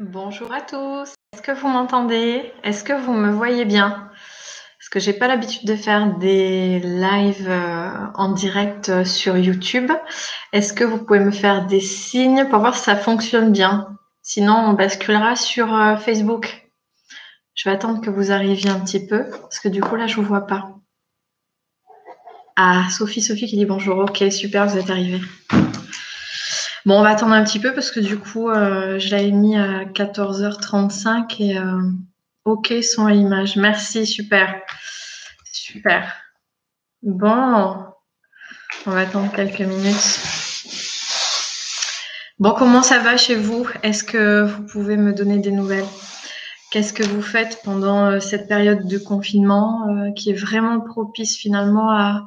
[0.00, 1.14] Bonjour à tous.
[1.32, 2.52] Est-ce que vous m'entendez?
[2.64, 4.10] Est-ce que vous me voyez bien?
[4.78, 9.92] Parce que j'ai pas l'habitude de faire des lives euh, en direct euh, sur YouTube.
[10.52, 13.96] Est-ce que vous pouvez me faire des signes pour voir si ça fonctionne bien?
[14.20, 16.68] Sinon, on basculera sur euh, Facebook.
[17.54, 20.16] Je vais attendre que vous arriviez un petit peu parce que du coup là, je
[20.16, 20.70] vous vois pas.
[22.56, 23.98] Ah, Sophie, Sophie qui dit bonjour.
[23.98, 25.20] Ok, super, vous êtes arrivée.
[26.86, 29.56] Bon, on va attendre un petit peu parce que du coup, euh, je l'avais mis
[29.56, 31.80] à 14h35 et euh,
[32.44, 33.56] OK son à image.
[33.56, 34.60] Merci, super.
[35.50, 36.12] Super.
[37.02, 37.86] Bon,
[38.84, 40.20] on va attendre quelques minutes.
[42.38, 43.66] Bon, comment ça va chez vous?
[43.82, 45.86] Est-ce que vous pouvez me donner des nouvelles?
[46.70, 51.90] Qu'est-ce que vous faites pendant euh, cette période de confinement qui est vraiment propice finalement
[51.90, 52.26] à,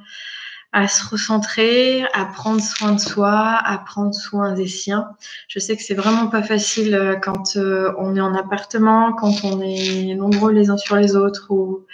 [0.77, 5.09] à se recentrer, à prendre soin de soi, à prendre soin des siens.
[5.47, 9.43] Je sais que c'est vraiment pas facile euh, quand euh, on est en appartement, quand
[9.43, 11.87] on est nombreux les uns sur les autres, ou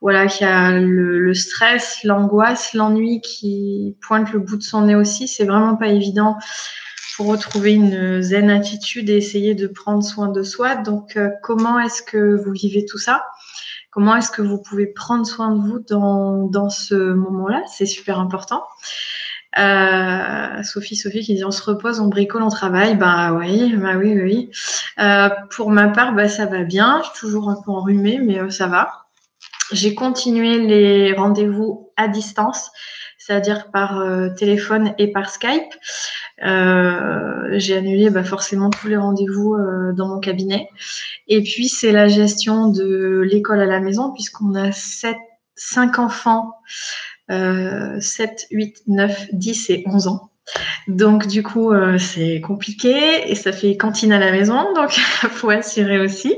[0.00, 4.94] voilà, qu'il y a le, stress, l'angoisse, l'ennui qui pointe le bout de son nez
[4.94, 5.28] aussi.
[5.28, 6.38] C'est vraiment pas évident
[7.16, 10.76] pour retrouver une zen attitude et essayer de prendre soin de soi.
[10.76, 13.26] Donc, euh, comment est-ce que vous vivez tout ça?
[13.96, 17.62] Comment est-ce que vous pouvez prendre soin de vous dans, ce moment-là?
[17.66, 18.62] C'est super important.
[19.58, 22.94] Euh, Sophie, Sophie qui dit on se repose, on bricole, on travaille.
[22.94, 24.50] Bah oui, bah oui, oui.
[24.98, 27.00] Euh, pour ma part, bah, ça va bien.
[27.04, 29.06] Je suis toujours un peu enrhumée, mais euh, ça va.
[29.72, 32.70] J'ai continué les rendez-vous à distance
[33.18, 34.00] c'est-à-dire par
[34.36, 35.74] téléphone et par Skype.
[36.44, 40.68] Euh, j'ai annulé bah, forcément tous les rendez-vous euh, dans mon cabinet.
[41.28, 45.16] Et puis, c'est la gestion de l'école à la maison, puisqu'on a sept,
[45.54, 46.52] cinq enfants,
[47.28, 50.30] 7, 8, 9, 10 et 11 ans.
[50.86, 54.90] Donc du coup, c'est compliqué et ça fait cantine à la maison, donc
[55.30, 56.36] faut assurer aussi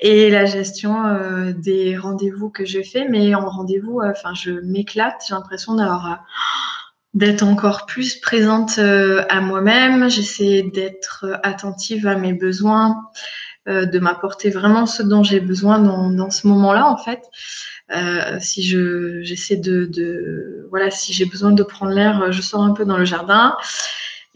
[0.00, 3.06] et la gestion euh, des rendez-vous que je fais.
[3.08, 5.22] Mais en rendez-vous, euh, enfin, je m'éclate.
[5.28, 6.16] J'ai l'impression d'avoir euh,
[7.14, 10.08] d'être encore plus présente à moi-même.
[10.08, 12.96] J'essaie d'être attentive à mes besoins,
[13.66, 17.22] de m'apporter vraiment ce dont j'ai besoin dans, dans ce moment-là, en fait.
[17.92, 22.62] Euh, si je j'essaie de, de, voilà si j'ai besoin de prendre l'air je sors
[22.62, 23.56] un peu dans le jardin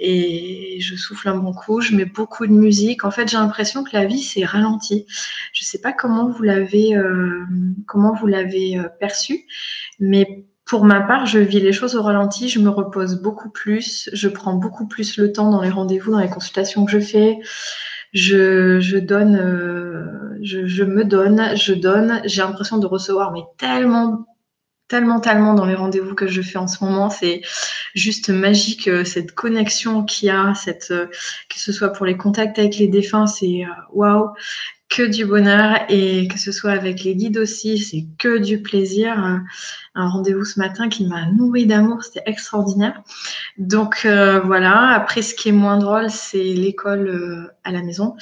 [0.01, 3.05] et je souffle un bon coup, je mets beaucoup de musique.
[3.05, 5.07] En fait, j'ai l'impression que la vie s'est ralentie.
[5.53, 7.45] Je sais pas comment vous l'avez euh,
[7.87, 9.47] comment vous l'avez euh, perçu,
[10.01, 14.09] mais pour ma part, je vis les choses au ralenti, je me repose beaucoup plus,
[14.13, 17.39] je prends beaucoup plus le temps dans les rendez-vous, dans les consultations que je fais.
[18.13, 22.23] Je, je donne, euh, je, je, me donne, je donne.
[22.25, 24.27] J'ai l'impression de recevoir mais tellement
[24.89, 27.11] tellement, tellement dans les rendez-vous que je fais en ce moment.
[27.11, 27.41] C'est
[27.95, 31.07] juste magique, euh, cette connexion qu'il y a, cette, euh,
[31.49, 34.31] que ce soit pour les contacts avec les défunts, c'est waouh,
[34.94, 35.78] que du bonheur.
[35.88, 39.19] Et que ce soit avec les guides aussi, c'est que du plaisir.
[39.97, 43.03] Un rendez-vous ce matin qui m'a nourri d'amour, c'était extraordinaire.
[43.59, 48.16] Donc voilà, après ce qui est moins drôle, c'est l'école à la maison.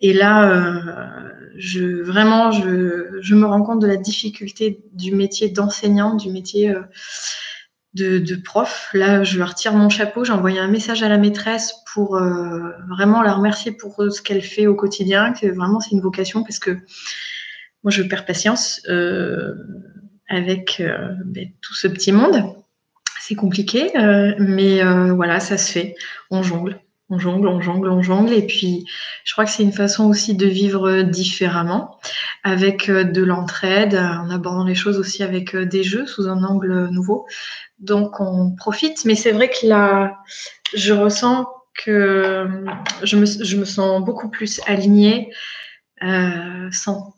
[0.00, 5.48] Et là, euh, je, vraiment, je, je, me rends compte de la difficulté du métier
[5.48, 6.82] d'enseignant, du métier euh,
[7.94, 8.90] de, de, prof.
[8.92, 10.24] Là, je retire mon chapeau.
[10.24, 14.42] J'ai envoyé un message à la maîtresse pour euh, vraiment la remercier pour ce qu'elle
[14.42, 16.78] fait au quotidien, que vraiment c'est une vocation parce que
[17.84, 19.54] moi, je perds patience euh,
[20.28, 22.54] avec euh, ben, tout ce petit monde.
[23.20, 24.82] C'est compliqué, euh, mais
[25.12, 25.94] voilà, ça se fait.
[26.30, 28.34] On jongle on jongle, on jongle, on jongle.
[28.34, 28.84] Et puis,
[29.24, 31.98] je crois que c'est une façon aussi de vivre différemment,
[32.48, 36.42] avec euh, de l'entraide, en abordant les choses aussi avec euh, des jeux sous un
[36.42, 37.26] angle nouveau.
[37.78, 39.04] Donc, on profite.
[39.04, 40.16] Mais c'est vrai que là,
[40.74, 42.48] je ressens que
[43.04, 45.30] je me, je me sens beaucoup plus alignée
[46.02, 46.70] euh,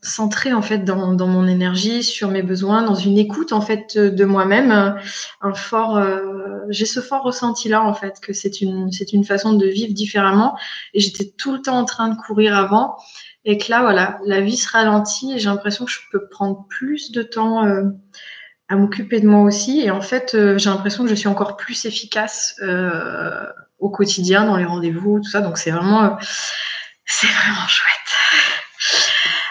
[0.02, 3.98] centré en fait dans, dans, mon énergie, sur mes besoins, dans une écoute en fait
[3.98, 4.96] de moi-même,
[5.40, 9.24] un fort, euh, j'ai ce fort ressenti là en fait que c'est une c'est une
[9.24, 10.56] façon de vivre différemment.
[10.94, 12.96] Et j'étais tout le temps en train de courir avant.
[13.44, 16.66] Et que là voilà la vie se ralentit et j'ai l'impression que je peux prendre
[16.68, 17.84] plus de temps euh,
[18.68, 19.80] à m'occuper de moi aussi.
[19.80, 23.46] Et en fait euh, j'ai l'impression que je suis encore plus efficace euh,
[23.78, 25.40] au quotidien dans les rendez-vous tout ça.
[25.40, 26.18] Donc c'est vraiment
[27.04, 28.49] c'est vraiment chouette.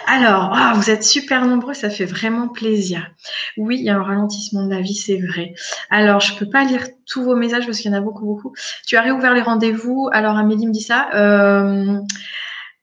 [0.05, 3.11] Alors, ah, vous êtes super nombreux, ça fait vraiment plaisir.
[3.57, 5.53] Oui, il y a un ralentissement de la vie, c'est vrai.
[5.91, 8.53] Alors, je peux pas lire tous vos messages parce qu'il y en a beaucoup, beaucoup.
[8.87, 10.09] Tu as réouvert les rendez-vous.
[10.11, 11.09] Alors, Amélie me dit ça.
[11.13, 11.99] Euh,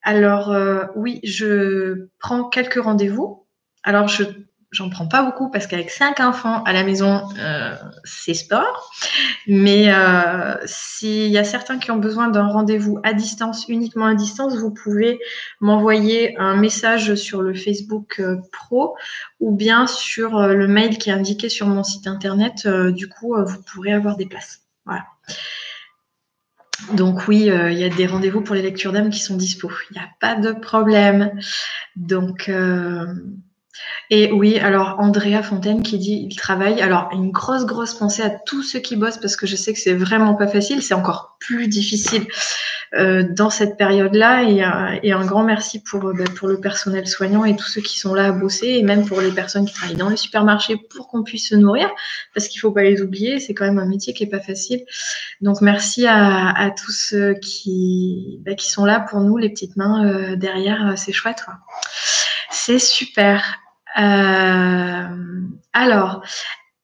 [0.02, 3.44] alors, euh, oui, je prends quelques rendez-vous.
[3.82, 4.22] Alors, je
[4.73, 7.75] j'en prends pas beaucoup parce qu'avec cinq enfants à la maison, euh,
[8.05, 8.91] c'est sport.
[9.47, 14.15] Mais euh, s'il y a certains qui ont besoin d'un rendez-vous à distance, uniquement à
[14.15, 15.21] distance, vous pouvez
[15.61, 18.97] m'envoyer un message sur le Facebook euh, Pro
[19.41, 22.67] ou bien sur le mail qui est indiqué sur mon site internet.
[22.67, 24.63] du coup, vous pourrez avoir des places.
[24.85, 25.05] Voilà.
[26.95, 29.71] Donc oui, il y a des rendez-vous pour les lectures d'âme qui sont dispo.
[29.91, 31.33] Il n'y a pas de problème.
[31.97, 32.51] Donc
[34.08, 36.81] et oui, alors Andrea Fontaine qui dit il travaille.
[36.81, 39.81] Alors une grosse grosse pensée à tous ceux qui bossent parce que je sais que
[39.81, 40.81] c'est vraiment pas facile.
[40.81, 42.25] C'est encore plus difficile
[42.94, 44.44] euh, dans cette période-là.
[44.44, 47.81] Et, euh, et, un grand merci pour bah, pour le personnel soignant et tous ceux
[47.81, 50.76] qui sont là à bosser et même pour les personnes qui travaillent dans les supermarchés
[50.76, 51.90] pour qu'on puisse se nourrir
[52.32, 53.40] parce qu'il faut pas les oublier.
[53.40, 54.84] C'est quand même un métier qui est pas facile.
[55.40, 60.06] Donc merci à, tous ceux qui bah, qui sont là pour nous, les petites mains
[60.06, 60.94] euh, derrière.
[60.96, 61.44] C'est chouette.
[62.50, 63.66] C'est super.
[63.98, 65.06] Euh,
[65.72, 66.22] alors,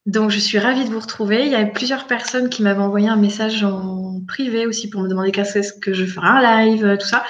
[0.06, 1.44] donc je suis ravie de vous retrouver.
[1.46, 5.08] Il y a plusieurs personnes qui m'avaient envoyé un message en privé aussi pour me
[5.08, 7.24] demander qu'est-ce que je ferai un live, tout ça.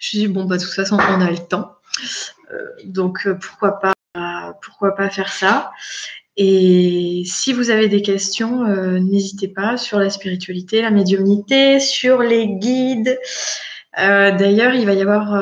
[0.00, 1.72] Je suis dit, bon, bah, de toute façon, on a le temps.
[2.52, 3.94] Euh, donc, euh, pourquoi pas,
[4.62, 5.70] pourquoi pas faire ça?
[6.36, 8.64] Et si vous avez des questions,
[9.00, 13.18] n'hésitez pas sur la spiritualité, la médiumnité, sur les guides.
[13.96, 15.34] D'ailleurs, il va y avoir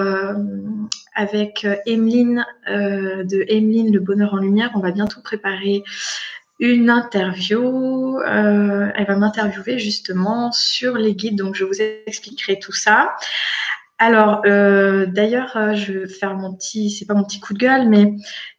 [1.17, 4.71] avec euh, Emeline euh, de Emeline Le Bonheur en Lumière.
[4.77, 5.83] On va bientôt préparer
[6.61, 8.19] une interview.
[8.21, 13.17] Euh, elle va m'interviewer justement sur les guides, donc je vous expliquerai tout ça.
[13.99, 18.13] Alors, d'ailleurs, je vais faire mon petit, c'est pas mon petit coup de gueule, mais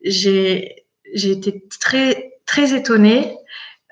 [0.04, 0.84] j'ai
[1.14, 3.38] été très très étonnée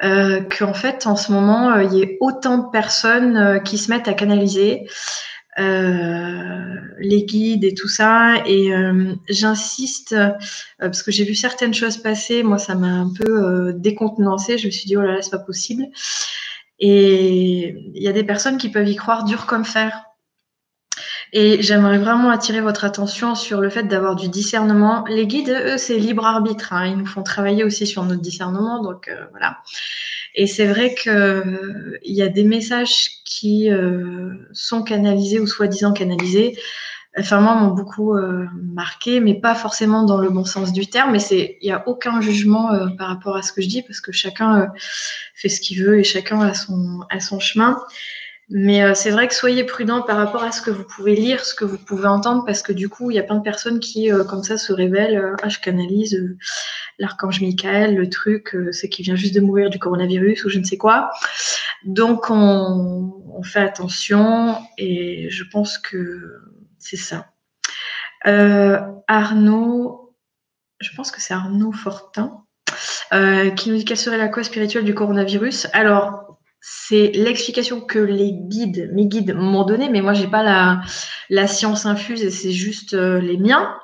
[0.01, 4.15] qu'en fait, en ce moment, il y ait autant de personnes qui se mettent à
[4.15, 4.87] canaliser.
[5.57, 8.43] Euh, les guides et tout ça.
[8.45, 10.31] Et euh, j'insiste euh,
[10.79, 12.43] parce que j'ai vu certaines choses passer.
[12.43, 14.57] Moi, ça m'a un peu décontenancée.
[14.57, 15.85] Je me suis dit oh là là, c'est pas possible.
[16.79, 20.03] Et il y a des personnes qui peuvent y croire dur comme fer.
[21.33, 25.05] Et j'aimerais vraiment attirer votre attention sur le fait d'avoir du discernement.
[25.07, 26.73] Les guides, eux, c'est libre arbitre.
[26.73, 26.87] Hein.
[26.87, 28.81] Ils nous font travailler aussi sur notre discernement.
[28.81, 29.57] Donc voilà.
[30.35, 35.93] Et c'est vrai qu'il euh, y a des messages qui euh, sont canalisés ou soi-disant
[35.93, 36.57] canalisés.
[37.17, 41.13] Enfin, moi, m'ont beaucoup euh, marqué, mais pas forcément dans le bon sens du terme.
[41.13, 44.01] Mais c'est, il n'y a aucun jugement par rapport à ce que je dis, parce
[44.01, 44.69] que chacun
[45.33, 47.79] fait ce qu'il veut et chacun a son, a son chemin.
[48.49, 51.43] Mais euh, c'est vrai que soyez prudent par rapport à ce que vous pouvez lire,
[51.43, 53.79] ce que vous pouvez entendre, parce que du coup, il y a plein de personnes
[53.79, 55.17] qui, euh, comme ça, se révèlent.
[55.17, 56.37] Euh, ah, je canalise
[56.99, 60.63] l'archange Michael, le truc, c'est qu'il vient juste de mourir du coronavirus ou je ne
[60.63, 61.09] sais quoi.
[61.83, 63.11] Donc, on,
[63.43, 66.39] fait attention et je pense que
[66.79, 67.27] c'est ça.
[69.07, 70.15] Arnaud,
[70.79, 72.45] je pense que c'est Arnaud Fortin,
[73.11, 75.67] qui nous dit quelle serait la cause spirituelle du coronavirus.
[75.73, 76.25] Alors,
[76.67, 80.41] c'est l'explication que les guides, mes guides m'ont donnée, mais moi j'ai pas
[81.29, 83.77] la, science infuse et c'est juste euh, les miens.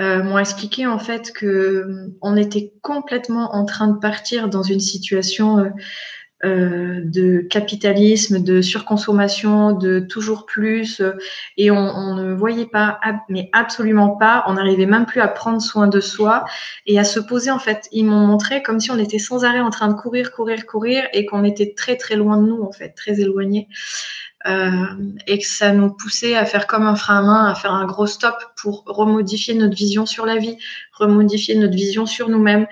[0.00, 4.62] Euh, m'ont expliqué en fait que euh, on était complètement en train de partir dans
[4.62, 5.70] une situation
[6.44, 11.12] euh, de capitalisme, de surconsommation, de toujours plus, euh,
[11.56, 15.86] et on, ne voyait pas, mais absolument pas, on n'arrivait même plus à prendre soin
[15.86, 16.44] de soi
[16.86, 17.88] et à se poser en fait.
[17.92, 21.04] Ils m'ont montré comme si on était sans arrêt en train de courir, courir, courir,
[21.12, 23.68] et qu'on était très très loin de nous en fait, très éloigné.
[24.46, 24.86] Euh,
[25.26, 27.86] et que ça nous poussait à faire comme un frein à main, à faire un
[27.86, 30.58] gros stop pour remodifier notre vision sur la vie,
[30.92, 32.66] remodifier notre vision sur nous-mêmes,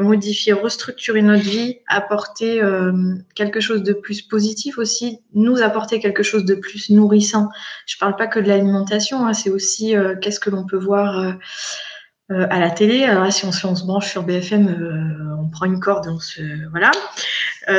[0.00, 6.22] modifier, restructurer notre vie, apporter euh, quelque chose de plus positif aussi, nous apporter quelque
[6.22, 7.48] chose de plus nourrissant.
[7.86, 11.36] Je parle pas que de l'alimentation, hein, c'est aussi qu'est-ce que l'on peut voir.
[12.30, 16.18] à la télé, alors si on, se branche sur BFM, on prend une corde, on
[16.18, 16.90] se voilà.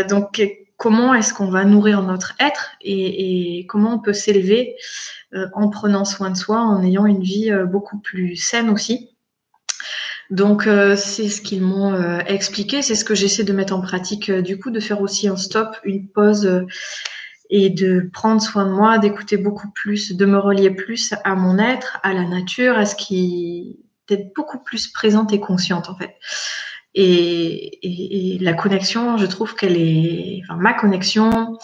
[0.04, 0.40] donc
[0.84, 4.76] comment est-ce qu'on va nourrir notre être et, comment on peut s'élever
[5.34, 9.13] euh, en prenant soin de soi, en ayant une vie euh, beaucoup plus saine aussi?
[10.30, 14.32] Donc euh, c'est ce qu'ils m'ont expliqué, c'est ce que j'essaie de mettre en pratique
[14.32, 16.66] du coup, de faire aussi un stop, une pause
[17.50, 21.60] et de prendre soin de moi, d'écouter beaucoup plus, de me relier plus à mon
[21.60, 26.16] être, à la nature, à ce qui d'être beaucoup plus présente et consciente en fait.
[26.96, 31.58] Et, la connexion, je trouve qu'elle est, enfin, ma connexion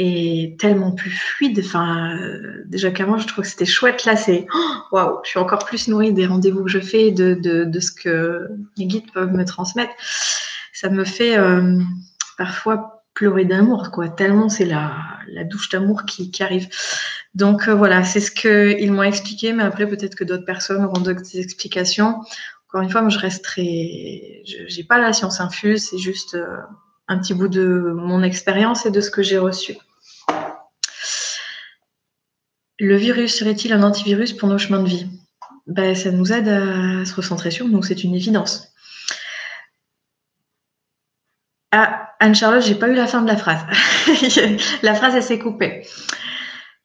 [0.00, 1.60] est tellement plus fluide.
[1.64, 4.04] Enfin, euh, déjà qu'avant, je trouve que c'était chouette.
[4.04, 7.34] Là, c'est oh, waouh, je suis encore plus nourrie des rendez-vous que je fais, de,
[7.34, 9.92] de, ce que les guides peuvent me transmettre.
[10.72, 11.78] Ça me fait euh,
[12.38, 14.08] parfois pleurer d'amour, quoi.
[14.08, 14.94] Tellement c'est la,
[15.44, 16.68] douche d'amour qui, arrive.
[17.34, 21.00] Donc euh, voilà, c'est ce qu'ils m'ont expliqué, mais après peut-être que d'autres personnes auront
[21.00, 22.20] d'autres explications
[22.68, 24.42] Encore une fois, moi, je resterai.
[24.46, 26.56] Je n'ai pas la science infuse, c'est juste euh,
[27.08, 29.76] un petit bout de mon expérience et de ce que j'ai reçu.
[32.80, 35.06] Le virus serait-il un antivirus pour nos chemins de vie?
[35.66, 38.72] Ben, Ça nous aide à se recentrer sur nous, c'est une évidence.
[41.72, 43.60] Ah, Anne-Charlotte, j'ai pas eu la fin de la phrase.
[44.82, 45.86] la phrase, elle s'est coupée.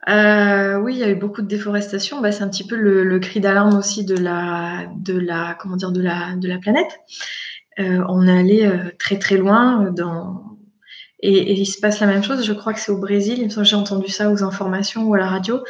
[0.08, 2.22] Euh, oui, il y a eu beaucoup de déforestation.
[2.22, 4.88] Bah, c'est un petit peu le, cri d'alarme aussi de la
[6.62, 7.00] planète.
[7.80, 10.55] Euh, on est allé euh, très très loin dans,
[11.20, 12.46] et, il se passe la même chose.
[12.46, 13.50] Je crois que c'est au Brésil.
[13.50, 15.64] J'ai entendu ça aux informations ou à la radio,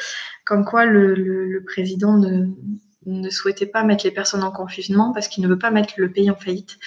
[0.46, 5.50] comme quoi le, président ne, souhaitait pas mettre les personnes en confinement parce qu'il ne
[5.50, 6.78] veut pas mettre le pays en faillite.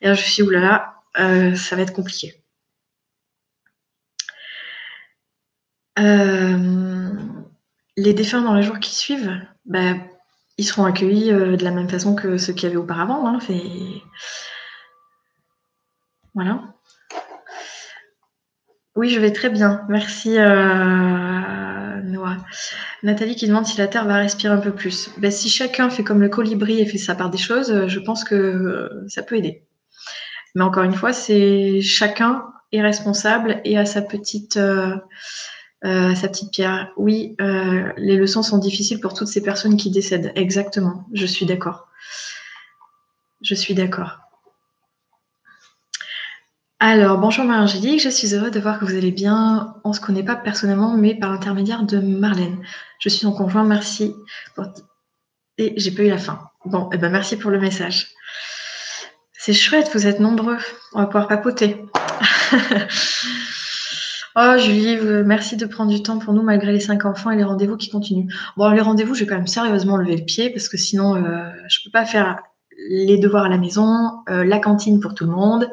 [0.00, 2.42] Et là, je me suis dit, oulala, euh, ça va être compliqué.
[5.98, 7.12] Euh,
[7.96, 9.94] les défunts dans les jours qui suivent, bah,
[10.56, 13.26] ils seront accueillis euh, de la même façon que ceux qu'il y avait auparavant.
[13.26, 13.38] Hein,
[16.34, 16.77] voilà.
[18.98, 19.86] Oui, je vais très bien.
[19.88, 22.36] Merci, Noah.
[23.04, 25.10] Nathalie qui demande si la Terre va respirer un peu plus.
[25.18, 28.24] Ben, si chacun fait comme le colibri et fait sa part des choses, je pense
[28.24, 29.62] que ça peut aider.
[30.56, 34.96] Mais encore une fois, c'est chacun est responsable et a sa petite, euh,
[35.84, 36.90] euh, sa petite pierre.
[36.96, 40.32] Oui, euh, les leçons sont difficiles pour toutes ces personnes qui décèdent.
[40.34, 41.86] Exactement, je suis d'accord.
[43.42, 44.27] Je suis d'accord.
[46.80, 49.74] Alors, bonjour Marie-Angélique, je suis heureuse de voir que vous allez bien.
[49.82, 52.62] On ne se connaît pas personnellement, mais par l'intermédiaire de Marlène.
[53.00, 54.14] Je suis son conjoint, merci.
[55.58, 56.38] Et j'ai pas eu la fin.
[56.64, 58.12] Bon, eh ben merci pour le message.
[59.32, 60.58] C'est chouette, vous êtes nombreux.
[60.92, 61.84] On va pouvoir papoter.
[64.36, 67.42] oh, Julie, merci de prendre du temps pour nous malgré les cinq enfants et les
[67.42, 68.32] rendez-vous qui continuent.
[68.56, 71.50] Bon, les rendez-vous, je vais quand même sérieusement lever le pied parce que sinon, euh,
[71.66, 72.38] je ne peux pas faire
[72.88, 75.68] les devoirs à la maison, euh, la cantine pour tout le monde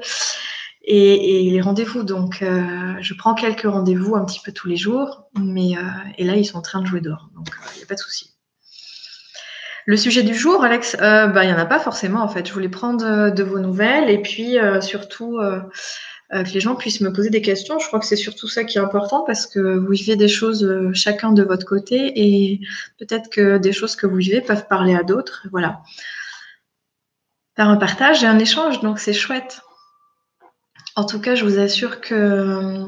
[0.85, 2.03] et, les rendez-vous.
[2.03, 5.71] Donc, euh, je prends quelques rendez-vous un petit peu tous les jours, mais
[6.17, 7.29] et là, ils sont en train de jouer dehors.
[7.35, 8.35] Donc, il n'y a pas de souci.
[9.87, 12.47] Le sujet du jour, Alex, euh, bah, il n'y en a pas forcément en fait.
[12.47, 15.39] Je voulais prendre euh, de vos nouvelles et puis euh, surtout
[16.31, 17.77] que les gens puissent me poser des questions.
[17.77, 20.67] Je crois que c'est surtout ça qui est important parce que vous vivez des choses
[20.93, 22.61] chacun de votre côté et
[22.97, 25.47] peut-être que des choses que vous vivez peuvent parler à d'autres.
[25.51, 25.83] Voilà.
[27.55, 29.61] Faire un partage et un échange, donc c'est chouette.
[30.95, 32.85] En tout cas, je vous assure que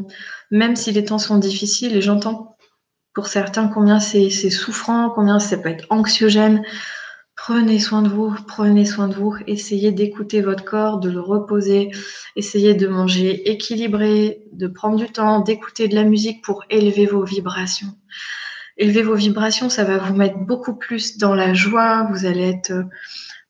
[0.50, 2.58] même si les temps sont difficiles, et j'entends
[3.14, 6.64] pour certains combien c'est souffrant, combien ça peut être anxiogène.
[7.36, 11.92] Prenez soin de vous, prenez soin de vous, essayez d'écouter votre corps, de le reposer,
[12.36, 17.24] essayez de manger équilibré, de prendre du temps, d'écouter de la musique pour élever vos
[17.24, 17.94] vibrations.
[18.78, 22.74] Élever vos vibrations, ça va vous mettre beaucoup plus dans la joie, vous allez être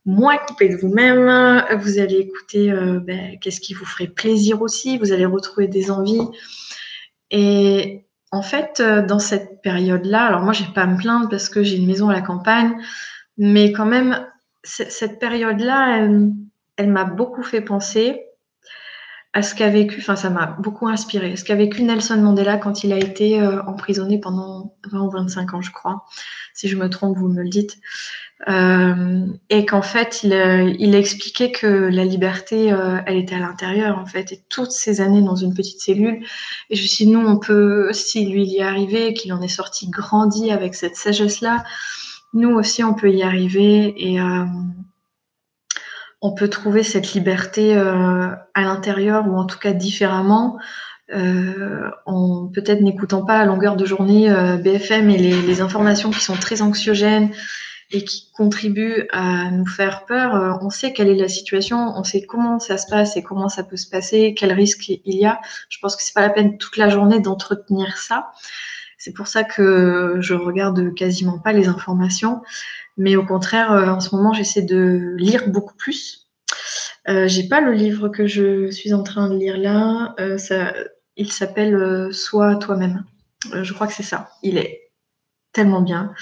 [0.07, 4.97] moins coupé de vous-même, vous allez écouter euh, ben, qu'est-ce qui vous ferait plaisir aussi,
[4.97, 6.25] vous allez retrouver des envies.
[7.29, 11.49] Et en fait, euh, dans cette période-là, alors moi, j'ai pas à me plaindre parce
[11.49, 12.77] que j'ai une maison à la campagne,
[13.37, 14.25] mais quand même,
[14.63, 16.07] cette période-là,
[16.77, 18.21] elle, m'a beaucoup fait penser
[19.33, 22.83] à ce qu'a vécu, enfin, ça m'a beaucoup inspiré, ce qu'a vécu Nelson Mandela quand
[22.83, 26.05] il a été euh, emprisonné pendant 20 ou 25 ans, je crois.
[26.53, 27.77] Si je me trompe, vous me le dites.
[28.47, 33.39] Euh, et qu'en fait, il, euh, il, expliquait que la liberté, euh, elle était à
[33.39, 36.23] l'intérieur, en fait, et toutes ces années dans une petite cellule.
[36.69, 39.41] Et je me suis dit, nous, on peut, si lui y est arrivé, qu'il en
[39.41, 41.63] est sorti grandi avec cette sagesse-là,
[42.33, 44.19] nous aussi, on peut y arriver et
[46.21, 50.59] on peut trouver cette liberté à l'intérieur ou en tout cas différemment.
[51.09, 54.29] en peut-être n'écoutant pas à longueur de journée
[54.61, 57.31] BFM et les informations qui sont très anxiogènes
[57.91, 60.35] et qui contribue à nous faire peur.
[60.35, 63.49] Euh, on sait quelle est la situation, on sait comment ça se passe et comment
[63.49, 65.39] ça peut se passer, quel risque il y a.
[65.69, 68.31] Je pense que c'est pas la peine toute la journée d'entretenir ça.
[68.97, 72.41] C'est pour ça que je regarde quasiment pas les informations,
[72.97, 76.27] mais au contraire, euh, en ce moment, j'essaie de lire beaucoup plus.
[77.07, 80.13] Euh, J'ai pas le livre que je suis en train de lire là.
[80.19, 80.73] Euh, ça,
[81.15, 83.05] il s'appelle euh, Sois toi-même.
[83.53, 84.29] je crois que c'est ça.
[84.43, 84.91] Il est
[85.53, 86.13] tellement bien.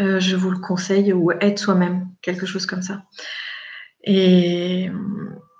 [0.00, 3.04] Euh, je vous le conseille, ou être soi-même, quelque chose comme ça.
[4.02, 4.90] Et,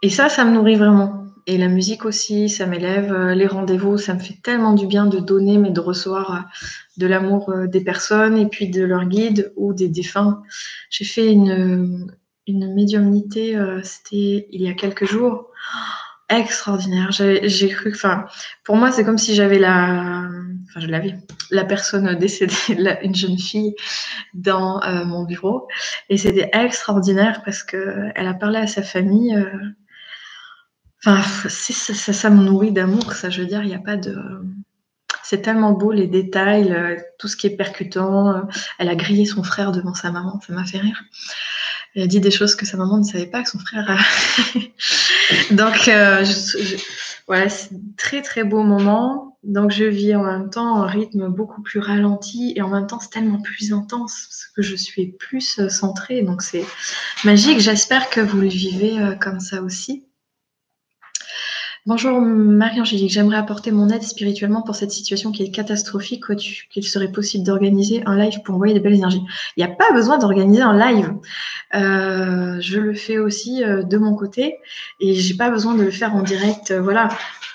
[0.02, 1.26] et ça, ça me nourrit vraiment.
[1.46, 3.12] Et la musique aussi, ça m'élève.
[3.12, 6.40] Euh, les rendez-vous, ça me fait tellement du bien de donner, mais de recevoir euh,
[6.96, 10.42] de l'amour des personnes et puis de leurs guides ou des défunts.
[10.90, 12.10] J'ai fait une,
[12.46, 15.50] une médiumnité, c'était il y a quelques jours.
[16.28, 17.10] extraordinaire.
[17.12, 18.24] J'ai cru, enfin,
[18.64, 20.28] pour moi, c'est comme si j'avais la,
[20.68, 21.14] enfin je l'avais,
[21.50, 22.54] la personne décédée,
[23.02, 23.74] une jeune fille
[24.34, 25.68] dans euh, mon bureau.
[26.08, 29.34] Et c'était extraordinaire parce que elle a parlé à sa famille.
[29.34, 29.44] Euh,
[31.04, 33.30] enfin, ça, ça, ça, me nourrit d'amour, ça.
[33.30, 34.16] Je veux dire, il n'y a pas de.
[35.22, 36.76] C'est tellement beau les détails,
[37.18, 38.46] tout ce qui est percutant.
[38.78, 41.02] Elle a grillé son frère devant sa maman, ça m'a fait rire.
[41.94, 43.98] Elle a dit des choses que sa maman ne savait pas que son frère a.
[45.54, 46.76] Donc, euh, je,
[47.26, 49.38] voilà, c'est très très beau moment.
[49.42, 52.98] Donc, je vis en même temps un rythme beaucoup plus ralenti et en même temps,
[52.98, 56.22] c'est tellement plus intense parce que je suis plus euh, centrée.
[56.22, 56.64] Donc, c'est
[57.24, 57.60] magique.
[57.60, 60.06] J'espère que vous le vivez euh, comme ça aussi.
[61.86, 66.24] Bonjour Marie-Angélique, j'aimerais apporter mon aide spirituellement pour cette situation qui est catastrophique.
[66.70, 69.20] Qu'il serait possible d'organiser un live pour envoyer des belles énergies?
[69.58, 71.12] Il n'y a pas besoin d'organiser un live.
[71.74, 74.56] Euh, je le fais aussi euh, de mon côté
[74.98, 76.70] et j'ai pas besoin de le faire en direct.
[76.70, 77.08] Euh, voilà,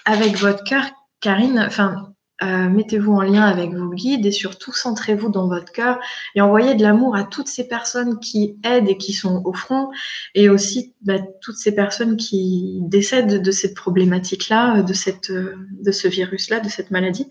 [0.05, 0.83] avec votre cœur,
[1.21, 1.63] Karine.
[1.65, 6.00] Enfin, euh, mettez-vous en lien avec vos guides et surtout centrez-vous dans votre cœur
[6.36, 9.89] et envoyez de l'amour à toutes ces personnes qui aident et qui sont au front
[10.36, 16.08] et aussi bah, toutes ces personnes qui décèdent de cette problématique-là, de, cette, de ce
[16.08, 17.27] virus-là, de cette maladie.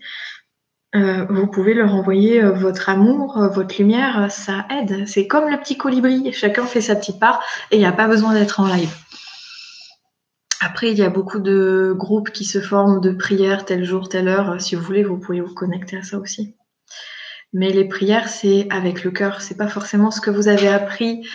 [0.95, 5.07] Euh, vous pouvez leur envoyer euh, votre amour, votre lumière, ça aide.
[5.07, 8.07] C'est comme le petit colibri, chacun fait sa petite part et il n'y a pas
[8.07, 8.93] besoin d'être en live.
[10.61, 14.27] Après, il y a beaucoup de groupes qui se forment de prières tel jour, telle
[14.27, 14.59] heure.
[14.59, 16.55] Si vous voulez, vous pouvez vous connecter à ça aussi.
[17.53, 19.41] Mais les prières, c'est avec le cœur.
[19.41, 21.25] C'est pas forcément ce que vous avez appris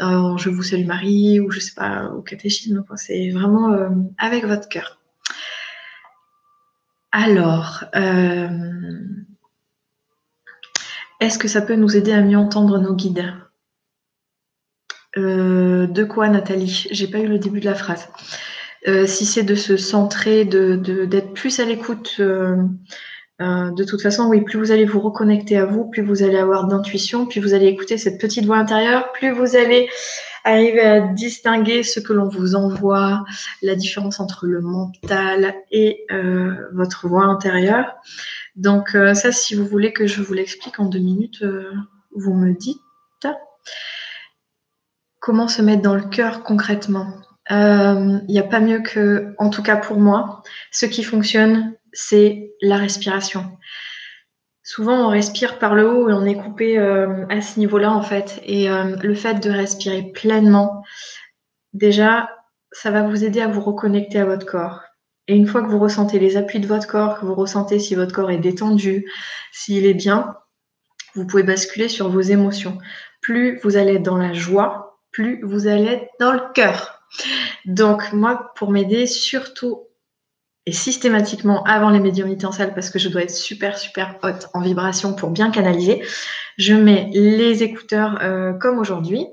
[0.00, 2.84] en Je vous salue Marie ou je sais pas au catéchisme.
[2.96, 4.98] C'est vraiment euh, avec votre cœur.
[7.12, 8.48] Alors, euh,
[11.20, 13.32] est-ce que ça peut nous aider à mieux entendre nos guides?
[15.18, 16.86] Euh, De quoi, Nathalie?
[16.90, 18.08] J'ai pas eu le début de la phrase.
[18.88, 20.74] Euh, si c'est de se centrer, de,
[21.04, 22.56] d'être plus à l'écoute, euh,
[23.40, 26.38] euh, de toute façon, oui, plus vous allez vous reconnecter à vous, plus vous allez
[26.38, 29.88] avoir d'intuition, plus vous allez écouter cette petite voix intérieure, plus vous allez
[30.44, 33.24] arriver à distinguer ce que l'on vous envoie,
[33.62, 36.04] la différence entre le mental et
[36.72, 37.94] votre voix intérieure.
[38.56, 41.44] Donc ça, si vous voulez que je vous l'explique en deux minutes,
[42.10, 42.80] vous me dites.
[45.20, 47.06] Comment se mettre dans le cœur concrètement
[47.52, 51.74] il euh, n'y a pas mieux que, en tout cas pour moi, ce qui fonctionne,
[51.92, 53.58] c'est la respiration.
[54.62, 58.00] Souvent, on respire par le haut et on est coupé euh, à ce niveau-là, en
[58.00, 58.40] fait.
[58.46, 60.82] Et euh, le fait de respirer pleinement,
[61.74, 62.30] déjà,
[62.70, 64.80] ça va vous aider à vous reconnecter à votre corps.
[65.28, 67.94] Et une fois que vous ressentez les appuis de votre corps, que vous ressentez si
[67.94, 69.10] votre corps est détendu,
[69.52, 70.36] s'il est bien,
[71.14, 72.78] vous pouvez basculer sur vos émotions.
[73.20, 77.01] Plus vous allez être dans la joie, plus vous allez être dans le cœur.
[77.64, 79.86] Donc, moi, pour m'aider, surtout
[80.66, 84.48] et systématiquement avant les médiumnités en salle, parce que je dois être super, super haute
[84.54, 86.04] en vibration pour bien canaliser,
[86.56, 89.26] je mets les écouteurs euh, comme aujourd'hui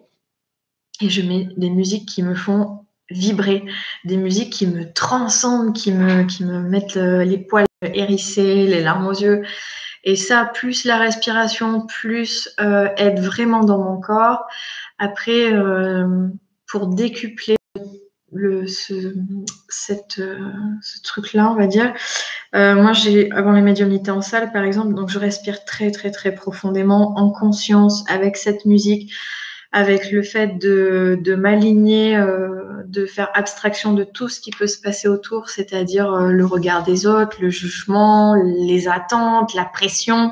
[1.01, 3.63] et je mets des musiques qui me font vibrer,
[4.05, 8.81] des musiques qui me transcendent, qui me, qui me mettent euh, les poils hérissés, les
[8.81, 9.43] larmes aux yeux.
[10.03, 14.45] Et ça, plus la respiration, plus euh, être vraiment dans mon corps.
[14.97, 15.53] Après,
[16.67, 17.55] pour décupler
[18.35, 19.93] euh, ce
[21.03, 21.93] truc-là, on va dire.
[22.55, 26.11] Euh, moi, j'ai avant les médiumnités en salle, par exemple, donc je respire très, très,
[26.11, 29.11] très profondément, en conscience, avec cette musique,
[29.71, 34.79] avec le fait de, m'aligner, euh, de faire abstraction de tout ce qui peut se
[34.79, 40.31] passer autour, c'est-à-dire le regard des autres, le jugement, les attentes, la pression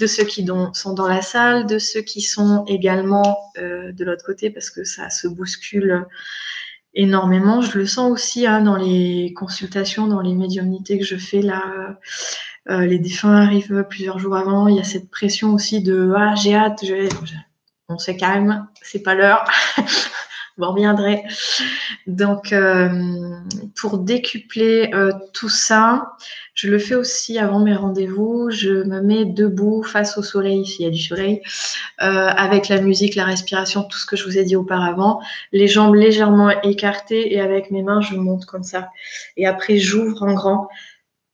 [0.00, 4.50] de ceux qui sont dans la salle, de ceux qui sont également de l'autre côté,
[4.50, 6.04] parce que ça se bouscule
[6.94, 7.60] énormément.
[7.60, 11.96] Je le sens aussi hein, dans les consultations, dans les médiumnités que je fais là.
[12.70, 14.68] Euh, les défunts arrivent plusieurs jours avant.
[14.68, 16.84] Il y a cette pression aussi de ah j'ai hâte.
[17.88, 19.44] On se calme, c'est pas l'heure.
[20.56, 21.22] vous reviendrez.
[22.06, 22.88] Donc, euh,
[23.76, 26.12] pour décupler euh, tout ça,
[26.54, 28.50] je le fais aussi avant mes rendez-vous.
[28.50, 31.42] Je me mets debout face au soleil, s'il y a du soleil,
[32.02, 35.20] euh, avec la musique, la respiration, tout ce que je vous ai dit auparavant.
[35.52, 38.90] Les jambes légèrement écartées et avec mes mains, je monte comme ça.
[39.36, 40.68] Et après, j'ouvre en grand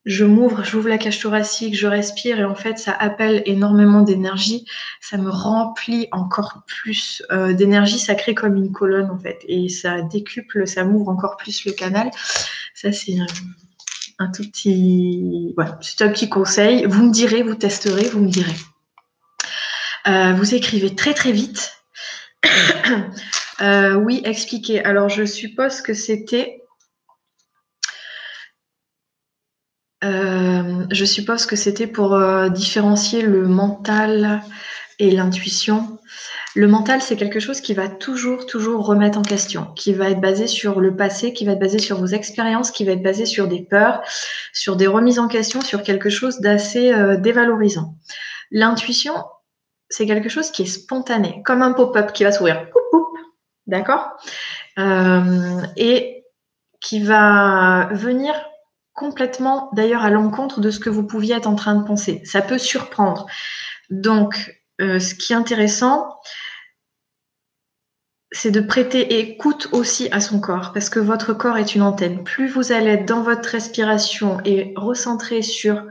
[0.07, 4.65] je m'ouvre, j'ouvre la cage thoracique, je respire et en fait ça appelle énormément d'énergie,
[5.01, 9.69] ça me remplit encore plus euh, d'énergie, ça crée comme une colonne en fait et
[9.69, 12.11] ça décuple, ça m'ouvre encore plus le canal.
[12.75, 13.17] Ça c'est
[14.19, 16.87] un, tout petit, voilà, c'est un petit conseil.
[16.87, 18.57] Vous me direz, vous testerez, vous me direz.
[20.07, 21.73] Euh, vous écrivez très très vite.
[23.63, 24.83] Euh, oui, expliquez.
[24.83, 26.60] Alors je suppose que c'était
[30.03, 32.19] je suppose que c'était pour
[32.51, 34.43] différencier le mental
[34.99, 35.99] et l'intuition.
[36.57, 40.21] Le mental, c'est quelque chose qui va toujours, toujours remettre en question, qui va être
[40.21, 43.25] basé sur le passé, qui va être basé sur vos expériences, qui va être basé
[43.25, 44.03] sur des peurs,
[44.53, 47.95] sur des remises en question, sur quelque chose d'assez euh, dévalorisant.
[48.51, 49.15] L'intuition,
[49.89, 52.67] c'est quelque chose qui est spontané, comme un pop-up qui va s'ouvrir.
[53.69, 54.11] D'accord?
[54.79, 56.25] Euh, Et
[56.81, 58.35] qui va venir
[59.01, 62.21] complètement, d'ailleurs, à l'encontre de ce que vous pouviez être en train de penser.
[62.27, 63.25] Ça peut surprendre.
[63.89, 66.21] Donc, euh, ce qui est intéressant,
[68.31, 72.25] c'est de prêter écoute aussi à son corps, parce que votre corps est une antenne.
[72.25, 75.83] Plus vous allez être dans votre respiration et recentrer sur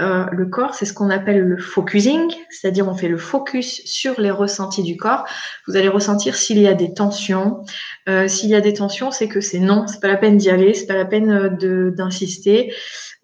[0.00, 4.20] euh, le corps, c'est ce qu'on appelle le focusing, c'est-à-dire on fait le focus sur
[4.20, 5.24] les ressentis du corps.
[5.66, 7.64] Vous allez ressentir s'il y a des tensions.
[8.08, 10.50] Euh, s'il y a des tensions, c'est que c'est non, c'est pas la peine d'y
[10.50, 11.56] aller, c'est pas la peine
[11.94, 12.72] d'insister.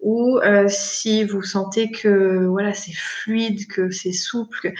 [0.01, 4.73] Ou si vous sentez que voilà c'est fluide, que c'est souple,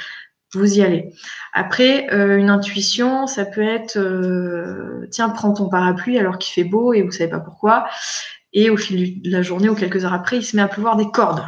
[0.56, 1.12] vous y allez.
[1.54, 6.68] Après, euh, une intuition, ça peut être euh, tiens, prends ton parapluie alors qu'il fait
[6.68, 7.88] beau et vous savez pas pourquoi.
[8.54, 10.96] Et au fil de la journée ou quelques heures après, il se met à pleuvoir
[10.96, 11.44] des cordes.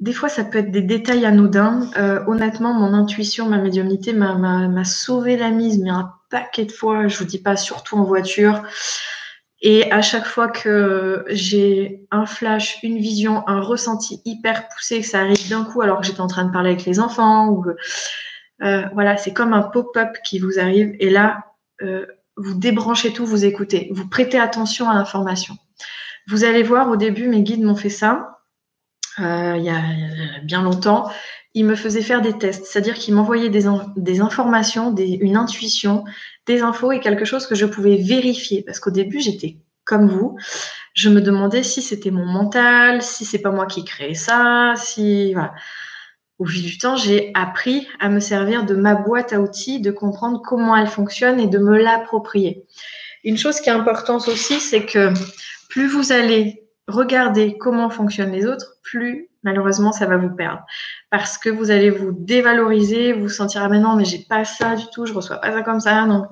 [0.00, 1.90] Des fois, ça peut être des détails anodins.
[1.96, 7.08] Euh, honnêtement, mon intuition, ma médiumnité m'a sauvé la mise, mais un paquet de fois.
[7.08, 8.62] Je vous dis pas, surtout en voiture.
[9.60, 15.06] Et à chaque fois que j'ai un flash, une vision, un ressenti hyper poussé, que
[15.06, 17.64] ça arrive d'un coup alors que j'étais en train de parler avec les enfants, ou
[18.62, 20.94] euh, voilà, c'est comme un pop-up qui vous arrive.
[21.00, 21.44] Et là,
[21.82, 22.06] euh,
[22.36, 25.56] vous débranchez tout, vous écoutez, vous prêtez attention à l'information.
[26.28, 28.37] Vous allez voir, au début, mes guides m'ont fait ça,
[29.20, 29.82] euh, il, y a,
[30.42, 31.10] bien longtemps.
[31.54, 36.04] Ils me faisaient faire des tests, c'est-à-dire qu'ils m'envoyaient des, informations, une intuition,
[36.46, 38.62] des infos et quelque chose que je pouvais vérifier.
[38.62, 40.36] Parce qu'au début, j'étais comme vous.
[40.94, 45.34] Je me demandais si c'était mon mental, si c'est pas moi qui créais ça, si.
[46.38, 49.90] Au fil du temps, j'ai appris à me servir de ma boîte à outils, de
[49.90, 52.64] comprendre comment elle fonctionne et de me l'approprier.
[53.24, 55.12] Une chose qui est importante aussi, c'est que
[55.68, 60.64] plus vous allez regarder comment fonctionnent les autres, plus malheureusement ça va vous perdre.
[61.10, 64.74] Parce que vous allez vous dévaloriser, vous sentir ah mais non mais j'ai pas ça
[64.74, 66.06] du tout, je reçois pas ça comme ça.
[66.06, 66.26] Donc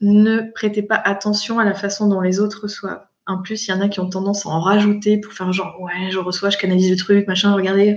[0.00, 3.04] ne prêtez pas attention à la façon dont les autres reçoivent.
[3.28, 5.80] En plus, il y en a qui ont tendance à en rajouter pour faire genre
[5.80, 7.96] ouais je reçois, je canalise le truc, machin, regardez.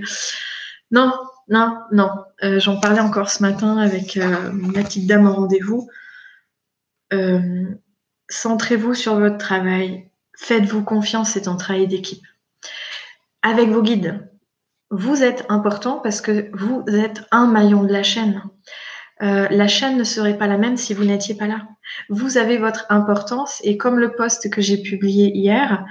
[0.91, 1.13] Non,
[1.49, 2.09] non, non.
[2.43, 5.87] Euh, j'en parlais encore ce matin avec euh, ma petite dame en rendez-vous.
[7.13, 7.65] Euh,
[8.29, 10.08] centrez-vous sur votre travail,
[10.41, 12.25] Faites-vous confiance, c'est un travail d'équipe.
[13.41, 14.25] Avec vos guides,
[14.89, 18.41] vous êtes important parce que vous êtes un maillon de la chaîne.
[19.21, 21.67] Euh, la chaîne ne serait pas la même si vous n'étiez pas là.
[22.07, 25.85] Vous avez votre importance et comme le poste que j'ai publié hier,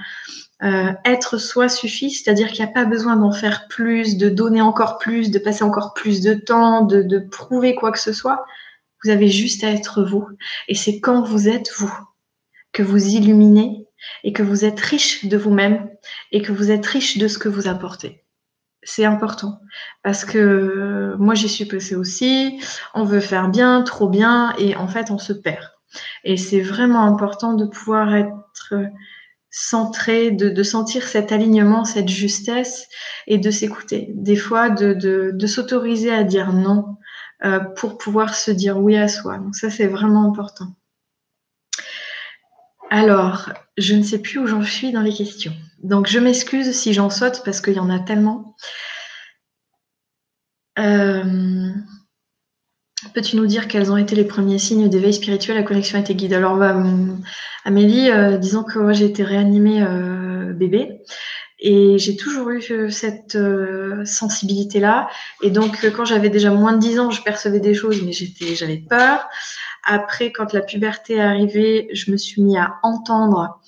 [0.63, 4.61] euh, être soi suffit, c'est-à-dire qu'il n'y a pas besoin d'en faire plus, de donner
[4.61, 8.43] encore plus, de passer encore plus de temps, de prouver quoi que ce soit.
[9.03, 10.27] Vous avez juste à être vous.
[10.67, 11.93] Et c'est quand vous êtes vous
[12.73, 13.85] que vous illuminez
[14.23, 15.89] et que vous êtes riche de vous-même
[16.31, 18.23] et que vous êtes riche de ce que vous apportez.
[18.83, 19.59] C'est important
[20.03, 22.61] parce que moi j'y suis passée aussi,
[22.93, 25.65] on veut faire bien, trop bien et en fait on se perd.
[26.23, 28.73] Et c'est vraiment important de pouvoir être
[29.49, 32.87] centré, de, sentir cet alignement, cette justesse
[33.27, 34.09] et de s'écouter.
[34.13, 36.97] Des fois de, de, s'autoriser à dire non
[37.43, 39.37] euh, pour pouvoir se dire oui à soi.
[39.37, 40.75] Donc ça c'est vraiment important.
[42.89, 45.53] Alors, je ne sais plus où j'en suis dans les questions.
[45.83, 48.55] Donc, je m'excuse si j'en saute parce qu'il y en a tellement.
[50.79, 51.71] Euh,
[53.13, 56.15] peux-tu nous dire quels ont été les premiers signes d'éveil spirituel à connexion avec tes
[56.15, 56.75] guides Alors, bah,
[57.63, 61.01] Amélie, euh, disons que moi j'ai été réanimée euh, bébé
[61.59, 63.37] et j'ai toujours eu cette
[64.05, 65.09] sensibilité-là.
[65.41, 68.77] Et donc, quand j'avais déjà moins de 10 ans, je percevais des choses, mais j'avais
[68.77, 69.27] peur.
[69.83, 73.59] Après, quand la puberté est arrivée, je me suis mis à entendre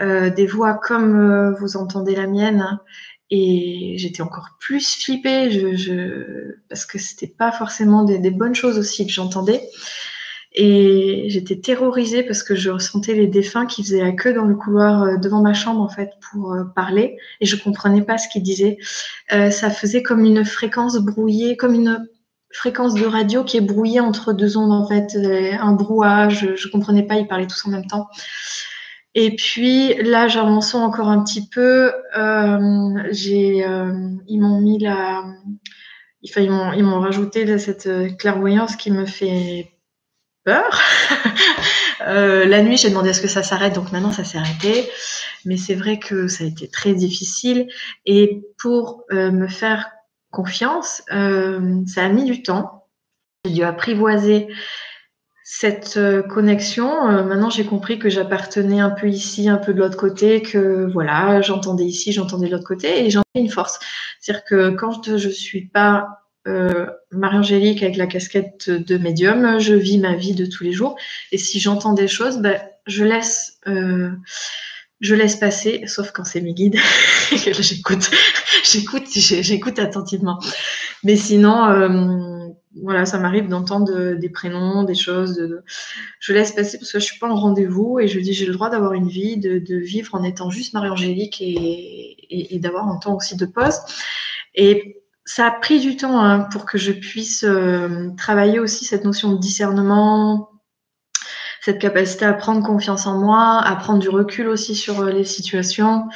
[0.00, 2.78] euh, des voix comme euh, vous entendez la mienne.
[3.30, 9.06] Et j'étais encore plus flippée je, parce que c'était pas forcément des, bonnes choses aussi
[9.06, 9.62] que j'entendais.
[10.54, 14.54] Et j'étais terrorisée parce que je ressentais les défunts qui faisaient la queue dans le
[14.54, 18.42] couloir euh, devant ma chambre en fait pour parler et je comprenais pas ce qu'ils
[18.42, 18.78] disaient.
[19.28, 22.06] ça faisait comme une fréquence brouillée, comme une
[22.54, 26.68] fréquence de radio qui est brouillée entre deux ondes en fait, euh, un brouhaha, je
[26.68, 28.08] comprenais pas, ils parlaient tous en même temps.
[29.16, 31.92] Et puis là, j'avançons encore un petit peu.
[32.16, 33.92] Euh, j'ai, euh,
[34.28, 35.24] ils m'ont mis la,
[36.24, 37.88] enfin, ils m'ont, ils m'ont rajouté cette
[38.18, 39.72] clairvoyance qui me fait
[40.44, 40.80] peur.
[42.06, 44.90] Euh, la nuit, j'ai demandé à ce que ça s'arrête, donc maintenant ça s'est arrêté.
[45.46, 47.68] Mais c'est vrai que ça a été très difficile.
[48.04, 49.90] Et pour euh, me faire
[50.30, 52.88] confiance, euh, ça a mis du temps.
[53.46, 54.48] J'ai dû apprivoiser
[55.44, 57.06] cette connexion.
[57.22, 61.40] maintenant, j'ai compris que j'appartenais un peu ici, un peu de l'autre côté, que voilà,
[61.40, 63.78] j'entendais ici, j'entendais de l'autre côté, et j'en ai une force.
[64.20, 69.98] C'est-à-dire que quand je suis pas euh, Marie-Angélique avec la casquette de médium, je vis
[69.98, 70.96] ma vie de tous les jours.
[71.32, 74.10] Et si j'entends des choses, ben, je laisse, euh,
[75.00, 76.76] je laisse passer, sauf quand c'est mes guides.
[77.30, 78.10] j'écoute,
[78.62, 80.38] j'écoute, j'écoute attentivement.
[81.02, 82.48] Mais sinon, euh,
[82.82, 85.62] voilà, ça m'arrive d'entendre des prénoms, des choses.
[86.20, 88.52] Je laisse passer parce que je suis pas en rendez-vous et je dis j'ai le
[88.52, 93.16] droit d'avoir une vie, de, de, vivre en étant juste Marie-Angélique et, d'avoir un temps
[93.16, 93.78] aussi de pause.
[95.24, 99.32] Ça a pris du temps hein, pour que je puisse euh, travailler aussi cette notion
[99.32, 100.50] de discernement,
[101.62, 105.24] cette capacité à prendre confiance en moi, à prendre du recul aussi sur euh, les
[105.24, 106.08] situations,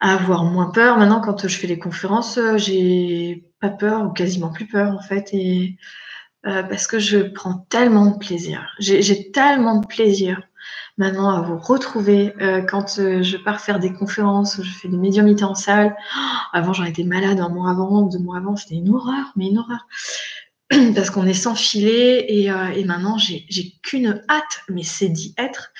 [0.00, 0.98] à avoir moins peur.
[0.98, 5.02] Maintenant, quand je fais les conférences, euh, j'ai pas peur ou quasiment plus peur en
[5.02, 5.76] fait, et
[6.44, 8.74] parce que je prends tellement de plaisir.
[8.78, 10.40] J'ai tellement de plaisir
[10.98, 12.34] maintenant à vous retrouver.
[12.42, 15.96] Euh, quand euh, je pars faire des conférences, je fais des médiumités en salle.
[16.52, 19.58] avant, j'en étais malade un mois avant, deux mois avant, c'était une horreur, mais une
[19.58, 19.86] horreur.
[20.94, 23.46] Parce qu'on est sans filet et, euh, maintenant j'ai
[23.82, 25.70] qu'une hâte, mais c'est d'y être.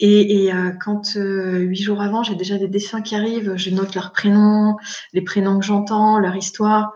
[0.00, 0.52] Et, et
[0.84, 4.76] quand huit jours avant, j'ai déjà des dessins qui arrivent, je note leurs prénoms,
[5.12, 6.92] les prénoms que j'entends, leur histoire.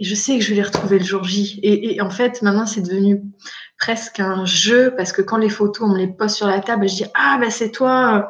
[0.00, 1.60] Et je sais que je vais les retrouver le jour J.
[1.62, 3.22] Et, et en fait, maintenant, c'est devenu
[3.80, 6.88] presque un jeu parce que quand les photos, on me les pose sur la table,
[6.88, 8.28] je dis ah ben c'est toi,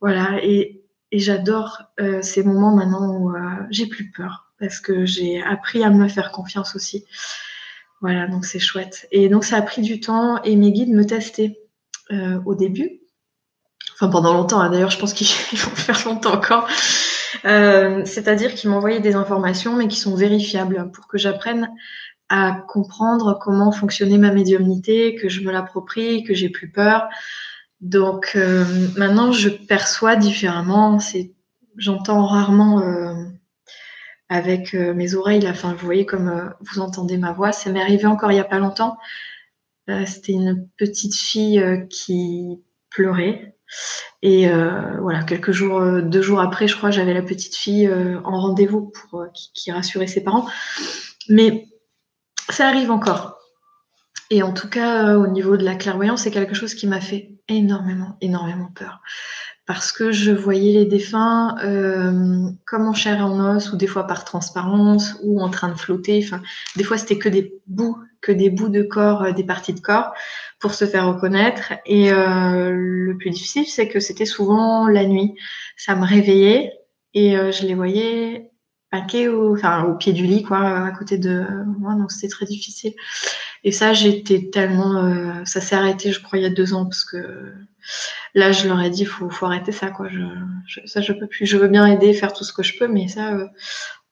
[0.00, 0.42] voilà.
[0.42, 3.40] Et, et j'adore euh, ces moments maintenant où euh,
[3.70, 7.04] j'ai plus peur parce que j'ai appris à me faire confiance aussi.
[8.00, 9.06] Voilà, donc c'est chouette.
[9.12, 11.58] Et donc ça a pris du temps et mes guides me testaient
[12.10, 13.00] euh, au début.
[13.94, 14.70] Enfin pendant longtemps, hein.
[14.70, 15.26] d'ailleurs je pense qu'ils
[15.58, 16.68] vont faire longtemps encore.
[17.42, 21.70] C'est-à-dire qu'ils m'envoyaient des informations mais qui sont vérifiables pour que j'apprenne
[22.30, 27.08] à comprendre comment fonctionnait ma médiumnité, que je me l'approprie, que j'ai plus peur.
[27.80, 28.64] Donc euh,
[28.96, 30.98] maintenant, je perçois différemment.
[31.76, 33.14] J'entends rarement euh,
[34.28, 35.48] avec euh, mes oreilles.
[35.48, 37.50] Enfin, vous voyez comme vous entendez ma voix.
[37.50, 38.96] Ça m'est arrivé encore il y a pas longtemps.
[40.06, 43.56] c'était une petite fille qui pleurait.
[44.22, 44.48] Et
[45.00, 47.90] voilà, quelques jours, deux jours après, je crois, j'avais la petite fille
[48.24, 50.46] en rendez-vous pour qui, qui rassurait ses parents.
[51.28, 51.69] Mais
[52.52, 53.40] ça arrive encore.
[54.30, 57.00] Et en tout cas, euh, au niveau de la clairvoyance, c'est quelque chose qui m'a
[57.00, 59.00] fait énormément, énormément peur.
[59.66, 63.88] Parce que je voyais les défunts euh, comme en chair et en os, ou des
[63.88, 66.24] fois par transparence, ou en train de flotter.
[66.76, 69.80] Des fois, c'était que des bouts, que des bouts de corps, euh, des parties de
[69.80, 70.12] corps,
[70.60, 71.72] pour se faire reconnaître.
[71.86, 75.34] Et le plus difficile, c'est que c'était souvent la nuit.
[75.78, 76.74] Ça me réveillait
[77.14, 78.49] et je les voyais
[78.90, 79.56] paquet au,
[79.98, 81.44] pied du lit, quoi, à côté de
[81.78, 81.94] moi.
[81.94, 82.94] Donc c'était très difficile.
[83.62, 86.84] Et ça, j'étais tellement, euh, ça s'est arrêté, je crois, il y a deux ans,
[86.84, 87.52] parce que
[88.34, 90.08] là, je leur ai dit, faut, faut arrêter ça, quoi.
[90.08, 91.46] Je, ça, je peux plus.
[91.46, 93.46] Je veux bien aider, faire tout ce que je peux, mais ça, euh,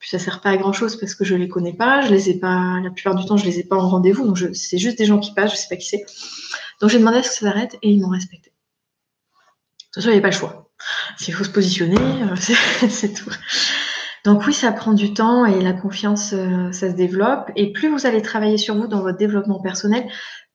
[0.01, 2.39] ça sert pas à grand chose parce que je les connais pas, je les ai
[2.39, 5.05] pas, la plupart du temps, je les ai pas en rendez-vous, donc c'est juste des
[5.05, 6.05] gens qui passent, je sais pas qui c'est.
[6.81, 8.51] Donc j'ai demandé à ce que ça s'arrête et ils m'ont respecté.
[8.51, 10.71] De toute façon, il n'y avait pas le choix.
[11.19, 12.37] S'il faut se positionner, euh,
[12.89, 13.31] c'est tout.
[14.25, 17.51] Donc oui, ça prend du temps et la confiance, euh, ça se développe.
[17.57, 20.09] Et plus vous allez travailler sur vous dans votre développement personnel,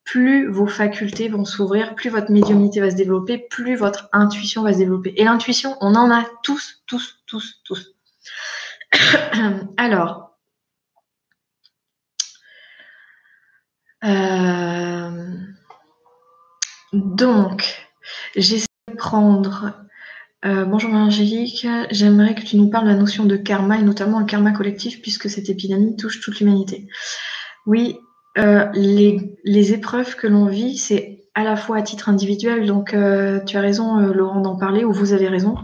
[0.03, 4.73] plus vos facultés vont s'ouvrir, plus votre médiumnité va se développer, plus votre intuition va
[4.73, 5.13] se développer.
[5.17, 7.95] Et l'intuition, on en a tous, tous, tous, tous.
[9.77, 10.37] Alors,
[14.03, 15.33] euh,
[16.91, 17.89] donc,
[18.35, 19.73] j'essaie de prendre
[20.45, 24.19] euh, bonjour Angélique, j'aimerais que tu nous parles de la notion de karma et notamment
[24.19, 26.87] le karma collectif puisque cette épidémie touche toute l'humanité.
[27.65, 27.97] Oui,
[28.37, 33.39] euh, les, épreuves que l'on vit, c'est à la fois à titre individuel, donc euh,
[33.45, 35.55] tu as raison Laurent d'en parler, ou vous avez raison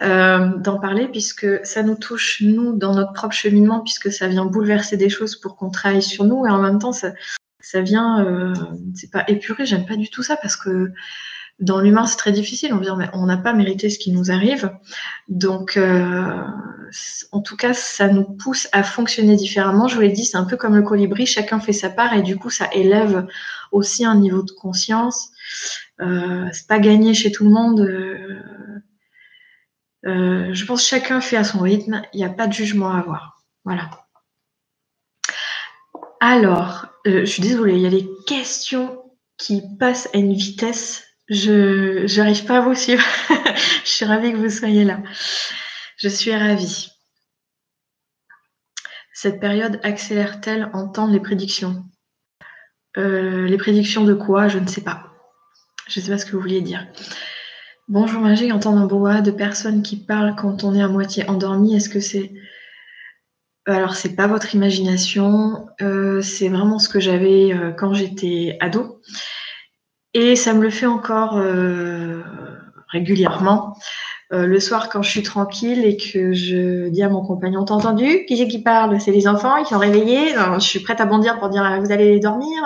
[0.00, 4.96] d'en parler, puisque ça nous touche, nous, dans notre propre cheminement, puisque ça vient bouleverser
[4.96, 7.12] des choses pour qu'on travaille sur nous, et en même temps, ça,
[7.60, 8.54] ça vient,
[8.94, 10.92] c'est pas épuré, j'aime pas du tout ça, parce que
[11.60, 12.72] dans l'humain, c'est très difficile.
[13.12, 14.70] On n'a pas mérité ce qui nous arrive.
[15.26, 16.44] Donc, euh,
[17.32, 19.88] en tout cas, ça nous pousse à fonctionner différemment.
[19.88, 21.26] Je vous l'ai dit, c'est un peu comme le colibri.
[21.26, 23.26] Chacun fait sa part et du coup, ça élève
[23.72, 25.30] aussi un niveau de conscience.
[26.00, 27.80] Euh, c'est pas gagné chez tout le monde.
[27.80, 28.40] Euh,
[30.06, 32.02] euh, je pense que chacun fait à son rythme.
[32.12, 33.42] Il n'y a pas de jugement à avoir.
[33.64, 33.90] Voilà.
[36.20, 39.02] Alors, je suis désolée, il y a des questions
[39.36, 43.04] qui passent à une vitesse Je n'arrive pas à vous suivre.
[43.84, 45.00] je suis ravie que vous soyez là.
[45.96, 46.90] Je suis ravie.
[49.12, 51.84] Cette période accélère-t-elle en les prédictions?
[52.96, 54.48] Euh, Les prédictions de quoi?
[54.48, 55.12] Je ne sais pas.
[55.88, 56.86] Je ne sais pas ce que vous vouliez dire.
[57.88, 61.74] Bonjour Magie, entendre un boa de personnes qui parlent quand on est à moitié endormi.
[61.74, 62.32] Est-ce que c'est
[63.66, 69.02] alors, c'est pas votre imagination, euh, c'est vraiment ce que j'avais euh, quand j'étais ado.
[70.14, 72.22] Et ça me le fait encore euh,
[72.88, 73.76] régulièrement.
[74.30, 78.24] le soir, quand je suis tranquille et que je dis à mon compagnon, t'as entendu?
[78.26, 79.00] Qui c'est qui parle?
[79.00, 80.34] C'est les enfants, ils sont réveillés.
[80.34, 82.62] je suis prête à bondir pour dire, vous allez dormir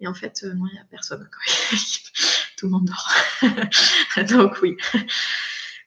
[0.00, 1.28] Et en fait, non, il n'y a personne.
[2.56, 3.10] Tout le monde dort.
[4.28, 4.76] Donc oui.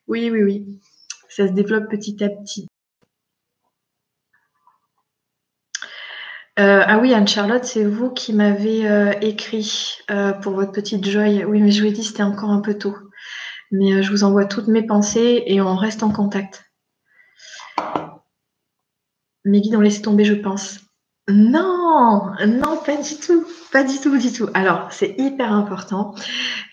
[0.07, 0.65] Oui, oui, oui.
[1.29, 2.68] Ça se développe petit à petit.
[6.59, 11.45] Euh, ah oui, Anne-Charlotte, c'est vous qui m'avez euh, écrit euh, pour votre petite Joy.
[11.45, 12.97] Oui, mais je vous ai dit, c'était encore un peu tôt.
[13.71, 16.65] Mais je vous envoie toutes mes pensées et on reste en contact.
[19.45, 20.81] Mes guides ont laissé tomber, je pense.
[21.29, 24.49] Non, non, pas du tout, pas du tout, du tout.
[24.53, 26.13] Alors, c'est hyper important.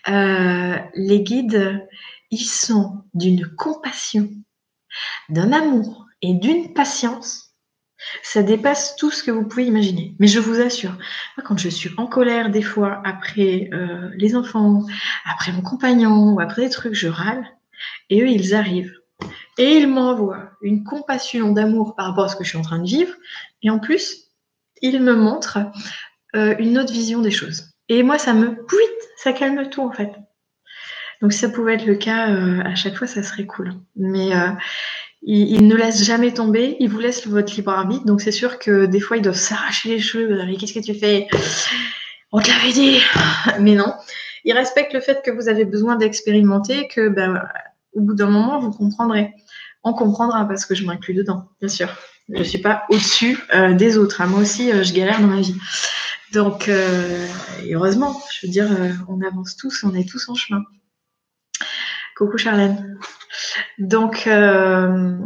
[0.09, 1.87] les guides,
[2.33, 4.31] ils sont d'une compassion,
[5.29, 7.46] d'un amour et d'une patience
[8.23, 10.15] ça dépasse tout ce que vous pouvez imaginer.
[10.19, 10.97] Mais je vous assure,
[11.45, 14.85] quand je suis en colère des fois après euh, les enfants,
[15.25, 17.47] après mon compagnon ou après des trucs, je râle.
[18.11, 18.95] Et eux, ils arrivent.
[19.59, 22.79] Et ils m'envoient une compassion d'amour par rapport à ce que je suis en train
[22.79, 23.15] de vivre.
[23.63, 24.27] Et en plus,
[24.83, 25.59] ils me montrent
[26.35, 27.71] euh, une autre vision des choses.
[27.89, 30.13] Et moi, ça me pouite, ça calme tout en fait.
[31.23, 33.73] Donc si ça pouvait être le cas euh, à chaque fois, ça serait cool.
[33.97, 34.35] Mais
[35.29, 38.05] il, ne laisse jamais tomber, il vous laisse votre libre arbitre.
[38.05, 40.41] Donc c'est sûr que des fois, ils doivent s'arracher les cheveux.
[40.47, 41.27] Mais qu'est-ce que tu fais?
[42.31, 42.99] On te l'avait dit
[43.61, 43.93] Mais non.
[44.45, 47.43] Il respecte le fait que vous avez besoin d'expérimenter, que ben,
[47.95, 49.33] au bout d'un moment, vous comprendrez.
[49.83, 51.89] On comprendra parce que je m'inclus dedans, bien sûr.
[52.29, 54.25] Je ne suis pas au-dessus euh, des autres.
[54.27, 55.57] Moi aussi, euh, je galère dans ma vie.
[56.33, 57.27] Donc, euh,
[57.69, 58.69] heureusement, je veux dire,
[59.09, 60.63] on avance tous, on est tous en chemin.
[62.17, 62.99] Coucou Charlène.
[63.79, 65.19] Donc, euh,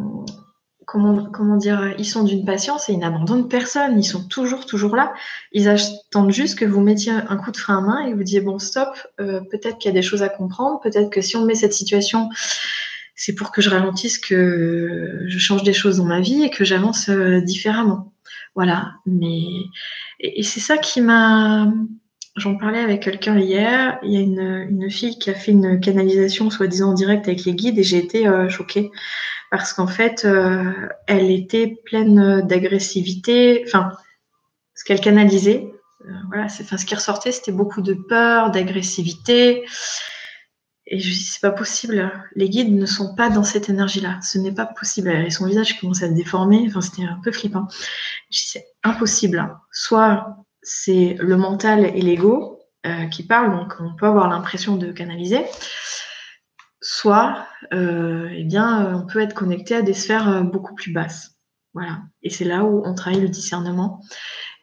[0.87, 3.97] comment, comment dire, ils sont d'une patience et ils n'abandonnent personne.
[3.97, 5.15] Ils sont toujours, toujours là.
[5.53, 8.41] Ils attendent juste que vous mettiez un coup de frein à main et vous disiez,
[8.41, 8.89] bon, stop,
[9.21, 10.81] euh, peut-être qu'il y a des choses à comprendre.
[10.81, 12.29] Peut-être que si on met cette situation,
[13.15, 16.65] c'est pour que je ralentisse, que je change des choses dans ma vie et que
[16.65, 18.13] j'avance euh, différemment.
[18.57, 18.95] Voilà.
[19.07, 19.45] Mais,
[20.19, 21.73] et c'est ça qui m'a
[22.37, 23.99] J'en parlais avec quelqu'un hier.
[24.03, 27.55] Il y a une, fille qui a fait une canalisation, soi-disant en direct avec les
[27.55, 28.91] guides, et j'ai été euh, choquée
[29.51, 30.73] parce qu'en fait, euh,
[31.07, 33.65] elle était pleine d'agressivité.
[33.67, 33.93] Enfin,
[34.75, 35.67] ce qu'elle canalisait,
[36.07, 39.65] euh, voilà, enfin, ce qui ressortait, c'était beaucoup de peur, d'agressivité.
[40.87, 42.11] Et je dis, c'est pas possible.
[42.35, 44.19] Les guides ne sont pas dans cette énergie-là.
[44.23, 45.11] Ce n'est pas possible.
[45.11, 46.65] Et son visage commençait à se déformer.
[46.69, 47.67] Enfin, c'était un peu flippant.
[48.31, 49.57] Je dis, c'est impossible.
[49.73, 54.91] Soit c'est le mental et l'ego euh, qui parlent, donc on peut avoir l'impression de
[54.93, 55.45] canaliser.
[56.81, 61.37] Soit, euh, eh bien, on peut être connecté à des sphères euh, beaucoup plus basses.
[61.75, 61.99] Voilà.
[62.23, 64.01] Et c'est là où on travaille le discernement.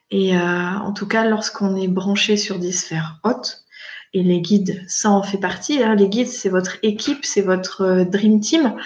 [0.10, 3.66] Et en tout cas, lorsqu'on est branché sur des sphères hautes,
[4.14, 5.84] et les guides, ça en fait partie.
[5.84, 8.78] Hein, les guides, c'est votre équipe, c'est votre dream team.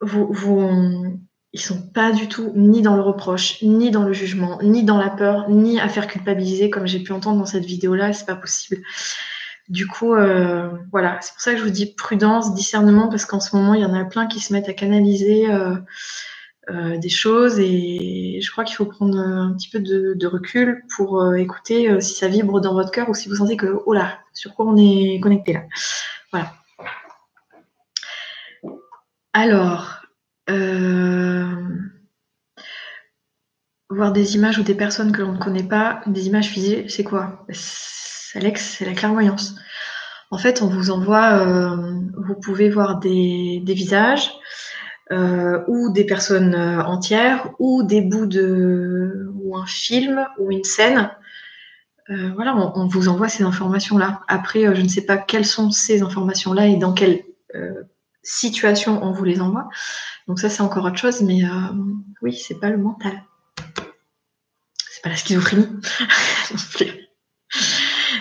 [0.00, 1.20] Vous,
[1.52, 4.98] ils sont pas du tout ni dans le reproche, ni dans le jugement, ni dans
[4.98, 8.34] la peur, ni à faire culpabiliser, comme j'ai pu entendre dans cette vidéo-là, c'est pas
[8.34, 8.82] possible.
[9.68, 13.40] Du coup, euh, voilà, c'est pour ça que je vous dis prudence, discernement, parce qu'en
[13.40, 15.76] ce moment, il y en a plein qui se mettent à canaliser euh,
[16.70, 21.34] euh, des choses et je crois qu'il faut prendre un petit peu de, recul pour
[21.34, 24.54] écouter si ça vibre dans votre cœur ou si vous sentez que, oh là, sur
[24.54, 25.62] quoi on est connecté là.
[26.32, 26.52] Voilà.
[29.34, 29.97] Alors,
[30.50, 31.46] euh,
[33.90, 37.04] voir des images ou des personnes que l'on ne connaît pas, des images physiques, c'est
[37.04, 37.46] quoi
[38.34, 39.54] Alex, c'est la clairvoyance.
[40.30, 44.30] En fait, on vous envoie, euh, vous pouvez voir des, visages
[45.10, 51.10] euh, ou des personnes entières ou des bouts de ou un film ou une scène.
[52.08, 54.20] voilà, on, vous envoie ces informations-là.
[54.28, 57.22] Après, je ne sais pas quelles sont ces informations-là et dans quelle
[58.22, 59.68] situation on vous les envoie.
[60.26, 61.48] Donc ça, c'est encore autre chose, mais euh,
[62.22, 63.22] oui, c'est pas le mental.
[64.90, 65.68] C'est pas la schizophrénie.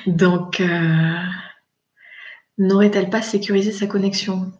[0.07, 1.23] Donc, euh,
[2.57, 4.51] n'aurait-elle pas sécurisé sa connexion?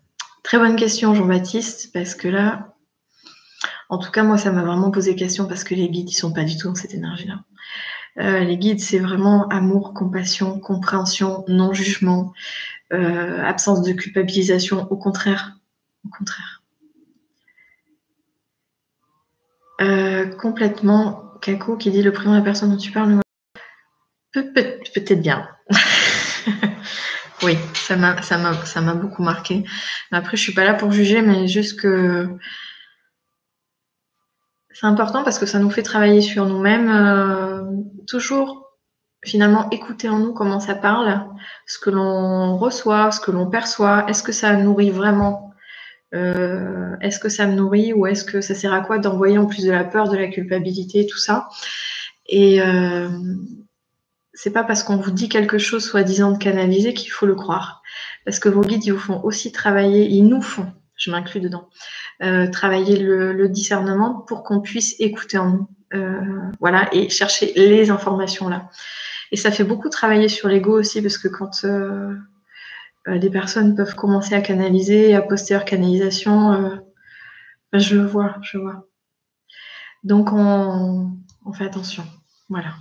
[0.44, 2.76] Très bonne question, Jean-Baptiste, parce que là,
[3.90, 6.34] en tout cas, moi, ça m'a vraiment posé question parce que les guides, ils sont
[6.34, 7.40] pas du tout dans cette énergie-là.
[8.20, 12.34] Euh, les guides, c'est vraiment amour, compassion, compréhension, non-jugement,
[12.94, 14.88] euh, absence de culpabilisation.
[14.90, 15.58] Au contraire,
[16.06, 16.62] au contraire.
[20.40, 23.20] complètement, Kako qui dit le prénom de la personne dont tu parles.
[24.34, 25.48] Peut-être bien.
[27.44, 29.64] oui, ça m'a beaucoup marqué.
[30.12, 32.38] Après, je suis pas là pour juger, mais juste que
[34.80, 36.90] c'est important parce que ça nous fait travailler sur nous-mêmes.
[36.90, 37.64] Euh,
[38.06, 38.66] toujours,
[39.26, 41.26] finalement, écouter en nous comment ça parle,
[41.65, 44.05] ce que l'on reçoit, ce que l'on perçoit.
[44.09, 45.53] Est-ce que ça nourrit vraiment
[46.13, 49.45] euh, Est-ce que ça me nourrit ou est-ce que ça sert à quoi d'envoyer en
[49.45, 51.49] plus de la peur, de la culpabilité, tout ça
[52.28, 53.09] Et euh,
[54.34, 57.82] c'est pas parce qu'on vous dit quelque chose soi-disant de canaliser qu'il faut le croire.
[58.26, 61.70] Parce que vos guides, ils vous font aussi travailler, ils nous font je m'inclus dedans,
[62.24, 66.20] euh, travailler le, discernement pour qu'on puisse écouter en nous, euh,
[66.59, 68.70] voilà, et chercher les informations là.
[69.32, 72.15] Et ça fait beaucoup travailler sur l'ego aussi, parce que quand euh,
[73.07, 76.82] des personnes peuvent commencer à canaliser, à poster leur canalisation,
[77.71, 78.88] ben, je le vois, je vois.
[80.03, 81.11] Donc on,
[81.53, 82.05] fait attention,
[82.49, 82.75] voilà.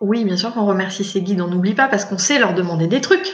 [0.00, 2.86] Oui, bien sûr qu'on remercie ces guides, on n'oublie pas parce qu'on sait leur demander
[2.86, 3.28] des trucs.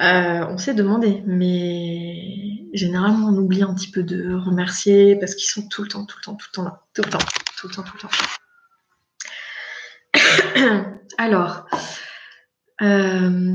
[0.00, 5.48] Euh, on s'est demandé, mais généralement on oublie un petit peu de remercier parce qu'ils
[5.48, 7.18] sont tout le temps, tout le temps, tout le temps là, tout le temps,
[7.58, 8.08] tout le temps, tout le temps.
[11.18, 11.66] Alors,
[12.82, 13.54] euh,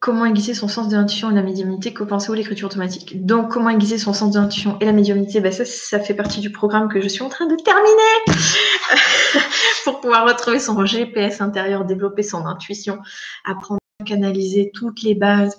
[0.00, 1.92] comment aiguiser son sens de l'intuition et la médiumnité?
[1.92, 3.24] Que pensez-vous l'écriture automatique?
[3.24, 5.40] Donc, comment aiguiser son sens de l'intuition et la médiumnité?
[5.40, 8.24] Ben ça, ça fait partie du programme que je suis en train de terminer
[9.84, 12.98] pour pouvoir retrouver son GPS intérieur, développer son intuition,
[13.44, 15.56] apprendre canaliser toutes les bases.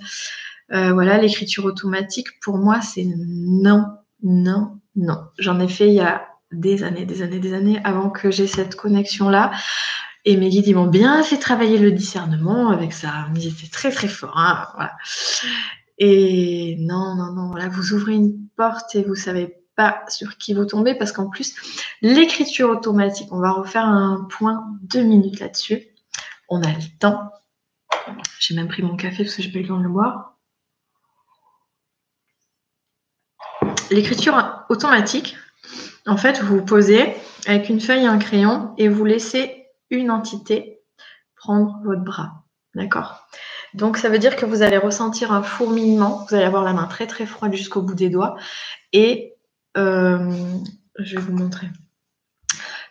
[0.73, 3.85] Euh, voilà, l'écriture automatique, pour moi, c'est non,
[4.23, 5.19] non, non.
[5.37, 8.47] J'en ai fait il y a des années, des années, des années avant que j'ai
[8.47, 9.51] cette connexion-là.
[10.29, 13.29] Et mes guides, ils m'ont bien fait travailler le discernement avec ça.
[13.33, 14.37] Ils étaient très, très forts.
[14.37, 14.89] Hein,
[15.97, 17.55] et non, non, non.
[17.55, 21.29] Là, vous ouvrez une porte et vous savez pas sur qui vous tombez parce qu'en
[21.29, 21.55] plus,
[22.01, 25.87] l'écriture automatique, on va refaire un point deux minutes là-dessus.
[26.49, 27.31] On a le temps.
[28.37, 30.35] J'ai même pris mon café parce que j'ai pas eu le temps de le boire.
[33.91, 35.37] L'écriture automatique,
[36.05, 37.15] en fait, vous vous posez
[37.45, 40.81] avec une feuille et un crayon et vous laissez une entité
[41.35, 42.43] prendre votre bras.
[42.75, 43.27] D'accord?
[43.73, 46.25] Donc, ça veut dire que vous allez ressentir un fourmillement.
[46.27, 48.35] Vous allez avoir la main très très froide jusqu'au bout des doigts.
[48.93, 49.35] Et
[49.77, 50.31] euh,
[50.97, 51.67] je vais vous montrer.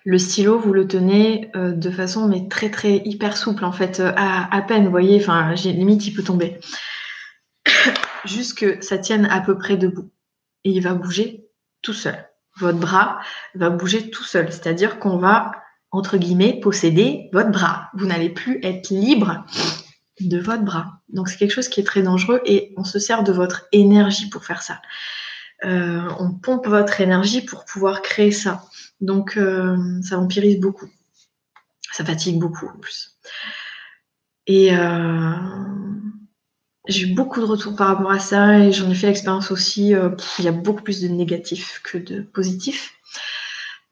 [0.04, 3.98] Le stylo, vous le tenez euh, de façon mais très très hyper souple en fait,
[3.98, 6.60] euh, à, peine, vous voyez, enfin j'ai limite il peut tomber.
[8.24, 10.12] Juste que ça tienne à peu près debout.
[10.62, 11.48] Et il va bouger
[11.82, 12.16] tout seul.
[12.58, 13.18] Votre bras
[13.56, 14.52] va bouger tout seul.
[14.52, 15.50] C'est-à-dire qu'on va,
[15.90, 17.90] entre guillemets, posséder votre bras.
[17.94, 19.44] Vous n'allez plus être libre
[20.20, 21.00] de votre bras.
[21.08, 24.28] Donc c'est quelque chose qui est très dangereux et on se sert de votre énergie
[24.28, 24.80] pour faire ça.
[25.64, 28.64] Euh, on pompe votre énergie pour pouvoir créer ça.
[29.00, 30.88] Donc, euh, ça empirise beaucoup.
[31.92, 33.18] Ça fatigue beaucoup en plus.
[34.46, 35.32] Et euh,
[36.86, 39.94] j'ai eu beaucoup de retours par rapport à ça et j'en ai fait l'expérience aussi.
[40.38, 42.95] Il y a beaucoup plus de négatifs que de positifs.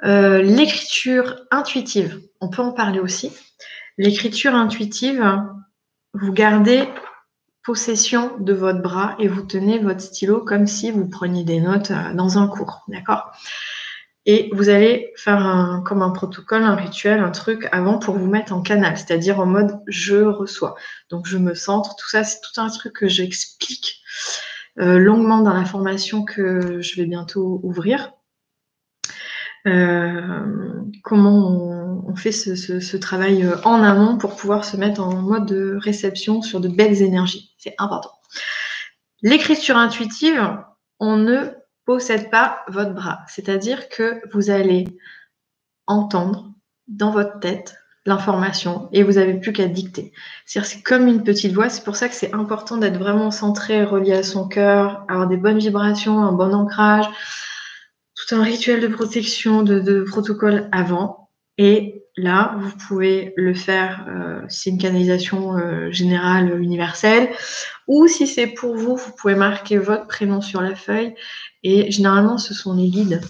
[0.03, 3.33] L'écriture intuitive, on peut en parler aussi.
[3.97, 5.43] L'écriture intuitive,
[6.15, 6.89] vous gardez
[7.65, 11.93] possession de votre bras et vous tenez votre stylo comme si vous preniez des notes
[12.15, 13.33] dans un cours, d'accord?
[14.27, 18.55] Et vous allez faire comme un protocole, un rituel, un truc avant pour vous mettre
[18.55, 20.77] en canal, c'est-à-dire en mode je reçois.
[21.11, 24.01] Donc je me centre, tout ça, c'est tout un truc que j'explique
[24.81, 28.13] euh, longuement dans la formation que je vais bientôt ouvrir.
[29.67, 35.47] Euh, comment on, fait ce, travail euh, en amont pour pouvoir se mettre en mode
[35.47, 37.55] de réception sur de belles énergies.
[37.59, 38.13] C'est important.
[39.23, 40.59] L'écriture intuitive,
[41.01, 41.51] on ne
[41.87, 43.21] possède pas votre bras.
[43.27, 44.99] C'est-à-dire que vous allez
[45.87, 46.53] entendre
[46.87, 50.13] dans votre tête l'information et vous n'avez plus qu'à dicter.
[50.45, 51.71] C'est comme une petite voix.
[51.71, 55.39] C'est pour ça que c'est important d'être vraiment centré, relié à son cœur, avoir des
[55.39, 57.07] bonnes vibrations, un bon ancrage,
[58.27, 61.31] tout un rituel de protection, de, protocole avant.
[61.59, 67.31] Et là, vous pouvez le faire euh, si c'est une canalisation euh, générale universelle
[67.87, 71.15] ou si c'est pour vous, vous pouvez marquer votre prénom sur la feuille
[71.63, 73.21] et généralement, ce sont les guides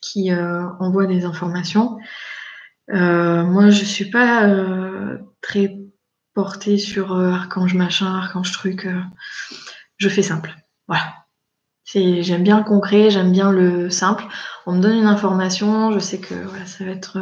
[0.00, 1.98] qui euh, envoient des informations.
[2.90, 4.48] Euh, moi, je ne suis pas
[5.40, 5.78] très
[6.34, 8.88] portée sur archange machin, archange truc.
[9.98, 10.54] je fais simple.
[10.88, 11.21] Voilà.
[11.84, 14.24] J'aime bien le concret, j'aime bien le simple.
[14.66, 17.18] On me donne une information, je sais que voilà, ça va être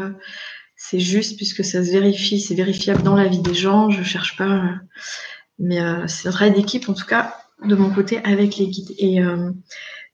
[0.83, 3.91] c'est juste puisque ça se vérifie, c'est vérifiable dans la vie des gens.
[3.91, 4.63] Je cherche pas,
[5.59, 8.95] mais euh, c'est un travail d'équipe en tout cas de mon côté avec les guides.
[8.97, 9.51] Et euh,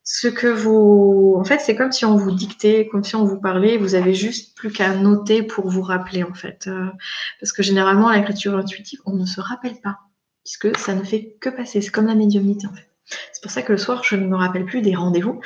[0.03, 3.41] ce que vous, en fait, c'est comme si on vous dictait, comme si on vous
[3.41, 3.79] parlait.
[3.79, 6.91] Vous avez juste plus qu'à noter pour vous rappeler en fait, euh,
[7.41, 9.99] parce que généralement l'écriture intuitive, on ne se rappelle pas
[10.45, 11.81] puisque ça ne fait que passer.
[11.81, 12.91] C'est comme la médiumnité en fait.
[13.07, 15.41] C'est pour ça que le soir, je ne me rappelle plus des rendez-vous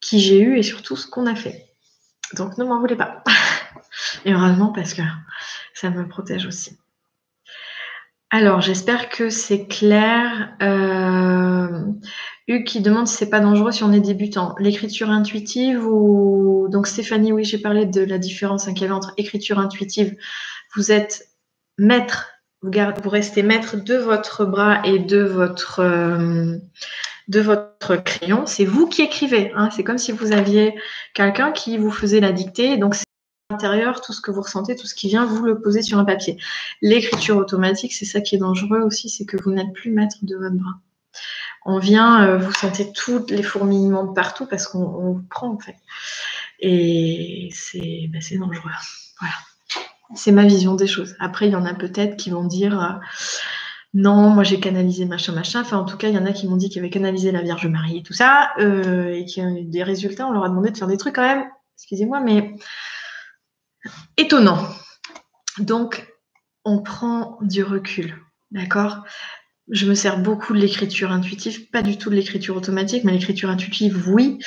[0.00, 1.66] qui j'ai eu et surtout ce qu'on a fait.
[2.34, 3.22] Donc ne m'en voulez pas.
[4.24, 5.02] Et heureusement parce que
[5.74, 6.78] ça me protège aussi.
[8.30, 10.56] Alors, j'espère que c'est clair.
[10.60, 11.84] Euh,
[12.48, 14.56] Hugues qui demande si c'est pas dangereux si on est débutant.
[14.58, 19.14] L'écriture intuitive ou donc Stéphanie, oui, j'ai parlé de la différence qu'il y avait entre
[19.16, 20.16] écriture intuitive.
[20.74, 21.28] Vous êtes
[21.78, 22.33] maître,
[22.64, 26.56] vous, restez maître de votre bras et de votre euh,
[27.28, 28.44] de votre crayon.
[28.46, 29.52] C'est vous qui écrivez.
[29.54, 29.70] Hein.
[29.70, 30.74] C'est comme si vous aviez
[31.14, 32.76] quelqu'un qui vous faisait la dictée.
[32.76, 32.94] Donc
[33.50, 36.04] intérieur, tout ce que vous ressentez, tout ce qui vient, vous le posez sur un
[36.04, 36.38] papier.
[36.80, 40.36] L'écriture automatique, c'est ça qui est dangereux aussi, c'est que vous n'êtes plus maître de
[40.36, 40.80] votre bras.
[41.66, 45.58] On vient, euh, vous sentez tous les fourmillements de partout parce qu'on vous prend en
[45.58, 45.76] fait.
[46.60, 48.70] Et c'est bah, dangereux.
[49.20, 49.34] Voilà.
[50.14, 51.16] C'est ma vision des choses.
[51.18, 52.92] Après, il y en a peut-être qui vont dire euh,
[53.94, 55.60] non, moi j'ai canalisé machin machin.
[55.60, 57.42] Enfin, en tout cas, il y en a qui m'ont dit qu'ils avaient canalisé la
[57.42, 60.26] Vierge Marie et tout ça, euh, et qui ont eu des résultats.
[60.26, 61.48] On leur a demandé de faire des trucs quand même.
[61.78, 62.54] Excusez-moi, mais
[64.16, 64.58] étonnant.
[65.58, 66.12] Donc,
[66.64, 68.16] on prend du recul,
[68.50, 69.04] d'accord?
[69.70, 73.48] Je me sers beaucoup de l'écriture intuitive, pas du tout de l'écriture automatique, mais l'écriture
[73.48, 74.38] intuitive, oui.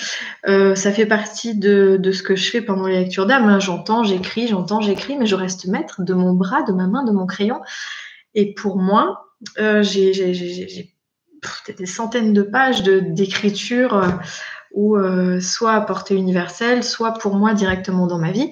[0.47, 3.45] Euh, ça fait partie de, ce que je fais pendant les lectures d'âme.
[3.45, 3.59] Hein.
[3.59, 7.11] J'entends, j'écris, j'entends, j'écris, mais je reste maître de mon bras, de ma main, de
[7.11, 7.61] mon crayon.
[8.35, 10.11] Et pour moi, euh, j'ai
[11.77, 14.09] des centaines de pages d'écriture euh,
[14.71, 14.97] ou
[15.41, 18.51] soit à portée universelle, soit pour moi directement dans ma vie.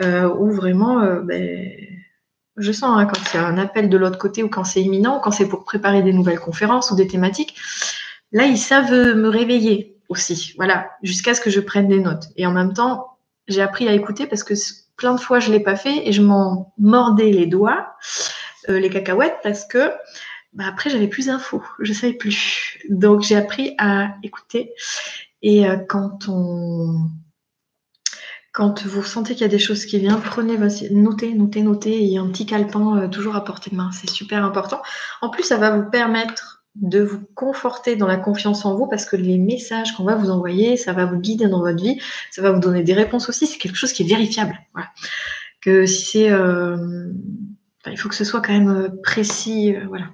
[0.00, 1.68] Euh, où vraiment, euh, ben,
[2.56, 4.82] je sens hein, quand il y a un appel de l'autre côté ou quand c'est
[4.82, 7.56] imminent, quand c'est pour préparer des nouvelles conférences ou des thématiques,
[8.32, 12.28] là, ils savent me réveiller aussi, voilà, jusqu'à ce que je prenne des notes.
[12.36, 14.54] Et en même temps, j'ai appris à écouter parce que
[14.96, 17.94] plein de fois, je ne l'ai pas fait et je m'en mordais les doigts,
[18.68, 19.90] euh, les cacahuètes, parce que
[20.52, 22.78] bah, après, j'avais plus d'infos, je ne savais plus.
[22.88, 24.72] Donc, j'ai appris à écouter.
[25.42, 27.08] Et quand on
[28.52, 30.58] quand vous sentez qu'il y a des choses qui viennent, prenez,
[30.90, 32.18] notez, notez, notez.
[32.18, 33.90] A un petit calepin euh, toujours à portée de main.
[33.92, 34.82] C'est super important.
[35.20, 39.04] En plus, ça va vous permettre de vous conforter dans la confiance en vous parce
[39.04, 42.00] que les messages qu'on va vous envoyer, ça va vous guider dans votre vie.
[42.30, 43.46] Ça va vous donner des réponses aussi.
[43.46, 44.58] C'est quelque chose qui est vérifiable.
[45.60, 46.32] Que si c'est.
[46.32, 47.06] Euh,
[47.86, 49.74] il faut que ce soit quand même euh, précis.
[49.88, 50.06] voilà.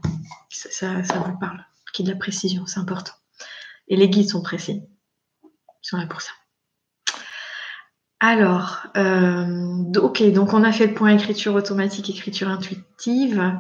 [0.51, 1.65] Ça, ça, ça vous parle.
[1.93, 2.67] Qu'il y ait de la précision.
[2.67, 3.13] C'est important.
[3.89, 4.83] Et les guides sont précis.
[5.43, 6.33] Ils sont là pour ça.
[8.29, 13.57] Alors, euh, ok, donc on a fait le point écriture automatique, écriture intuitive.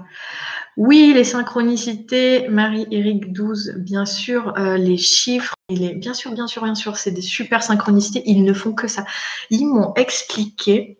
[0.76, 6.64] Oui, les synchronicités, Marie-Éric 12, bien sûr, euh, les chiffres, les, bien sûr, bien sûr,
[6.64, 9.04] bien sûr, c'est des super synchronicités, ils ne font que ça.
[9.50, 10.98] Ils m'ont expliqué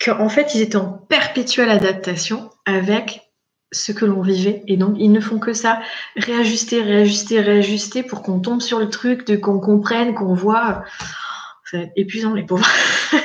[0.00, 3.32] qu'en fait, ils étaient en perpétuelle adaptation avec
[3.72, 4.62] ce que l'on vivait.
[4.68, 5.80] Et donc, ils ne font que ça,
[6.16, 10.84] réajuster, réajuster, réajuster pour qu'on tombe sur le truc, qu'on comprenne, qu'on voit.
[11.70, 12.66] C'est épuisant, les pauvres.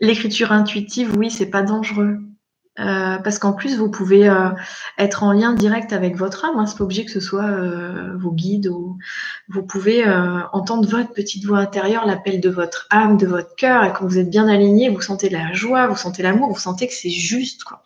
[0.00, 2.18] L'écriture intuitive, oui, c'est pas dangereux.
[2.80, 4.50] Euh, parce qu'en plus, vous pouvez euh,
[4.98, 6.58] être en lien direct avec votre âme.
[6.58, 6.66] Hein.
[6.66, 8.66] C'est pas obligé que ce soit euh, vos guides.
[8.66, 8.98] Ou...
[9.48, 10.04] Vous pouvez
[10.52, 13.84] entendre votre petite voix intérieure, l'appel de votre âme, de votre cœur.
[13.84, 16.88] Et quand vous êtes bien aligné, vous sentez la joie, vous sentez l'amour, vous sentez
[16.88, 17.62] que c'est juste.
[17.64, 17.82] Quoi.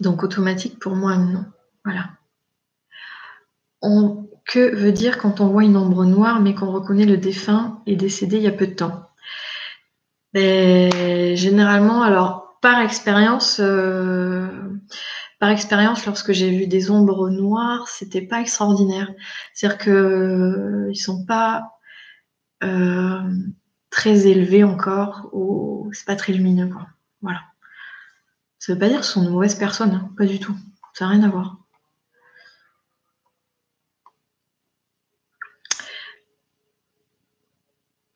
[0.00, 1.44] Donc automatique, pour moi, non.
[1.84, 2.10] Voilà.
[3.82, 7.80] On, que veut dire quand on voit une ombre noire mais qu'on reconnaît le défunt
[7.86, 9.08] est décédé il y a peu de temps
[10.32, 10.90] ben,
[11.36, 14.48] Généralement, alors par expérience, euh,
[15.38, 19.10] par expérience, lorsque j'ai vu des ombres noires, c'était pas extraordinaire.
[19.52, 21.72] C'est-à-dire qu'ils euh, ils sont pas
[22.62, 23.20] euh,
[23.90, 26.70] très élevés encore, ou c'est pas très lumineux.
[27.20, 27.40] Voilà.
[28.60, 30.10] Ça veut pas dire que ce sont de mauvaises personnes, hein.
[30.16, 30.56] pas du tout.
[30.94, 31.58] Ça n'a rien à voir.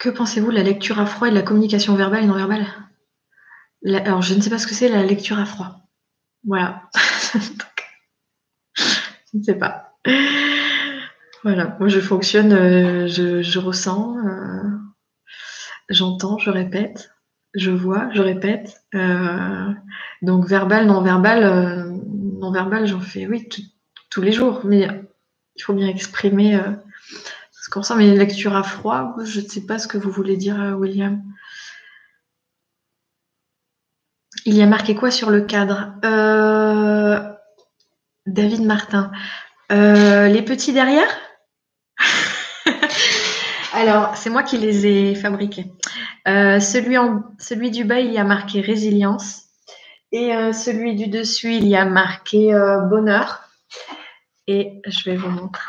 [0.06, 2.64] Que pensez-vous de la lecture à froid et de la communication verbale et non verbale?
[3.84, 5.80] Alors, je ne sais pas ce que c'est la lecture à froid.
[6.44, 6.82] Voilà.
[8.76, 8.84] je
[9.34, 9.98] ne sais pas.
[11.42, 14.62] Voilà, moi je fonctionne, euh, je, ressens, euh,
[15.88, 17.10] j'entends, je répète,
[17.54, 18.84] je vois, je répète.
[18.94, 19.72] Euh,
[20.22, 21.90] donc verbal, non verbal,
[22.38, 23.48] non verbal, j'en fais, oui,
[24.10, 24.88] tous les jours, mais
[25.56, 26.60] il faut bien exprimer
[27.66, 27.94] euh, ce qu'on sent.
[27.96, 31.22] Mais lecture à froid, je ne sais pas ce que vous voulez dire, euh, William.
[34.44, 35.92] Il y a marqué quoi sur le cadre?
[36.04, 37.20] Euh,
[38.26, 39.10] David Martin.
[39.70, 41.08] les petits derrière?
[43.72, 45.72] Alors, c'est moi qui les ai fabriqués.
[46.24, 49.46] celui, en, celui du bas, il y a marqué résilience.
[50.12, 53.42] Et euh, celui du dessus, il y a marqué euh, bonheur.
[54.46, 55.62] Et je vais vous montrer.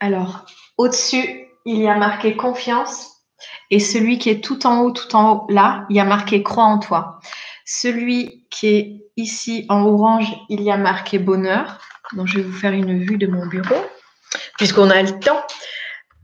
[0.00, 0.46] Alors,
[0.78, 3.08] au-dessus, il y a marqué confiance.
[3.70, 6.42] Et celui qui est tout en haut, tout en haut, là, il y a marqué
[6.42, 7.20] crois en toi.
[7.64, 11.78] Celui qui est ici en orange, il y a marqué bonheur.
[12.12, 13.82] Donc, je vais vous faire une vue de mon bureau,
[14.58, 15.42] puisqu'on a le temps.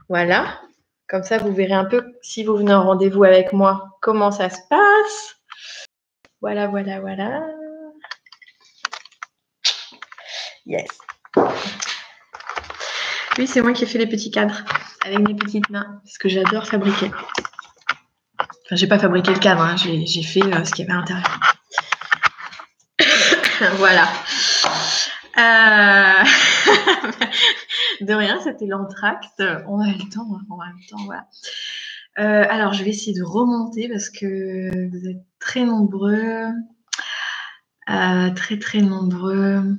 [0.09, 0.61] Voilà.
[1.09, 4.51] Comme ça, vous verrez un peu, si vous venez en rendez-vous avec moi, comment ça
[4.51, 5.37] se passe.
[6.43, 7.58] Voilà, voilà, voilà.
[10.69, 10.87] Yes.
[13.39, 14.63] Oui, c'est moi qui ai fait les petits cadres
[15.03, 17.11] avec mes petites mains, parce que j'adore fabriquer.
[18.39, 19.77] Enfin, j'ai pas fabriqué le cadre, hein.
[19.77, 21.41] j'ai fait euh, ce qu'il y avait à l'intérieur.
[23.79, 24.09] voilà.
[25.39, 26.25] Euh...
[28.05, 29.43] de rien, c'était l'entracte.
[29.69, 31.27] On a le temps, hein, on a le temps, voilà.
[32.19, 36.51] Euh, alors, je vais essayer de remonter parce que vous êtes très nombreux.
[37.87, 39.79] Très, très nombreux.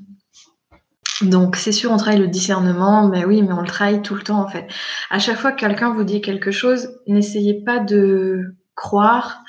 [1.22, 4.22] Donc, c'est sûr, on travaille le discernement, mais oui, mais on le travaille tout le
[4.22, 4.68] temps, en fait.
[5.10, 9.44] À chaque fois que quelqu'un vous dit quelque chose, n'essayez pas de croire.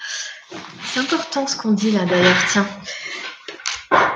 [0.84, 2.66] C'est important ce qu'on dit là, d'ailleurs, tiens.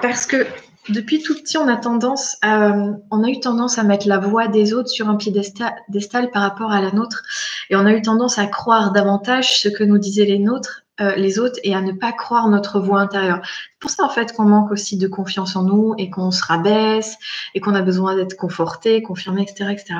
[0.02, 0.46] Parce que
[0.88, 2.74] depuis tout petit, on a tendance à,
[3.10, 6.72] on a eu tendance à mettre la voix des autres sur un piédestal par rapport
[6.72, 7.22] à la nôtre,
[7.70, 11.14] et on a eu tendance à croire davantage ce que nous disaient les nôtres, euh,
[11.16, 13.40] les autres, et à ne pas croire notre voix intérieure.
[13.44, 16.44] C'est pour ça en fait qu'on manque aussi de confiance en nous et qu'on se
[16.44, 17.16] rabaisse
[17.54, 19.94] et qu'on a besoin d'être conforté, confirmé, etc., etc.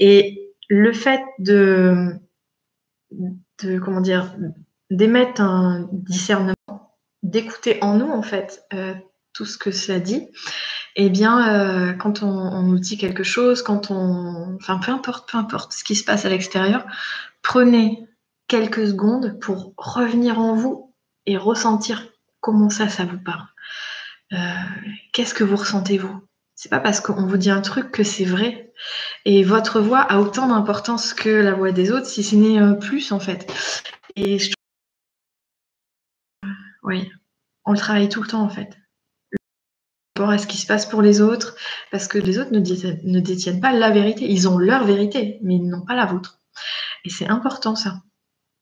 [0.00, 2.14] Et le fait de,
[3.62, 4.34] de comment dire,
[4.90, 6.54] d'émettre un discernement,
[7.22, 8.64] d'écouter en nous en fait.
[8.74, 8.94] Euh,
[9.36, 10.28] tout ce que cela dit,
[10.96, 15.36] eh bien, euh, quand on, nous dit quelque chose, quand on, enfin, peu importe, peu
[15.36, 16.86] importe ce qui se passe à l'extérieur,
[17.42, 18.05] prenez
[18.48, 20.94] quelques secondes pour revenir en vous
[21.26, 22.06] et ressentir
[22.40, 23.46] comment ça, ça vous parle.
[24.32, 24.36] Euh,
[25.12, 26.20] qu'est-ce que vous ressentez vous?
[26.54, 28.72] C'est pas parce qu'on vous dit un truc que c'est vrai.
[29.24, 32.74] Et votre voix a autant d'importance que la voix des autres, si ce n'est euh,
[32.74, 33.50] plus en fait.
[36.82, 37.10] Oui,
[37.64, 38.76] on le travaille tout le temps en fait
[40.16, 41.56] rapport à ce qui se passe pour les autres,
[41.90, 44.24] parce que les autres ne ne détiennent pas la vérité.
[44.30, 46.40] Ils ont leur vérité, mais ils n'ont pas la vôtre.
[47.04, 48.02] Et c'est important ça.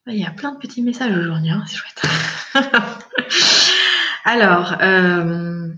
[0.07, 2.03] Il y a plein de petits messages aujourd'hui, hein, c'est chouette.
[4.25, 5.73] Alors, euh,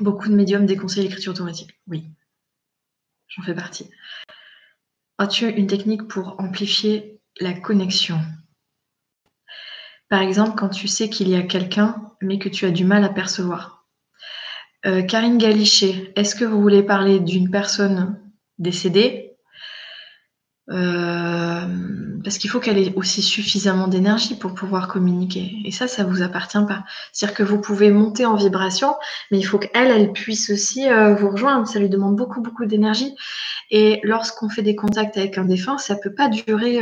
[0.00, 1.78] beaucoup de médiums déconseillent l'écriture automatique.
[1.86, 2.04] Oui,
[3.28, 3.90] j'en fais partie.
[5.18, 8.18] As-tu une technique pour amplifier la connexion
[10.08, 13.04] Par exemple, quand tu sais qu'il y a quelqu'un, mais que tu as du mal
[13.04, 13.86] à percevoir.
[14.86, 18.18] Euh, Karine Galichet, est-ce que vous voulez parler d'une personne
[18.58, 19.31] décédée?
[20.70, 21.66] Euh,
[22.22, 25.56] parce qu'il faut qu'elle ait aussi suffisamment d'énergie pour pouvoir communiquer.
[25.64, 26.84] Et ça, ça vous appartient pas.
[27.12, 28.94] C'est-à-dire que vous pouvez monter en vibration,
[29.30, 31.66] mais il faut qu'elle, elle puisse aussi euh, vous rejoindre.
[31.66, 33.14] Ça lui demande beaucoup, beaucoup d'énergie.
[33.70, 36.78] Et lorsqu'on fait des contacts avec un défunt, ça peut pas durer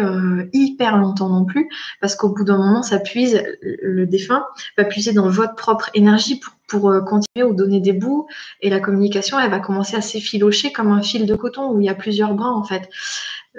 [0.53, 1.68] hyper longtemps non plus,
[2.01, 4.45] parce qu'au bout d'un moment, ça puise, le défunt
[4.76, 8.26] va puiser dans votre propre énergie pour pour euh, continuer ou donner des bouts.
[8.62, 11.87] Et la communication, elle va commencer à s'effilocher comme un fil de coton où il
[11.87, 12.89] y a plusieurs brins, en fait.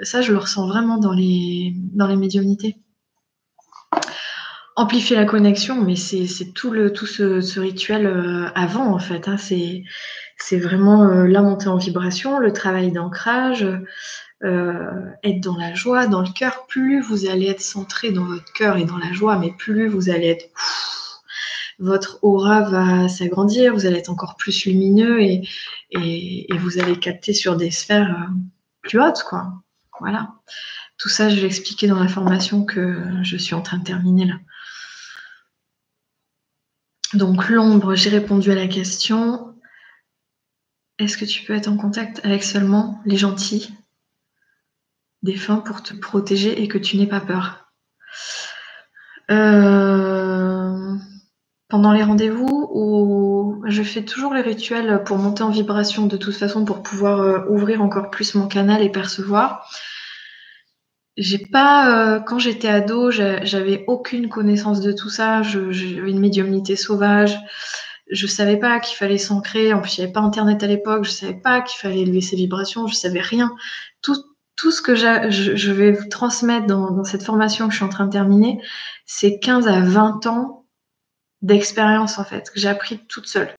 [0.02, 2.76] Ça, je le ressens vraiment dans les, dans les médiumnités.
[4.74, 9.28] Amplifier la connexion, mais c'est tout, le, tout ce, rituel euh, avant, en fait.
[9.28, 9.36] Hein.
[9.36, 13.66] C'est vraiment euh, la montée en vibration, le travail d'ancrage,
[14.42, 16.66] être dans la joie, dans le cœur.
[16.66, 20.08] Plus vous allez être centré dans votre cœur et dans la joie, mais plus vous
[20.08, 20.48] allez être
[21.82, 25.42] votre aura va s'agrandir, vous allez être encore plus lumineux et,
[26.58, 28.32] vous allez capter sur des sphères euh,
[28.82, 29.52] plus hautes, quoi.
[30.00, 30.34] Voilà.
[30.98, 34.26] Tout ça, je vais expliquer dans la formation que je suis en train de terminer
[34.26, 34.34] là.
[37.14, 39.54] Donc l'ombre, j'ai répondu à la question.
[40.98, 43.74] Est-ce que tu peux être en contact avec seulement les gentils
[45.22, 47.72] défunts pour te protéger et que tu n'aies pas peur?
[49.30, 50.11] Euh
[51.72, 56.36] pendant les rendez-vous où je fais toujours les rituels pour monter en vibration de toute
[56.36, 59.66] façon pour pouvoir euh, ouvrir encore plus mon canal et percevoir.
[61.16, 65.40] j'ai pas, quand j'étais ado, j'avais aucune connaissance de tout ça.
[65.40, 67.38] J'avais une médiumnité sauvage.
[68.10, 69.72] Je savais pas qu'il fallait s'ancrer.
[69.72, 71.04] En plus, il n'y avait pas Internet à l'époque.
[71.06, 72.86] Je savais pas qu'il fallait élever ses vibrations.
[72.86, 73.50] Je savais rien.
[74.02, 74.22] Tout,
[74.56, 78.04] tout ce que je, vais vous transmettre dans, cette formation que je suis en train
[78.04, 78.60] de terminer,
[79.06, 80.61] c'est 15 à 20 ans
[81.42, 83.54] d'expérience en fait, que j'ai appris toute seule.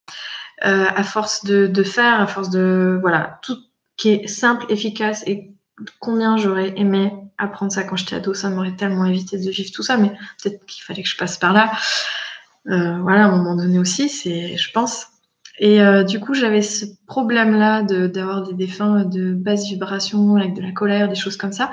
[0.65, 2.97] Euh, à force de, faire, à force de...
[3.01, 3.57] Voilà, tout
[3.97, 5.51] qui est simple, efficace et
[5.99, 9.83] combien j'aurais aimé apprendre ça quand j'étais ado, ça m'aurait tellement évité de vivre tout
[9.83, 10.09] ça, mais
[10.41, 11.71] peut-être qu'il fallait que je passe par là.
[12.69, 15.07] Euh, voilà, à un moment donné aussi, c'est, je pense,
[15.59, 20.61] et euh, du coup, j'avais ce problème-là d'avoir des défunts de basse vibration, avec de
[20.61, 21.71] la colère, des choses comme ça.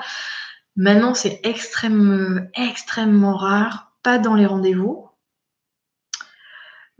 [0.75, 5.07] Maintenant, c'est extrêmement, extrêmement rare, pas dans les rendez-vous.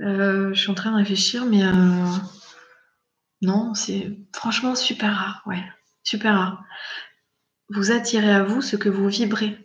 [0.02, 2.06] Euh, je suis en train de réfléchir, mais euh,
[3.42, 5.64] non, c'est franchement super rare, ouais,
[6.04, 6.64] super rare.
[7.70, 9.58] Vous attirez à vous ce que vous vibrez.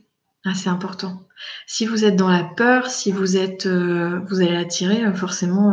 [0.44, 1.26] Ah, c'est important.
[1.66, 5.72] Si vous êtes dans la peur, si vous êtes, vous allez attirer forcément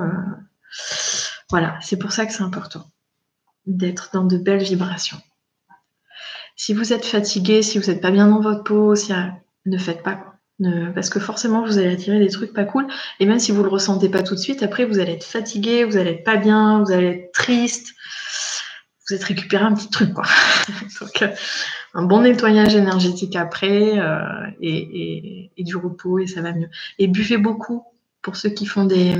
[1.49, 2.89] voilà, c'est pour ça que c'est important
[3.67, 5.21] d'être dans de belles vibrations.
[6.55, 8.95] Si vous êtes fatigué, si vous n'êtes pas bien dans votre peau,
[9.65, 10.32] ne faites pas.
[10.59, 12.87] Parce que forcément, vous allez attirer des trucs pas cool.
[13.19, 15.83] Et même si vous le ressentez pas tout de suite, après, vous allez être fatigué,
[15.83, 17.93] vous allez être pas bien, vous allez être triste.
[19.07, 20.25] Vous êtes récupéré un petit truc, quoi.
[21.01, 21.27] Donc, euh,
[21.93, 26.69] un bon nettoyage énergétique après euh, et du repos et ça va mieux.
[26.99, 27.83] Et buvez beaucoup
[28.21, 29.15] pour ceux qui font des,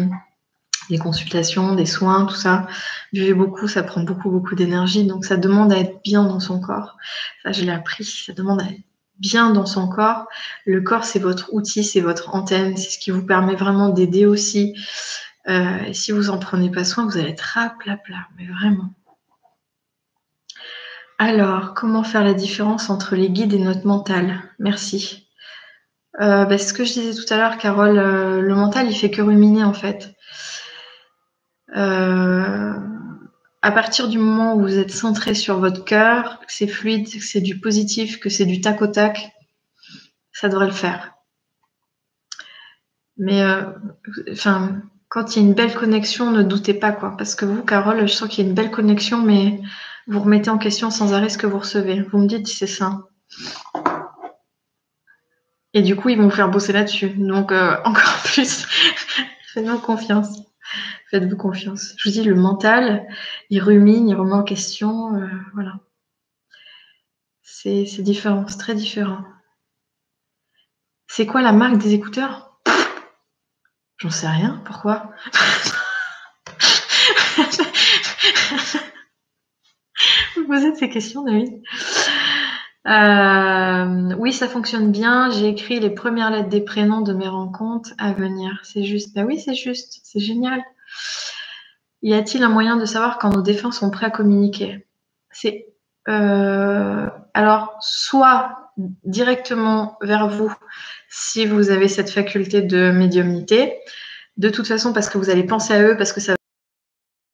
[0.89, 2.67] des consultations, des soins, tout ça.
[3.11, 5.05] Buvez beaucoup, ça prend beaucoup, beaucoup d'énergie.
[5.05, 6.97] Donc, ça demande à être bien dans son corps.
[7.43, 8.05] Ça, je l'ai appris.
[8.05, 8.81] Ça demande à être
[9.19, 10.27] bien dans son corps.
[10.65, 12.77] Le corps, c'est votre outil, c'est votre antenne.
[12.77, 14.75] C'est ce qui vous permet vraiment d'aider aussi.
[15.49, 18.93] Euh, et si vous en prenez pas soin, vous allez être raplapla, mais vraiment.
[21.19, 24.41] Alors, comment faire la différence entre les guides et notre mental?
[24.59, 25.27] Merci.
[26.21, 29.09] Euh, bah, ce que je disais tout à l'heure, Carole, euh, le mental, il fait
[29.09, 30.13] que ruminer en fait.
[31.75, 32.73] Euh,
[33.63, 37.23] à partir du moment où vous êtes centré sur votre cœur, que c'est fluide, que
[37.23, 39.31] c'est du positif, que c'est du tac au tac,
[40.33, 41.13] ça devrait le faire.
[43.17, 43.63] Mais euh,
[44.29, 47.15] enfin, quand il y a une belle connexion, ne doutez pas quoi.
[47.17, 49.61] Parce que vous, Carole, je sens qu'il y a une belle connexion, mais
[50.07, 52.01] vous remettez en question sans arrêt ce que vous recevez.
[52.01, 53.07] Vous me dites c'est ça.
[55.73, 57.11] Et du coup, ils vont vous faire bosser là-dessus.
[57.11, 58.65] Donc, euh, encore plus,
[59.53, 60.52] faites-moi confiance.
[61.13, 61.93] Faites-vous confiance.
[61.97, 63.07] Je vous dis, le mental,
[63.51, 65.13] il rumine, il remet en question.
[65.13, 65.79] Euh, voilà.
[67.43, 69.23] C'est différent, c'est très différent.
[71.05, 72.57] C'est quoi la marque des écouteurs?
[73.97, 74.63] J'en sais rien.
[74.65, 75.11] Pourquoi?
[80.35, 81.61] Vous posez ces questions, David?
[82.87, 85.29] Euh, oui, ça fonctionne bien.
[85.29, 88.59] J'ai écrit les premières lettres des prénoms de mes rencontres à venir.
[88.63, 89.13] C'est juste.
[89.13, 89.99] Ben oui, c'est juste.
[90.03, 90.63] C'est génial.
[92.01, 94.85] Y a-t-il un moyen de savoir quand nos défunts sont prêts à communiquer?
[95.31, 95.73] C'est
[96.09, 100.53] euh, alors soit directement vers vous
[101.09, 103.79] si vous avez cette faculté de médiumnité.
[104.37, 106.35] De toute façon, parce que vous allez penser à eux, parce que ça.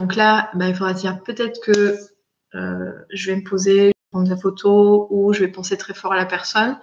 [0.01, 1.97] Donc là, ben, il faudra dire peut-être que
[2.55, 6.17] euh, je vais me poser, prendre la photo, ou je vais penser très fort à
[6.17, 6.77] la personne,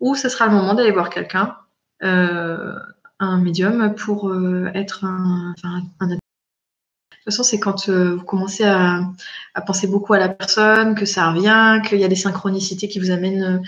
[0.00, 1.56] ou ce sera le moment d'aller voir quelqu'un,
[2.02, 2.74] euh,
[3.18, 6.06] un médium, pour euh, être un, enfin.
[6.08, 9.00] De toute façon, c'est quand euh, vous commencez à,
[9.66, 13.10] penser beaucoup à la personne, que ça revient, qu'il y a des synchronicités qui vous
[13.10, 13.62] amènent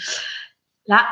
[0.87, 1.07] là.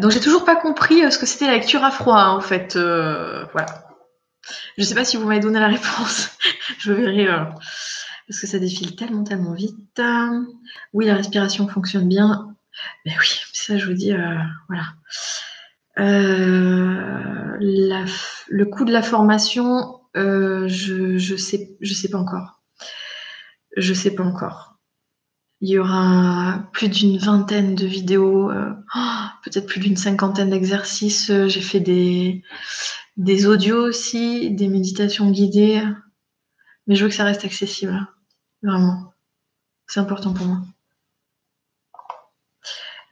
[0.00, 2.76] donc j'ai toujours pas compris ce que c'était la lecture à froid en fait.
[2.76, 3.86] voilà.
[4.78, 6.30] Je sais pas si vous m'avez donné la réponse.
[6.78, 7.44] je verrai euh,
[8.28, 10.00] parce que ça défile tellement, tellement vite.
[10.92, 12.55] Oui, la respiration fonctionne bien.
[13.04, 14.84] Mais oui, ça, je vous dis, euh, voilà.
[15.98, 22.62] Euh, le coût de la formation, je je sais, je sais pas encore.
[23.76, 24.78] Je sais pas encore.
[25.60, 31.32] Il y aura plus d'une vingtaine de vidéos, oh, peut-être plus d'une cinquantaine d'exercices.
[31.46, 32.42] J'ai fait des,
[33.16, 35.82] des audios aussi, des méditations guidées.
[36.86, 38.06] Mais je veux que ça reste accessible.
[38.62, 39.12] Vraiment.
[39.86, 40.62] C'est important pour moi.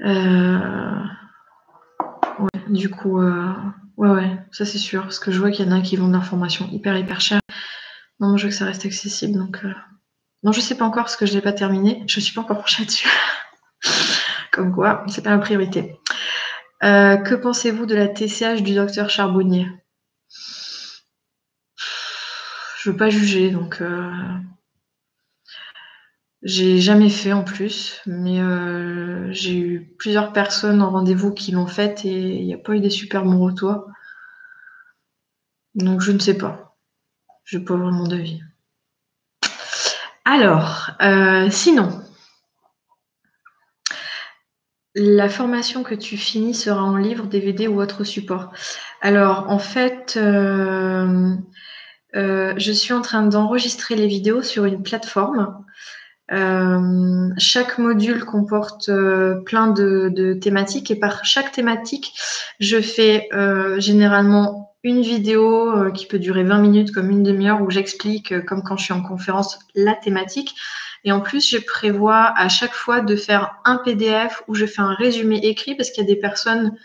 [0.00, 1.04] Euh,
[2.38, 3.52] ouais, du coup, euh,
[3.96, 5.02] ouais, ouais, ça c'est sûr.
[5.02, 7.40] Parce que je vois qu'il y en a qui vendent leur formation hyper, hyper cher.
[8.20, 9.38] Non, je veux que ça reste accessible.
[9.38, 9.72] Donc, euh,
[10.42, 12.04] non, je sais pas encore parce que je l'ai pas terminé.
[12.06, 13.08] Je suis pas encore penchée dessus.
[14.52, 15.98] Comme quoi, c'est pas la priorité.
[16.80, 19.68] que pensez-vous de la TCH du docteur Charbonnier?
[22.84, 23.80] Je veux pas juger, donc.
[23.80, 24.12] Euh,
[26.44, 31.66] J'ai jamais fait en plus, mais euh, j'ai eu plusieurs personnes en rendez-vous qui l'ont
[31.66, 33.86] fait et il n'y a pas eu des super bons retours.
[35.74, 36.76] Donc je ne sais pas.
[37.44, 38.42] Je n'ai pas vraiment d'avis.
[40.26, 42.02] Alors, euh, sinon,
[44.94, 48.52] la formation que tu finis sera en livre, DVD ou autre support.
[49.00, 51.36] Alors, en fait, euh,
[52.12, 55.64] je suis en train d'enregistrer les vidéos sur une plateforme.
[56.28, 58.90] Chaque module comporte
[59.44, 62.12] plein de, thématiques et par chaque thématique,
[62.60, 63.28] je fais
[63.78, 68.42] généralement une vidéo euh, qui peut durer 20 minutes comme une demi-heure où j'explique, euh,
[68.42, 70.54] comme quand je suis en conférence, la thématique.
[71.04, 74.82] Et en plus, je prévois à chaque fois de faire un PDF où je fais
[74.82, 76.76] un résumé écrit parce qu'il y a des personnes,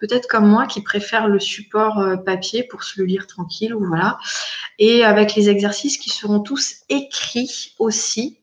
[0.00, 3.86] peut-être comme moi, qui préfèrent le support euh, papier pour se le lire tranquille ou
[3.86, 4.16] voilà.
[4.78, 8.38] Et avec les exercices qui seront tous écrits aussi.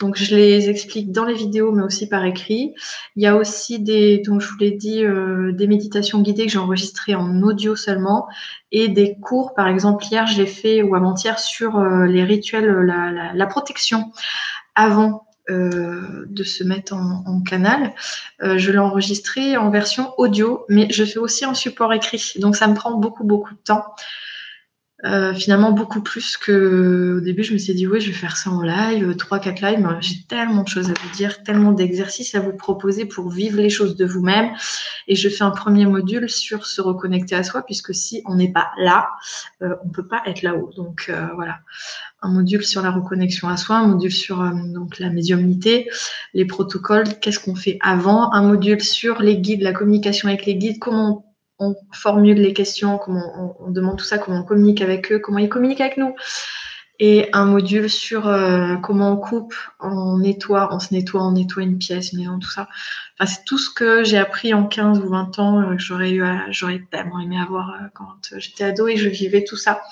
[0.00, 2.74] Donc, je les explique dans les vidéos, mais aussi par écrit.
[3.16, 6.58] Il y a aussi des, je vous l'ai dit, euh, des méditations guidées que j'ai
[6.58, 8.26] enregistrées en audio seulement
[8.70, 9.54] et des cours.
[9.54, 14.12] Par exemple, hier, je l'ai fait ou avant-hier sur euh, les rituels, la, la, protection
[14.74, 17.92] avant euh, de se mettre en, canal.
[18.42, 22.34] Euh, je l'ai enregistré en version audio, mais je fais aussi en support écrit.
[22.36, 23.82] Donc, ça me prend beaucoup, beaucoup de temps.
[25.04, 28.36] Euh, finalement beaucoup plus que au début je me suis dit oui je vais faire
[28.36, 32.40] ça en live, 3-4 lives, j'ai tellement de choses à vous dire, tellement d'exercices à
[32.40, 34.52] vous proposer pour vivre les choses de vous-même.
[35.08, 38.52] Et je fais un premier module sur se reconnecter à soi, puisque si on n'est
[38.52, 39.08] pas là,
[39.62, 40.70] euh, on peut pas être là-haut.
[40.76, 41.58] Donc euh, voilà,
[42.22, 44.38] un module sur la reconnexion à soi, un module sur
[44.72, 45.90] donc la médiumnité,
[46.32, 50.54] les protocoles, qu'est-ce qu'on fait avant, un module sur les guides, la communication avec les
[50.54, 51.31] guides, comment
[51.62, 55.38] on formule les questions, comment on, demande tout ça, comment on communique avec eux, comment
[55.38, 56.14] ils communiquent avec nous.
[56.98, 61.62] Et un module sur euh, comment on coupe, on nettoie, on se nettoie, on nettoie
[61.62, 62.68] une pièce, une maison, tout ça.
[63.18, 66.24] Enfin, c'est tout ce que j'ai appris en 15 ou 20 ans, euh, j'aurais eu
[66.50, 69.82] j'aurais tellement aimé avoir euh, quand j'étais ado et je vivais tout ça.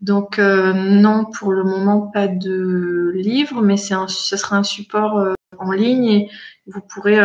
[0.00, 5.72] Donc non, pour le moment, pas de livre, mais c'est ce sera un support en
[5.72, 6.30] ligne et
[6.66, 7.18] vous pourrez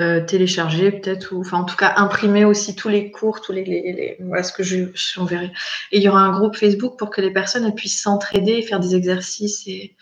[0.00, 4.16] euh, télécharger peut-être ou enfin en tout cas imprimer aussi tous les cours tous les,
[4.20, 5.52] voilà ce que je j'enverrai
[5.90, 8.94] et il y aura un groupe Facebook pour que les personnes puissent s'entraider faire des
[8.94, 9.96] exercices et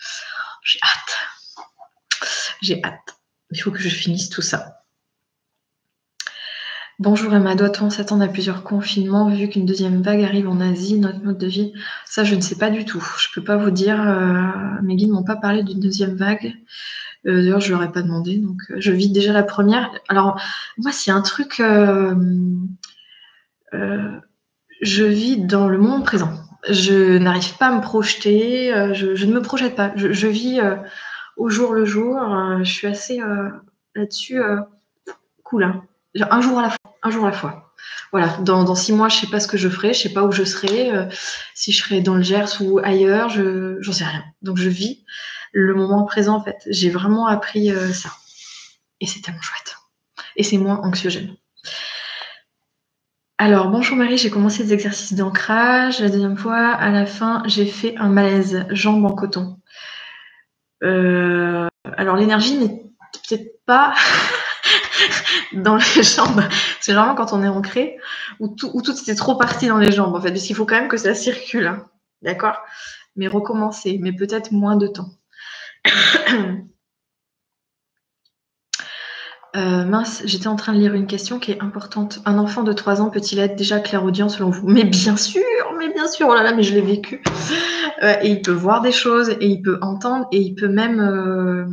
[0.63, 2.27] j'ai hâte
[2.61, 3.17] j'ai hâte
[3.51, 4.81] il faut que je finisse tout ça
[7.01, 11.23] Bonjour Emma, doit-on s'attendre à plusieurs confinements vu qu'une deuxième vague arrive en Asie, notre
[11.23, 11.73] mode de vie?
[12.05, 13.03] Ça, je ne sais pas du tout.
[13.17, 13.99] Je ne peux pas vous dire.
[13.99, 16.53] Euh, mes guides m'ont pas parlé d'une deuxième vague.
[17.27, 19.91] Euh, d'ailleurs, je leur ai pas demandé, donc euh, je vis déjà la première.
[20.09, 20.41] Alors,
[20.77, 22.15] moi, c'est un truc, euh,
[24.81, 26.31] je vis dans le moment présent.
[26.69, 29.91] Je n'arrive pas à me projeter, je, ne me projette pas.
[29.95, 30.61] Je, vis
[31.35, 32.19] au jour le jour.
[32.63, 33.19] je suis assez
[33.95, 34.39] là-dessus
[35.43, 35.63] cool.
[35.63, 35.83] Hein.
[36.29, 36.77] Un jour à la fois.
[37.01, 37.73] Un jour à la fois.
[38.11, 40.31] Voilà, dans, six mois, je sais pas ce que je ferai, je sais pas où
[40.31, 40.91] je serai,
[41.55, 44.23] si je serai dans le Gers ou ailleurs, je j'en sais rien.
[44.43, 45.03] Donc je vis
[45.51, 46.57] le moment présent, en fait.
[46.67, 48.09] J'ai vraiment appris euh, ça.
[48.99, 49.77] Et c'est tellement chouette.
[50.35, 51.35] Et c'est moins anxiogène.
[53.37, 55.99] Alors, bonjour Marie, j'ai commencé des exercices d'ancrage.
[55.99, 59.57] La deuxième fois, à la fin, j'ai fait un malaise, jambes en coton.
[60.83, 62.83] Euh, alors, l'énergie n'est
[63.27, 63.95] peut-être pas
[65.53, 66.43] dans les jambes.
[66.79, 67.97] C'est vraiment quand on est ancré,
[68.39, 70.29] où tout, où tout était trop parti dans les jambes, en fait.
[70.29, 71.65] Parce qu'il faut quand même que ça circule.
[71.65, 71.87] Hein.
[72.21, 72.61] D'accord?
[73.15, 75.09] Mais recommencer, mais peut-être moins de temps.
[79.57, 82.19] Euh, mince, j'étais en train de lire une question qui est importante.
[82.25, 84.65] Un enfant de 3 ans peut-il être déjà clairaudient selon vous?
[84.67, 85.43] Mais bien sûr,
[85.77, 87.21] mais bien sûr, oh là là, mais je l'ai vécu.
[88.01, 91.01] Euh, et il peut voir des choses, et il peut entendre, et il peut même,
[91.01, 91.65] euh,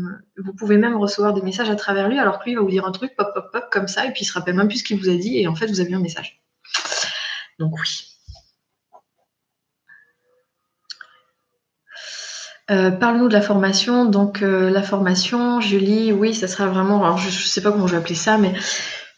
[0.44, 2.70] vous pouvez même recevoir des messages à travers lui, alors que lui il va vous
[2.70, 4.78] dire un truc, pop, pop, pop, comme ça, et puis il se rappelle même plus
[4.78, 6.42] ce qu'il vous a dit, et en fait vous avez eu un message.
[7.59, 8.07] Donc oui.
[12.71, 14.05] Euh, parle-nous de la formation.
[14.05, 17.87] Donc euh, la formation, Julie, oui, ça sera vraiment, alors je ne sais pas comment
[17.87, 18.53] je vais appeler ça, mais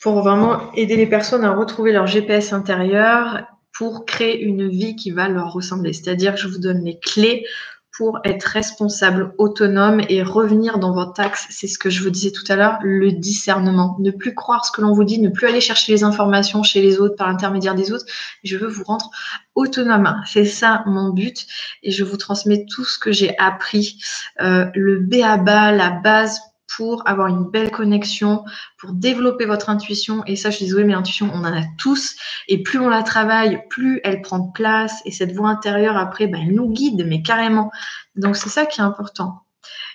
[0.00, 3.42] pour vraiment aider les personnes à retrouver leur GPS intérieur
[3.72, 5.92] pour créer une vie qui va leur ressembler.
[5.92, 7.44] C'est-à-dire que je vous donne les clés
[7.92, 11.46] pour être responsable, autonome et revenir dans votre axe.
[11.50, 13.96] C'est ce que je vous disais tout à l'heure, le discernement.
[13.98, 16.82] Ne plus croire ce que l'on vous dit, ne plus aller chercher les informations chez
[16.82, 18.06] les autres par l'intermédiaire des autres.
[18.44, 19.10] Je veux vous rendre
[19.54, 20.22] autonome.
[20.26, 21.46] C'est ça mon but
[21.82, 24.00] et je vous transmets tout ce que j'ai appris,
[24.40, 26.40] euh, le B à bas, la base
[26.76, 28.44] pour avoir une belle connexion,
[28.78, 30.22] pour développer votre intuition.
[30.26, 32.16] Et ça, je suis désolée, mais l'intuition, on en a tous.
[32.48, 35.00] Et plus on la travaille, plus elle prend place.
[35.04, 37.70] Et cette voix intérieure, après, ben, elle nous guide, mais carrément.
[38.16, 39.42] Donc, c'est ça qui est important.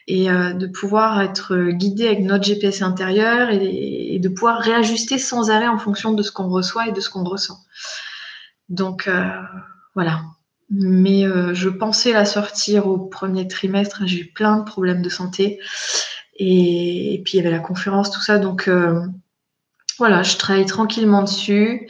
[0.07, 5.49] et euh, de pouvoir être guidé avec notre GPS intérieur et, de pouvoir réajuster sans
[5.49, 7.57] arrêt en fonction de ce qu'on reçoit et de ce qu'on ressent.
[8.69, 9.27] Donc euh,
[9.95, 10.21] voilà.
[10.69, 14.01] Mais euh, je pensais la sortir au premier trimestre.
[14.05, 15.59] J'ai eu plein de problèmes de santé.
[16.35, 18.39] Et, puis il y avait la conférence, tout ça.
[18.39, 18.69] Donc
[19.97, 21.89] voilà, je travaille tranquillement dessus.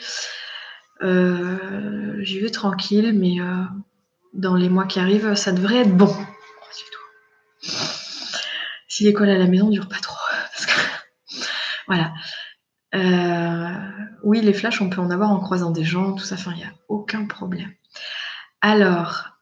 [1.01, 3.37] J'y vais tranquille, mais
[4.33, 6.13] dans les mois qui arrivent, ça devrait être bon.
[8.87, 10.15] Si l'école à la maison dure pas trop.
[11.87, 12.13] voilà.
[12.95, 13.91] Euh,
[14.23, 16.59] oui, les flashs, on peut en avoir en croisant des gens, tout ça, enfin, il
[16.59, 17.73] n'y a aucun problème.
[18.61, 19.34] Alors,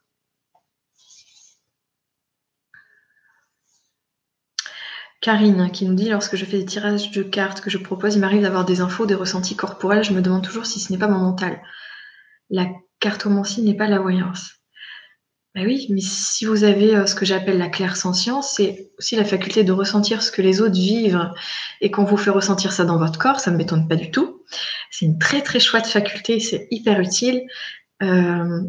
[5.24, 8.20] Karine qui nous dit lorsque je fais des tirages de cartes que je propose, il
[8.20, 10.04] m'arrive d'avoir des infos, des ressentis corporels.
[10.04, 11.62] Je me demande toujours si ce n'est pas mon mental.
[12.50, 12.66] La
[13.00, 14.56] cartomancie n'est pas la voyance.
[15.54, 19.24] Bah oui, mais si vous avez euh, ce que j'appelle la clair-sentience, c'est aussi la
[19.24, 21.30] faculté de ressentir ce que les autres vivent
[21.80, 24.42] et qu'on vous fait ressentir ça dans votre corps, ça ne m'étonne pas du tout.
[24.90, 27.44] C'est une très très chouette faculté, c'est hyper utile.
[28.02, 28.60] Euh,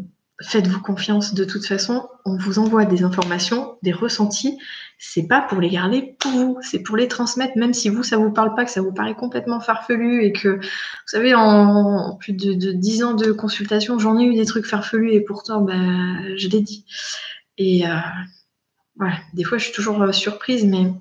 [0.42, 4.58] faites-vous confiance de toute façon, on vous envoie des informations, des ressentis,
[4.98, 8.18] c'est pas pour les garder pour vous, c'est pour les transmettre, même si vous, ça
[8.18, 12.34] vous parle pas, que ça vous paraît complètement farfelu et que, vous savez, en, plus
[12.34, 16.36] de, dix 10 ans de consultation, j'en ai eu des trucs farfelus et pourtant, ben,
[16.36, 16.84] je l'ai dit.
[17.56, 17.94] Et euh,
[18.96, 20.92] voilà, des fois, je suis toujours euh, surprise, mais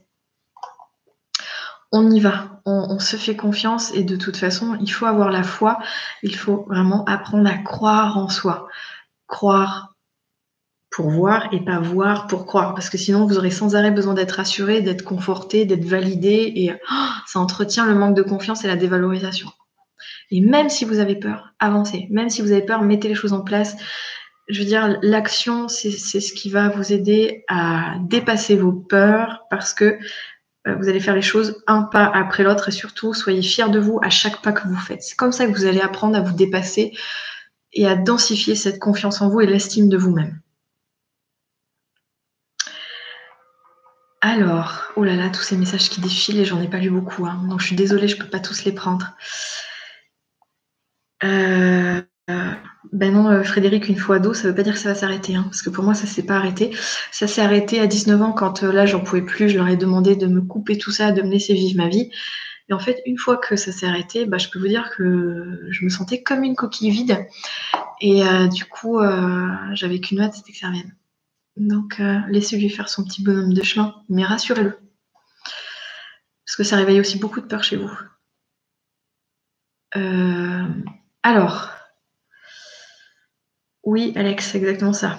[1.92, 5.44] on y va, on, se fait confiance et de toute façon, il faut avoir la
[5.44, 5.80] foi,
[6.24, 8.68] il faut vraiment apprendre à croire en soi
[9.28, 9.96] croire
[10.96, 12.74] pour voir et pas voir pour croire.
[12.74, 16.54] Parce que sinon, vous aurez sans arrêt besoin d'être rassuré, d'être conforté, d'être validé.
[16.56, 19.50] Et oh, ça entretient le manque de confiance et la dévalorisation.
[20.32, 22.08] Et même si vous avez peur, avancez.
[22.12, 23.76] Même si vous avez peur, mettez les choses en place.
[24.48, 29.74] Je veux dire, l'action, c'est ce qui va vous aider à dépasser vos peurs parce
[29.74, 29.98] que
[30.68, 33.80] euh, vous allez faire les choses un pas après l'autre et surtout, soyez fiers de
[33.80, 35.04] vous à chaque pas que vous faites.
[35.04, 36.94] C'est comme ça que vous allez apprendre à vous dépasser
[37.76, 40.40] et à densifier cette confiance en vous et l'estime de vous-même.
[44.22, 47.28] Alors, oh là là, tous ces messages qui défilent et j'en ai pas lu beaucoup,
[47.28, 49.14] hein, donc je suis désolée, je ne peux pas tous les prendre.
[51.24, 52.02] Euh,
[52.92, 54.96] ben non, euh, Frédéric, une fois ado, ça ne veut pas dire que ça va
[54.96, 56.72] s'arrêter, hein, parce que pour moi, ça ne s'est pas arrêté.
[57.12, 59.78] Ça s'est arrêté à 19 ans quand euh, là, j'en pouvais plus, je leur ai
[59.78, 62.10] demandé de me couper tout ça, de me laisser vivre ma vie.
[62.70, 65.68] Et en fait, une fois que ça s'est arrêté, bah, je peux vous dire que
[65.70, 67.28] je me sentais comme une coquille vide.
[68.02, 70.96] Et euh, du coup, euh, j'avais qu'une hâte, c'était que ça revienne.
[71.58, 74.78] Donc, euh, laissez-lui faire son petit bonhomme de chemin, mais rassurez-le.
[76.46, 77.92] Parce que ça réveille aussi beaucoup de peur chez vous.
[81.24, 81.72] alors,
[83.84, 85.18] oui, Alex, c'est exactement ça.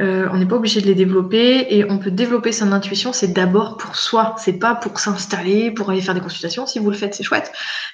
[0.00, 3.32] Euh, on n'est pas obligé de les développer et on peut développer son intuition, c'est
[3.32, 6.66] d'abord pour soi, c'est pas pour s'installer, pour aller faire des consultations.
[6.66, 7.50] Si vous le faites, c'est chouette.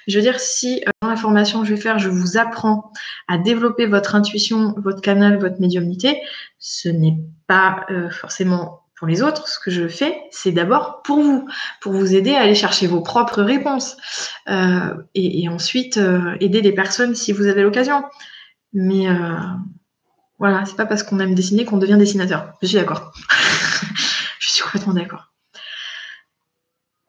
[0.07, 2.91] Je veux dire, si euh, dans la formation que je vais faire, je vous apprends
[3.29, 6.21] à développer votre intuition, votre canal, votre médiumnité,
[6.59, 9.47] ce n'est pas euh, forcément pour les autres.
[9.47, 11.47] Ce que je fais, c'est d'abord pour vous,
[11.79, 13.95] pour vous aider à aller chercher vos propres réponses
[14.47, 15.99] et, et, ensuite
[16.39, 18.03] aider les personnes si vous avez l'occasion.
[18.71, 19.07] Mais
[20.43, 22.51] voilà, c'est pas parce qu'on aime dessiner qu'on devient dessinateur.
[22.61, 23.13] Je suis d'accord.
[24.39, 25.31] je suis complètement d'accord.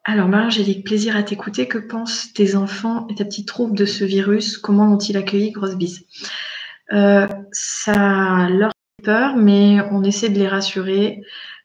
[0.05, 1.67] Alors, Marie-Angélique, plaisir à t'écouter.
[1.67, 4.57] Que pensent tes enfants et ta petite troupe de ce virus?
[4.57, 6.05] Comment l'ont-ils accueilli Grosse bise.
[6.93, 11.21] Euh, ça leur fait peur, mais on essaie de les rassurer.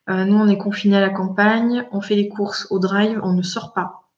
[0.09, 3.33] Euh, nous, on est confinés à la campagne, on fait les courses au drive, on
[3.33, 4.10] ne sort pas.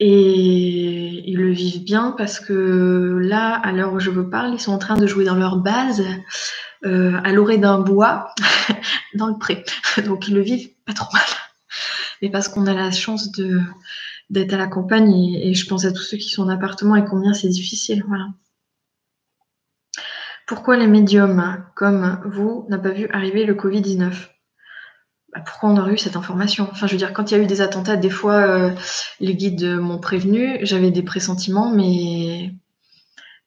[0.00, 4.60] Et ils le vivent bien parce que là, à l'heure où je vous parle, ils
[4.60, 6.04] sont en train de jouer dans leur base
[6.84, 8.32] euh, à l'orée d'un bois
[9.14, 9.64] dans le pré.
[10.04, 11.24] Donc ils le vivent pas trop mal.
[12.22, 13.30] Mais parce qu'on a la chance
[14.30, 17.04] d'être à la campagne et, je pense à tous ceux qui sont en appartement et
[17.04, 18.04] combien c'est difficile.
[20.46, 24.12] Pourquoi les médiums comme vous n'ont pas vu arriver le Covid-19
[25.32, 26.68] bah, pourquoi on aurait eu cette information?
[26.70, 28.70] Enfin, je veux dire, quand il y a eu des attentats, des fois, euh,
[29.20, 32.52] les guides m'ont prévenu, j'avais des pressentiments, mais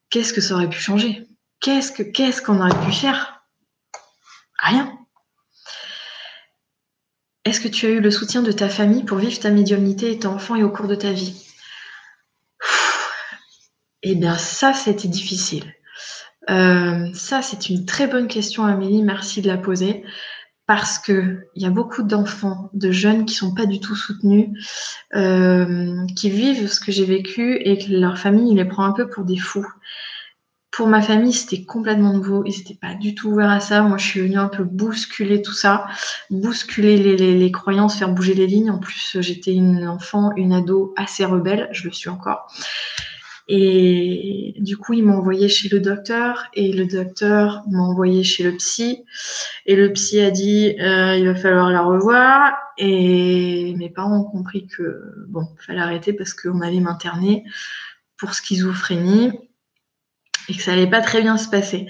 [0.09, 1.27] qu'est-ce que ça aurait pu changer?
[1.59, 3.43] Qu'est-ce que qu'est-ce qu'on aurait pu faire?
[4.59, 4.97] Rien.
[7.45, 10.35] Est-ce que tu as eu le soutien de ta famille pour vivre ta médiumnité étant
[10.35, 11.47] enfant et au cours de ta vie?
[14.03, 15.73] Eh bien, ça, c'était difficile.
[16.49, 19.03] Euh, ça, c'est une très bonne question, Amélie.
[19.03, 20.03] Merci de la poser
[20.73, 24.47] parce qu'il y a beaucoup d'enfants, de jeunes qui sont pas du tout soutenus,
[25.15, 29.09] euh, qui vivent ce que j'ai vécu et que leur famille les prend un peu
[29.09, 29.67] pour des fous.
[30.71, 32.45] Pour ma famille, c'était complètement nouveau.
[32.45, 33.81] Ils n'étaient pas du tout ouverts à ça.
[33.81, 35.87] Moi, je suis venue un peu bousculer tout ça,
[36.29, 38.71] bousculer les, croyances, faire bouger les lignes.
[38.71, 41.67] En plus, j'étais une enfant, une ado assez rebelle.
[41.73, 42.47] Je le suis encore.
[43.53, 48.43] Et du coup, ils m'ont envoyé chez le docteur et le docteur m'a envoyé chez
[48.43, 49.03] le psy.
[49.65, 52.53] Et le psy a dit euh, il va falloir la revoir.
[52.77, 57.43] Et mes parents ont compris que bon, fallait arrêter parce qu'on allait m'interner
[58.15, 59.33] pour schizophrénie
[60.47, 61.87] et que ça allait pas très bien se passer.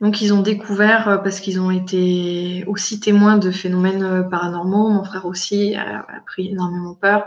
[0.00, 4.88] Donc ils ont découvert, euh, parce qu'ils ont été aussi témoins de phénomènes euh, paranormaux,
[4.88, 7.24] mon frère aussi a, pris énormément peur.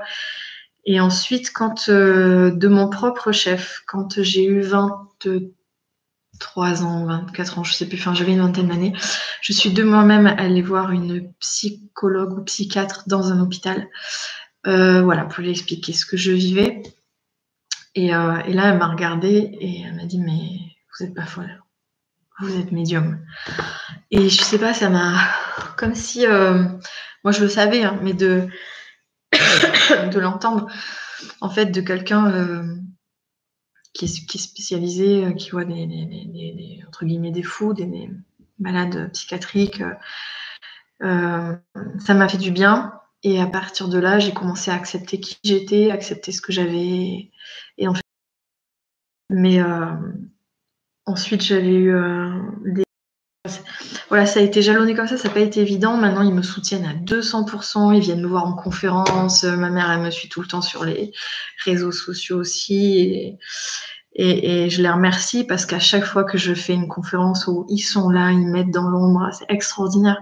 [0.88, 7.64] Et ensuite, quand euh, de mon propre chef, quand j'ai eu 23 ans, 24 ans,
[7.64, 8.94] je sais plus, enfin j'avais une vingtaine d'années,
[9.42, 13.88] je suis de moi-même allée voir une psychologue ou psychiatre dans un hôpital,
[14.64, 16.82] voilà, pour lui expliquer ce que je vivais.
[17.96, 20.60] Et, et là, elle m'a regardée et elle m'a dit, mais
[20.98, 21.62] vous n'êtes pas folle.
[22.40, 23.20] Vous êtes médium.
[24.12, 25.18] Et je sais pas, ça m'a.
[25.76, 26.26] Comme si.
[26.26, 26.64] Euh,
[27.24, 28.48] moi, je le savais, hein, mais de,
[30.14, 30.68] de l'entendre,
[31.42, 32.76] en fait, de quelqu'un euh,
[33.94, 38.10] qui, est, spécialisé, euh, qui voit des, entre guillemets, des fous, des,
[38.60, 39.84] malades psychiatriques.
[41.00, 41.60] ça
[42.10, 42.94] m'a fait du bien.
[43.24, 47.32] Et à partir de là, j'ai commencé à accepter qui j'étais, accepter ce que j'avais.
[47.78, 48.02] Et en fait.
[49.30, 49.60] Mais
[51.08, 52.84] Ensuite, j'avais eu euh, des.
[54.10, 55.98] Voilà, ça a été jalonné comme ça, ça n'a pas été évident.
[55.98, 59.44] Maintenant, ils me soutiennent à 200%, ils viennent me voir en conférence.
[59.44, 61.12] Ma mère, elle me suit tout le temps sur les
[61.66, 63.38] réseaux sociaux aussi.
[64.20, 67.82] Et, je les remercie parce qu'à chaque fois que je fais une conférence où ils
[67.82, 70.18] sont là, ils mettent dans l'ombre, c'est extraordinaire.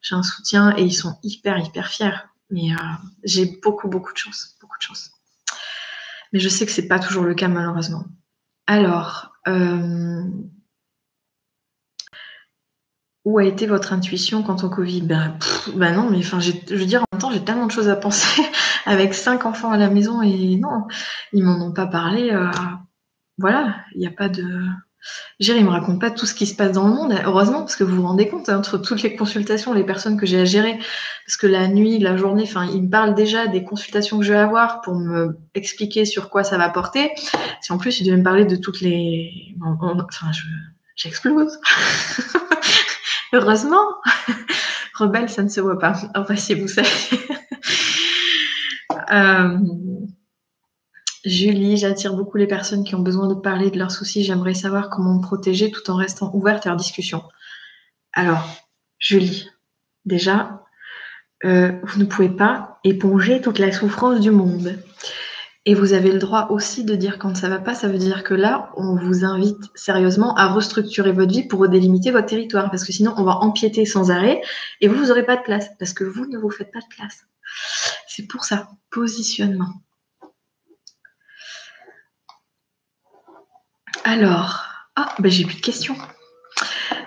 [0.00, 2.16] J'ai un soutien et ils sont hyper, hyper fiers.
[2.50, 2.76] Mais euh,
[3.22, 5.10] j'ai beaucoup, beaucoup de chance, beaucoup de chance.
[6.32, 8.04] Mais je sais que c'est pas toujours le cas malheureusement.
[8.66, 10.24] Alors, euh,
[13.26, 15.02] où a été votre intuition quant au Covid?
[15.02, 15.36] Ben,
[15.74, 17.96] ben, non, mais enfin, je veux dire, en même temps, j'ai tellement de choses à
[17.96, 18.40] penser
[18.86, 20.86] avec cinq enfants à la maison et non,
[21.32, 22.30] ils m'en ont pas parlé.
[22.30, 22.48] Euh,
[23.36, 24.46] voilà, il n'y a pas de.
[25.40, 27.76] Gérer, il me raconte pas tout ce qui se passe dans le monde, heureusement, parce
[27.76, 30.44] que vous vous rendez compte, hein, entre toutes les consultations, les personnes que j'ai à
[30.44, 30.78] gérer,
[31.26, 34.32] parce que la nuit, la journée, enfin, il me parle déjà des consultations que je
[34.32, 37.10] vais avoir pour me expliquer sur quoi ça va porter.
[37.60, 39.54] Si en plus, il devait me parler de toutes les.
[39.60, 40.30] Enfin,
[40.94, 41.58] j'explose.
[43.32, 43.86] heureusement.
[44.94, 45.94] Rebelle, ça ne se voit pas.
[46.14, 46.88] Enfin, si vous savez.
[49.12, 49.58] euh...
[51.26, 54.22] Julie, j'attire beaucoup les personnes qui ont besoin de parler de leurs soucis.
[54.22, 57.24] J'aimerais savoir comment me protéger tout en restant ouverte à leur discussion.
[58.12, 58.48] Alors,
[59.00, 59.48] Julie,
[60.04, 60.62] déjà,
[61.44, 64.78] euh, vous ne pouvez pas éponger toute la souffrance du monde.
[65.68, 68.22] Et vous avez le droit aussi de dire quand ça va pas, ça veut dire
[68.22, 72.70] que là, on vous invite sérieusement à restructurer votre vie pour délimiter votre territoire.
[72.70, 74.40] Parce que sinon, on va empiéter sans arrêt
[74.80, 75.66] et vous, vous n'aurez pas de place.
[75.80, 77.26] Parce que vous ne vous faites pas de place.
[78.06, 79.72] C'est pour ça, positionnement.
[84.04, 84.64] Alors,
[84.94, 85.96] ah, ben j'ai plus de questions.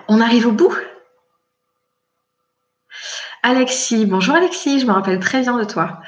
[0.09, 0.75] On arrive au bout.
[3.41, 6.01] Alexis, bonjour Alexis, je me rappelle très bien de toi.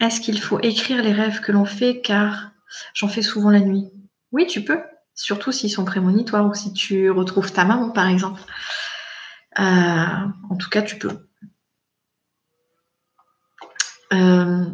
[0.00, 2.00] Est-ce qu'il faut écrire les rêves que l'on fait?
[2.00, 2.50] Car
[2.94, 3.90] j'en fais souvent la nuit
[4.32, 4.80] Oui, tu peux,
[5.14, 8.42] surtout s'ils sont prémonitoires ou si tu retrouves ta maman par exemple.
[9.58, 11.28] Euh, en tout cas, tu peux.
[14.12, 14.66] Euh,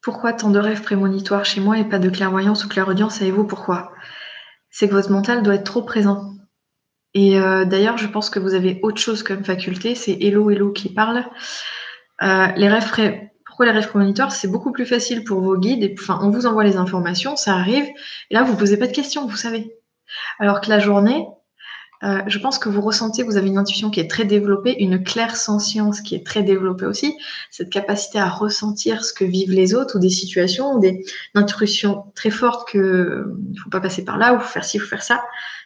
[0.00, 3.16] pourquoi tant de rêves prémonitoires chez moi et pas de clairvoyance ou clairaudience?
[3.16, 3.92] Savez-vous pourquoi?
[4.70, 6.34] C'est que votre mental doit être trop présent.
[7.14, 10.72] Et euh, d'ailleurs, je pense que vous avez autre chose comme faculté, c'est Hello Hello
[10.72, 11.24] qui parle.
[12.22, 12.90] Euh, les rêves
[13.46, 15.82] Pourquoi les rêves prémonitoires C'est beaucoup plus facile pour vos guides.
[15.82, 17.86] Et, enfin, on vous envoie les informations, ça arrive,
[18.30, 19.74] et là, vous ne posez pas de questions, vous savez.
[20.38, 21.26] Alors que la journée,
[22.04, 25.02] euh, je pense que vous ressentez, vous avez une intuition qui est très développée, une
[25.02, 27.16] claire science qui est très développée aussi,
[27.50, 31.04] cette capacité à ressentir ce que vivent les autres ou des situations, ou des
[31.34, 35.02] intuitions très fortes que ne faut pas passer par là ou faire ci ou faire
[35.02, 35.24] ça,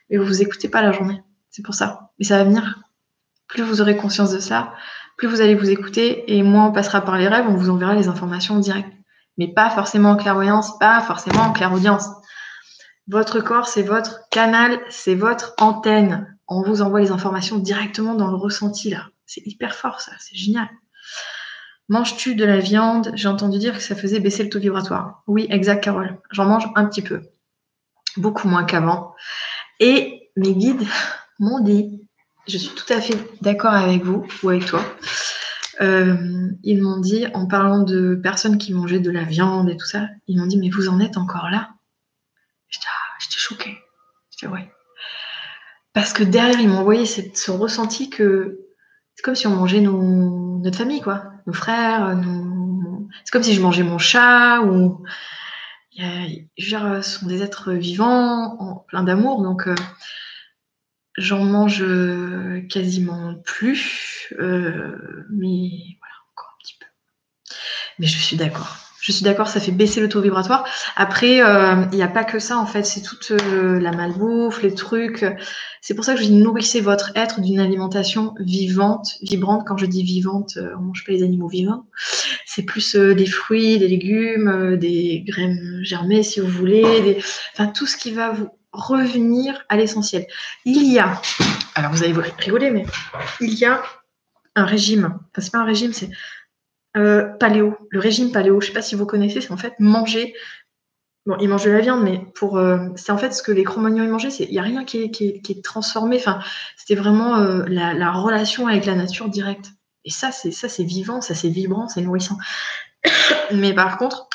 [0.09, 1.23] mais vous vous écoutez pas la journée.
[1.51, 2.11] C'est pour ça.
[2.19, 2.81] Mais ça va venir.
[3.47, 4.73] Plus vous aurez conscience de ça,
[5.23, 7.95] plus vous allez vous écouter et moins on passera par les rêves, on vous enverra
[7.95, 8.91] les informations en direct.
[9.39, 12.09] Mais pas forcément en clairvoyance, pas forcément en clairaudience.
[13.07, 16.37] Votre corps, c'est votre canal, c'est votre antenne.
[16.49, 19.11] On vous envoie les informations directement dans le ressenti là.
[19.25, 20.69] C'est hyper fort ça, c'est génial.
[21.89, 23.13] Manges-tu de la viande?
[23.15, 25.23] J'ai entendu dire que ça faisait baisser le taux vibratoire.
[25.29, 26.19] Oui, exact, Carole.
[26.33, 27.23] J'en mange un petit peu.
[28.17, 29.15] Beaucoup moins qu'avant.
[29.79, 30.85] Et mes guides
[31.39, 32.02] m'ont dit,
[32.49, 34.85] je suis tout à fait d'accord avec vous ou avec toi.
[35.81, 39.87] Euh, ils m'ont dit, en parlant de personnes qui mangeaient de la viande et tout
[39.87, 41.71] ça, ils m'ont dit, mais vous en êtes encore là?
[43.35, 43.77] Choquée.
[44.31, 44.71] C'est vrai.
[45.95, 48.61] Parce que derrière, ils m'ont envoyé ce ressenti que
[49.15, 51.25] c'est comme si on mangeait notre famille, quoi.
[51.47, 52.17] Nos frères,
[53.25, 55.03] c'est comme si je mangeais mon chat ou.
[55.97, 59.75] je veux ce sont des êtres vivants, plein d'amour, donc euh,
[61.17, 64.97] j'en mange euh, quasiment plus, euh,
[65.31, 65.69] mais
[66.01, 66.87] voilà, encore un petit peu.
[67.99, 68.77] Mais je suis d'accord.
[69.01, 70.65] Je suis d'accord, ça fait baisser le taux vibratoire.
[70.95, 72.85] Après, euh, il n'y a pas que ça, en fait.
[72.85, 75.25] C'est toute la malbouffe, les trucs.
[75.81, 79.65] C'est pour ça que je dis nourrissez votre être d'une alimentation vivante, vibrante.
[79.67, 81.87] Quand je dis vivante, on mange pas les animaux vivants.
[82.47, 87.19] C'est plus des fruits, des légumes, des graines germées, si vous voulez.
[87.55, 90.27] Enfin, tout ce qui va vous revenir à l'essentiel.
[90.65, 91.21] Il y a,
[91.75, 92.87] alors vous allez rigoler, mais
[93.41, 93.83] il y a
[94.55, 95.19] un régime.
[95.31, 96.11] Enfin, c'est pas un régime, c'est
[96.97, 100.35] euh, paléo, le régime paléo, je sais pas si vous connaissez, c'est en fait manger.
[101.25, 103.63] Bon, ils mangent de la viande, mais pour euh, c'est en fait ce que les
[103.63, 106.17] Cro-Magnons mangeaient, il n'y a rien qui est, transformé.
[106.17, 106.41] Enfin,
[106.77, 109.71] c'était vraiment euh, la, relation avec la nature directe.
[110.05, 112.37] Et ça, c'est ça, c'est vivant, ça, c'est vibrant, c'est nourrissant.
[113.55, 114.29] mais par contre,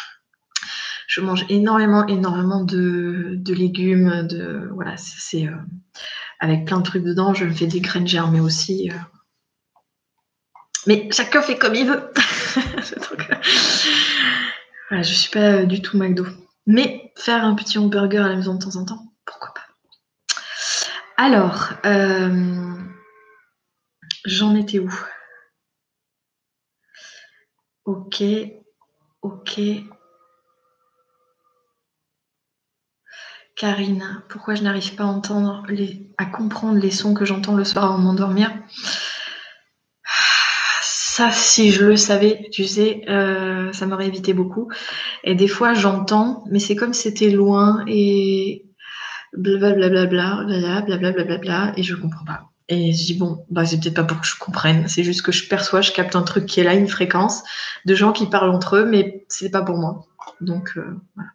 [1.18, 5.49] je mange énormément, énormément de, légumes, de voilà, c'est
[6.39, 7.34] avec plein de trucs dedans.
[7.34, 8.91] Je me fais des graines germées aussi.
[10.85, 12.11] Mais chacun fait comme il veut.
[14.89, 16.27] voilà, je suis pas du tout McDo.
[16.68, 19.65] Mais faire un petit hamburger à la maison de temps en temps, pourquoi pas.
[21.18, 22.76] Alors, euh,
[24.23, 24.94] j'en étais où?
[27.85, 28.23] Ok,
[29.23, 29.60] ok.
[33.57, 37.63] Karine, pourquoi je n'arrive pas à entendre les, à comprendre les sons que j'entends le
[37.63, 38.51] soir avant de m'endormir?
[40.84, 44.69] Ça, si je le savais, tu sais, euh, ça m'aurait évité beaucoup.
[45.23, 48.67] Et des fois, j'entends, mais c'est comme si c'était loin et
[49.34, 52.51] blablabla, blablabla, blablabla, et je comprends pas.
[52.69, 55.31] Et je dis, bon, bah, c'est peut-être pas pour que je comprenne, c'est juste que
[55.31, 57.41] je perçois, je capte un truc qui est là, une fréquence
[57.85, 60.05] de gens qui parlent entre eux, mais c'est pas pour moi.
[60.41, 61.31] Donc, euh, voilà.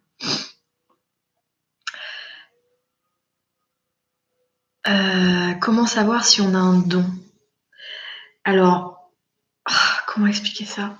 [4.87, 7.05] Euh, comment savoir si on a un don?
[8.43, 9.11] Alors,
[10.07, 10.97] comment expliquer ça?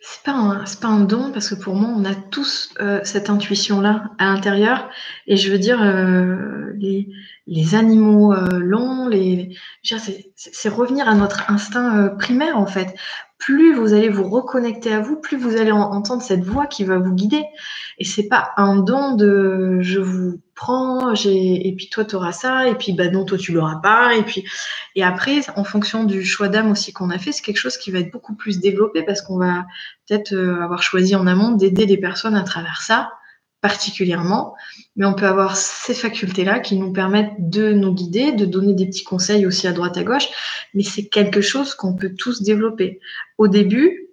[0.00, 3.30] C'est pas un pas un don parce que pour moi on a tous euh, cette
[3.30, 4.90] intuition là à l'intérieur.
[5.26, 9.08] Et je veux dire euh, les, animaux longs
[10.36, 12.94] c'est revenir à notre instinct primaire en fait
[13.38, 16.98] plus vous allez vous reconnecter à vous plus vous allez entendre cette voix qui va
[16.98, 17.44] vous guider.
[17.98, 22.68] Et c'est pas un don de je vous prends, et puis toi tu auras ça,
[22.68, 24.44] et puis bah non toi tu l'auras pas, et puis
[24.94, 27.90] et après en fonction du choix d'âme aussi qu'on a fait, c'est quelque chose qui
[27.90, 29.66] va être beaucoup plus développé parce qu'on va
[30.08, 33.12] peut-être euh, avoir choisi en amont d'aider des personnes à travers ça
[33.64, 34.54] particulièrement,
[34.94, 38.84] mais on peut avoir ces facultés-là qui nous permettent de nous guider, de donner des
[38.84, 40.28] petits conseils aussi à droite à gauche,
[40.74, 43.00] mais c'est quelque chose qu'on peut tous développer.
[43.38, 44.10] Au début,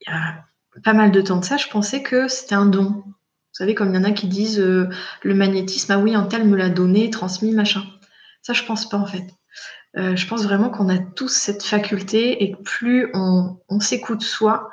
[0.00, 0.46] il y a
[0.82, 3.02] pas mal de temps de ça, je pensais que c'était un don.
[3.04, 3.12] Vous
[3.52, 4.88] savez, comme il y en a qui disent euh,
[5.22, 7.84] le magnétisme, ah oui, un tel me l'a donné, transmis, machin.
[8.40, 9.26] Ça, je pense pas en fait.
[9.98, 14.70] Euh, je pense vraiment qu'on a tous cette faculté et que plus on, s'écoute soi,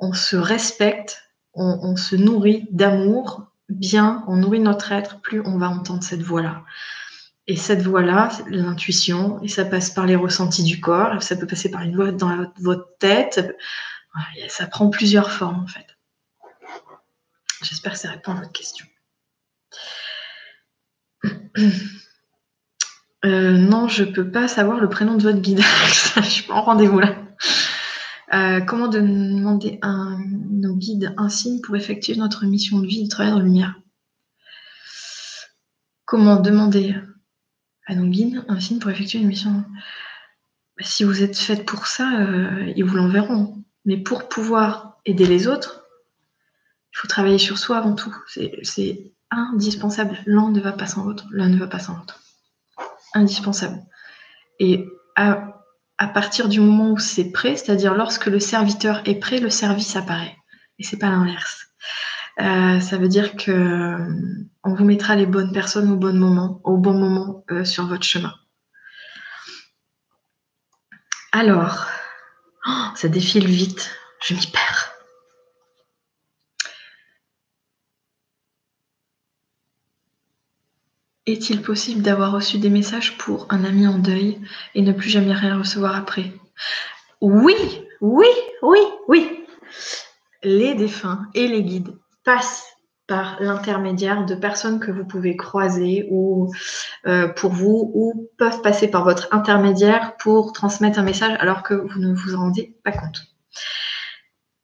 [0.00, 5.68] on se respecte, on, se nourrit d'amour, bien, on nourrit notre être, plus on va
[5.68, 6.64] entendre cette voix-là.
[7.46, 11.70] Et cette voix-là, l'intuition, et ça passe par les ressentis du corps, ça peut passer
[11.70, 13.56] par une voix dans votre tête,
[14.48, 15.86] ça prend plusieurs formes en fait.
[17.62, 18.86] J'espère que ça répond à votre question.
[23.24, 25.60] Euh, non, je ne peux pas savoir le prénom de votre guide.
[26.16, 27.14] je suis pas en rendez-vous là.
[28.32, 30.16] Euh, comment demander à
[30.50, 33.74] nos guides un signe pour effectuer notre mission de vie de travail la lumière?
[36.04, 36.94] Comment demander
[37.86, 39.64] à nos guides un signe pour effectuer une mission?
[40.76, 43.64] Bah, Si vous êtes faite pour ça, euh, ils vous l'enverront.
[43.84, 45.84] Mais pour pouvoir aider les autres,
[46.92, 48.14] il faut travailler sur soi avant tout.
[48.62, 50.18] C'est indispensable.
[50.26, 51.26] L'un ne va pas sans l'autre.
[51.30, 52.20] L'un ne va pas sans l'autre.
[53.14, 53.82] Indispensable.
[54.58, 54.86] Et
[55.16, 55.59] à,
[56.06, 60.36] partir du moment où c'est prêt, c'est-à-dire lorsque le serviteur est prêt, le service apparaît.
[60.78, 61.66] Et c'est pas l'inverse.
[62.40, 63.98] Euh, ça veut dire que euh,
[64.64, 68.04] on vous mettra les bonnes personnes au bon moment, au bon moment euh, sur votre
[68.04, 68.32] chemin.
[71.32, 71.86] Alors,
[72.66, 73.90] oh, ça défile vite.
[74.22, 74.99] Je m'y perds.
[81.26, 84.40] Est-il possible d'avoir reçu des messages pour un ami en deuil
[84.74, 86.32] et ne plus jamais rien recevoir après?
[87.20, 87.54] Oui,
[88.00, 88.28] oui,
[88.62, 88.78] oui,
[89.08, 89.44] oui.
[90.42, 91.94] Les défunts et les guides
[92.24, 92.66] passent
[93.06, 96.54] par l'intermédiaire de personnes que vous pouvez croiser ou
[97.06, 101.74] euh, pour vous ou peuvent passer par votre intermédiaire pour transmettre un message alors que
[101.74, 103.26] vous ne vous en rendez pas compte.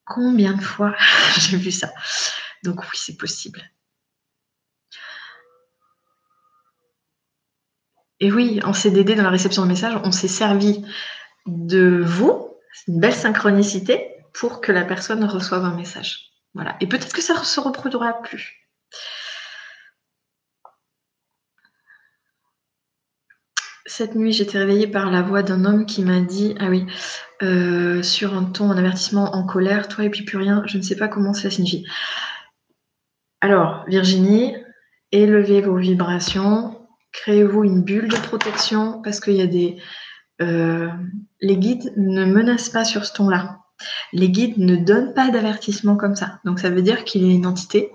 [0.04, 0.94] Combien de fois
[1.38, 1.90] j'ai vu ça?
[2.62, 3.60] Donc oui, c'est possible.
[8.20, 10.84] Et oui, en CDD, dans la réception de messages, on s'est servi
[11.46, 12.48] de vous,
[12.88, 16.32] une belle synchronicité, pour que la personne reçoive un message.
[16.54, 16.76] Voilà.
[16.80, 18.66] Et peut-être que ça ne se reproduira plus.
[23.86, 26.86] Cette nuit, j'étais réveillée par la voix d'un homme qui m'a dit Ah oui,
[27.42, 30.82] euh, sur un ton, un avertissement en colère, toi et puis plus rien, je ne
[30.82, 31.86] sais pas comment cela signifie.
[33.40, 34.56] Alors, Virginie,
[35.12, 36.85] élevez vos vibrations,
[37.16, 39.76] créez-vous une bulle de protection parce qu'il y a des.
[40.42, 40.88] Euh,
[41.40, 43.60] les guides ne menacent pas sur ce ton-là.
[44.12, 46.40] Les guides ne donnent pas d'avertissement comme ça.
[46.44, 47.90] Donc ça veut dire qu'il y a une entité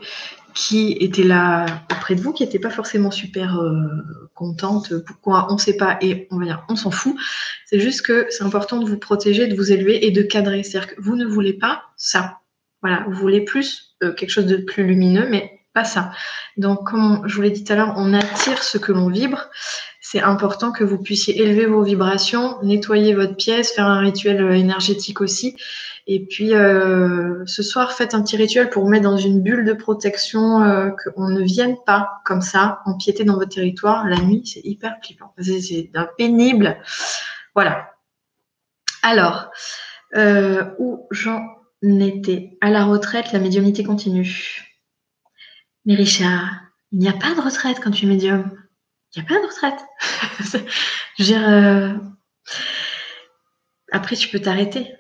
[0.54, 3.72] qui était là auprès de vous, qui n'était pas forcément super euh,
[4.34, 4.94] contente.
[5.06, 7.16] Pourquoi On ne sait pas et on va dire on s'en fout.
[7.68, 10.64] C'est juste que c'est important de vous protéger, de vous élever et de cadrer.
[10.64, 12.40] C'est-à-dire que vous ne voulez pas ça.
[12.82, 16.12] Voilà, vous voulez plus euh, quelque chose de plus lumineux, mais pas ça.
[16.58, 19.50] Donc, comme je vous l'ai dit tout à l'heure, on attire ce que l'on vibre.
[20.04, 24.58] C'est important que vous puissiez élever vos vibrations, nettoyer votre pièce, faire un rituel euh,
[24.58, 25.56] énergétique aussi.
[26.08, 29.74] Et puis, euh, ce soir, faites un petit rituel pour mettre dans une bulle de
[29.74, 34.06] protection, euh, qu'on ne vienne pas comme ça empiéter dans votre territoire.
[34.06, 35.34] La nuit, c'est hyper flippant.
[35.40, 36.78] C'est pénible.
[37.56, 37.92] Voilà.
[39.04, 39.52] Alors,
[40.80, 41.42] où j'en
[41.84, 42.58] étais?
[42.60, 44.71] À la retraite, la médiumnité continue.
[45.86, 48.52] Mais Richard, il n'y a pas de retraite quand tu es médium.
[49.16, 49.80] Il n'y a pas de retraite.
[51.18, 51.94] je veux dire, euh,
[53.92, 54.94] après, tu peux t'arrêter.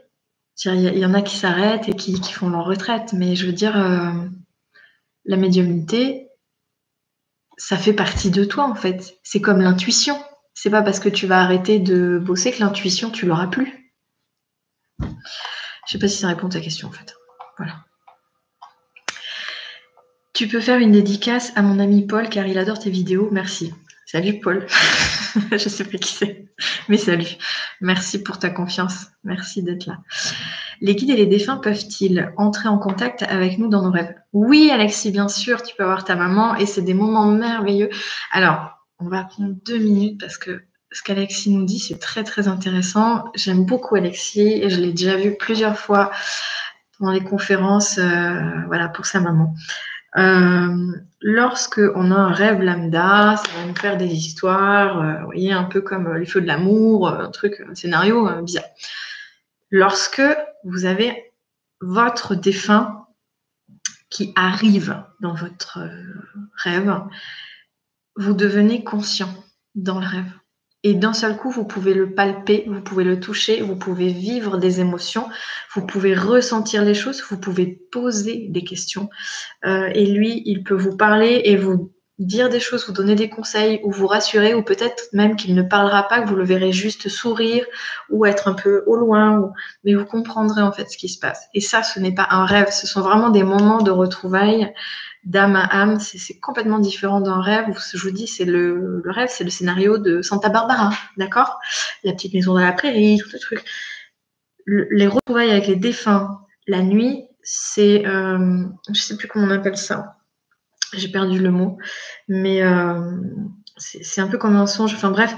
[0.66, 3.14] Il y, en a qui s'arrêtent et qui, font leur retraite.
[3.14, 4.12] Mais je veux dire, euh,
[5.26, 6.30] la médiumnité,
[7.58, 9.18] ça fait partie de toi, en fait.
[9.24, 10.22] C'est comme l'intuition.
[10.54, 13.94] C'est pas parce que tu vas arrêter de bosser que l'intuition, tu l'auras plus.
[15.00, 17.16] Je sais pas si ça répond à ta question, en fait.
[17.58, 17.86] Voilà.
[20.34, 23.28] Tu peux faire une dédicace à mon ami Paul car il adore tes vidéos.
[23.32, 23.74] Merci.
[24.06, 24.66] Salut Paul.
[25.52, 26.46] je sais plus qui c'est,
[26.90, 27.38] mais salut.
[27.82, 29.08] Merci pour ta confiance.
[29.24, 30.00] Merci d'être là.
[30.80, 34.16] Les guides et les défunts peuvent-ils entrer en contact avec nous dans nos rêves?
[34.34, 35.64] Oui, Alexis, bien sûr.
[35.64, 37.90] Tu peux avoir ta maman et c'est des moments merveilleux.
[38.32, 42.48] Alors, on va prendre deux minutes parce que ce qu'Alexis nous dit, c'est très très
[42.48, 43.26] intéressant.
[43.36, 46.12] J'aime beaucoup Alexis et je l'ai déjà vu plusieurs fois
[47.00, 49.54] dans les conférences, euh, voilà, pour sa maman.
[50.18, 55.26] Euh, lorsque on a un rêve lambda, ça va nous faire des histoires, euh, vous
[55.26, 58.66] voyez, un peu comme les feux de l'amour, un truc, un scénario euh, bizarre.
[59.70, 60.24] Lorsque
[60.64, 61.32] vous avez
[61.80, 63.08] votre défunt
[64.10, 65.80] qui arrive dans votre
[66.58, 67.02] rêve,
[68.18, 69.34] vous devenez conscient
[69.76, 70.41] dans le rêve.
[70.84, 74.58] Et d'un seul coup, vous pouvez le palper, vous pouvez le toucher, vous pouvez vivre
[74.58, 75.28] des émotions,
[75.76, 79.10] vous pouvez ressentir les choses, vous pouvez poser des questions.
[79.64, 83.30] Euh, et lui, il peut vous parler et vous dire des choses, vous donner des
[83.30, 86.72] conseils ou vous rassurer, ou peut-être même qu'il ne parlera pas, que vous le verrez
[86.72, 87.66] juste sourire
[88.10, 89.52] ou être un peu au loin,
[89.84, 91.48] mais vous comprendrez en fait ce qui se passe.
[91.54, 94.72] Et ça, ce n'est pas un rêve, ce sont vraiment des moments de retrouvailles
[95.24, 96.00] d'âme à âme.
[96.00, 97.78] C'est complètement différent d'un rêve.
[97.94, 101.60] Je vous dis, c'est le, rêve, c'est le scénario de Santa Barbara, d'accord?
[102.04, 103.64] La petite maison dans la prairie, tout ce truc.
[104.66, 109.78] les retrouvailles avec les défunts la nuit, c'est, euh, je sais plus comment on appelle
[109.78, 110.18] ça.
[110.94, 111.78] J'ai perdu le mot,
[112.28, 113.18] mais euh,
[113.78, 114.94] c'est un peu comme un songe.
[114.94, 115.36] Enfin bref,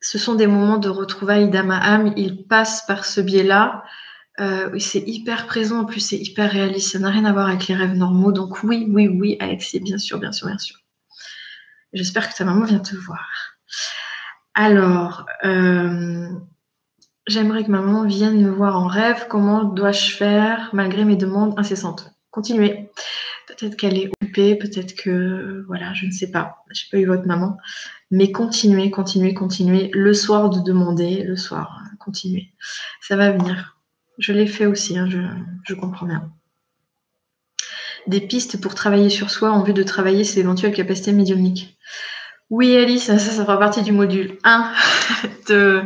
[0.00, 2.12] ce sont des moments de retrouvailles d'âme à âme.
[2.16, 3.84] Ils passent par ce biais-là.
[4.40, 7.66] Euh, c'est hyper présent, en plus c'est hyper réaliste, ça n'a rien à voir avec
[7.66, 8.32] les rêves normaux.
[8.32, 10.76] Donc oui, oui, oui, Alexis, bien sûr, bien sûr, bien sûr.
[11.92, 13.26] J'espère que ta maman vient te voir.
[14.54, 16.28] Alors, euh,
[17.26, 19.26] j'aimerais que maman vienne me voir en rêve.
[19.28, 22.12] Comment dois-je faire malgré mes demandes incessantes?
[22.30, 22.90] Continuez.
[23.46, 26.58] Peut-être qu'elle est occupée, peut-être que, voilà, je ne sais pas.
[26.70, 27.56] Je n'ai pas eu votre maman.
[28.10, 29.90] Mais continuez, continuez, continuez.
[29.94, 32.52] Le soir de demander, le soir, continuez.
[33.00, 33.77] Ça va venir.
[34.18, 35.08] Je l'ai fait aussi, hein,
[35.64, 36.30] je, comprends bien.
[38.06, 41.78] Des pistes pour travailler sur soi en vue de travailler ses éventuelles capacités médiumniques.
[42.50, 44.72] Oui, Alice, ça, fera partie du module 1
[45.48, 45.82] de,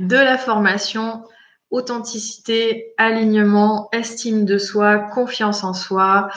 [0.00, 1.24] de la formation.
[1.70, 6.28] Authenticité, alignement, estime de soi, confiance en soi,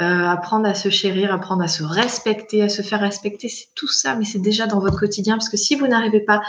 [0.00, 3.88] euh, apprendre à se chérir, apprendre à se respecter, à se faire respecter, c'est tout
[3.88, 6.42] ça, mais c'est déjà dans votre quotidien, parce que si vous n'arrivez pas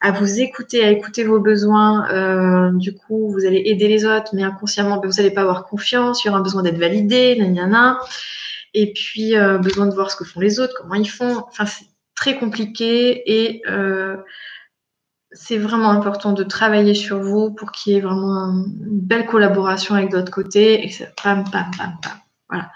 [0.00, 4.30] à vous écouter, à écouter vos besoins, euh, du coup, vous allez aider les autres,
[4.34, 8.00] mais inconsciemment, ben, vous n'allez pas avoir confiance, il y aura besoin d'être validé, nanana.
[8.74, 11.44] Et puis, besoin de voir ce que font les autres, comment ils font.
[11.48, 13.62] Enfin, c'est très compliqué et
[15.32, 19.94] c'est vraiment important de travailler sur vous pour qu'il y ait vraiment une belle collaboration
[19.94, 22.12] avec d'autres côtés et ça pam, pam, pam, pam.
[22.50, 22.70] Voilà.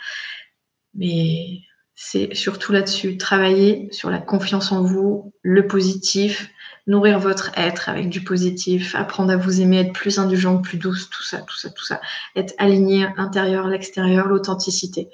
[0.95, 1.61] Mais
[1.95, 6.51] c'est surtout là-dessus, travailler sur la confiance en vous, le positif,
[6.87, 11.09] nourrir votre être avec du positif, apprendre à vous aimer, être plus indulgente, plus douce,
[11.11, 12.01] tout ça, tout ça, tout ça.
[12.37, 15.09] Être aligné l'intérieur, l'extérieur, l'authenticité.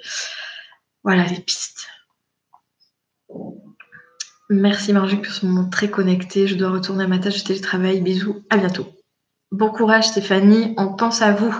[1.03, 1.87] Voilà les pistes.
[4.49, 6.45] Merci Marjuc pour ce moment très connecté.
[6.45, 8.01] Je dois retourner à ma tâche de télétravail.
[8.01, 8.87] Bisous, à bientôt.
[9.51, 11.55] Bon courage Stéphanie, on pense à vous.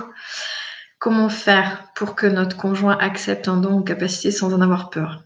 [1.02, 5.24] Comment faire pour que notre conjoint accepte un don ou capacité sans en avoir peur?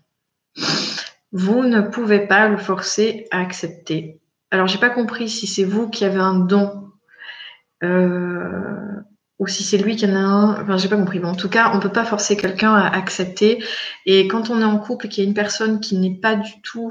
[1.33, 4.19] Vous ne pouvez pas le forcer à accepter.
[4.51, 6.93] Alors, j'ai pas compris si c'est vous qui avez un don
[7.85, 9.03] euh,
[9.39, 10.63] ou si c'est lui qui en a un.
[10.63, 11.21] Enfin, j'ai pas compris.
[11.21, 13.63] Mais en tout cas, on peut pas forcer quelqu'un à accepter.
[14.07, 16.37] Et quand on est en couple et qu'il y a une personne qui n'est pas
[16.37, 16.91] du tout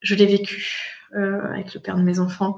[0.00, 2.56] je l'ai vécu euh, avec le père de mes enfants.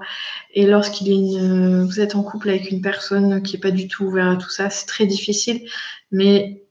[0.55, 4.05] Et lorsqu'il est vous êtes en couple avec une personne qui n'est pas du tout
[4.05, 5.69] ouverte à tout ça, c'est très difficile.
[6.11, 6.63] Mais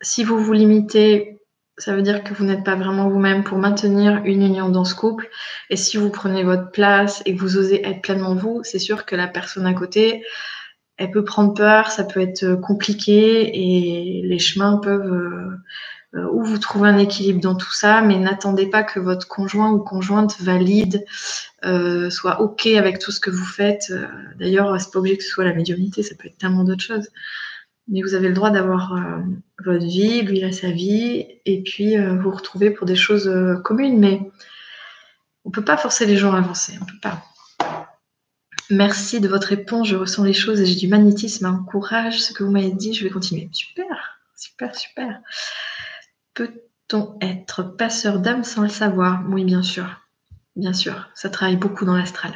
[0.00, 1.40] si vous vous limitez,
[1.78, 4.94] ça veut dire que vous n'êtes pas vraiment vous-même pour maintenir une union dans ce
[4.94, 5.30] couple.
[5.70, 9.06] Et si vous prenez votre place et que vous osez être pleinement vous, c'est sûr
[9.06, 10.22] que la personne à côté,
[10.98, 15.56] elle peut prendre peur, ça peut être compliqué et les chemins peuvent euh,
[16.14, 19.78] où vous trouvez un équilibre dans tout ça, mais n'attendez pas que votre conjoint ou
[19.78, 21.04] conjointe valide,
[21.64, 23.86] euh, soit OK avec tout ce que vous faites.
[23.90, 24.06] Euh,
[24.38, 27.08] d'ailleurs, c'est pas obligé que ce soit la médiumnité, ça peut être tellement d'autres choses.
[27.88, 28.96] Mais vous avez le droit d'avoir
[29.64, 33.28] votre vie, lui il a sa vie, et puis vous retrouver pour des choses
[33.64, 33.98] communes.
[33.98, 34.30] Mais
[35.44, 37.24] on peut pas forcer les gens à avancer, on peut pas.
[38.70, 42.32] Merci de votre réponse, je ressens les choses et j'ai du magnétisme, un courage, ce
[42.32, 43.48] que vous m'avez dit, je vais continuer.
[43.52, 45.20] Super, super, super.
[46.34, 49.22] Peut-on être passeur d'âme sans le savoir?
[49.28, 50.00] Oui, bien sûr.
[50.56, 52.32] Bien sûr, ça travaille beaucoup dans l'astral.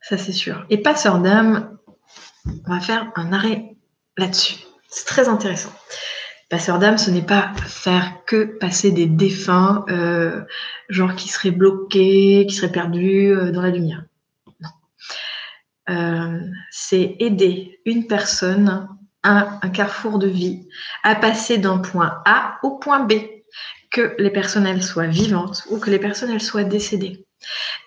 [0.00, 0.66] Ça, c'est sûr.
[0.70, 1.78] Et passeur d'âme,
[2.66, 3.76] on va faire un arrêt
[4.16, 4.56] là-dessus.
[4.88, 5.72] C'est très intéressant.
[6.48, 10.42] Passeur d'âme, ce n'est pas faire que passer des défunts, euh,
[10.88, 14.04] genre qui seraient bloqués, qui seraient perdus euh, dans la lumière.
[14.60, 14.68] Non.
[15.88, 18.88] Euh, c'est aider une personne
[19.24, 20.66] un, carrefour de vie,
[21.02, 23.12] à passer d'un point A au point B,
[23.90, 27.26] que les personnes soient vivantes ou que les personnes soient décédées.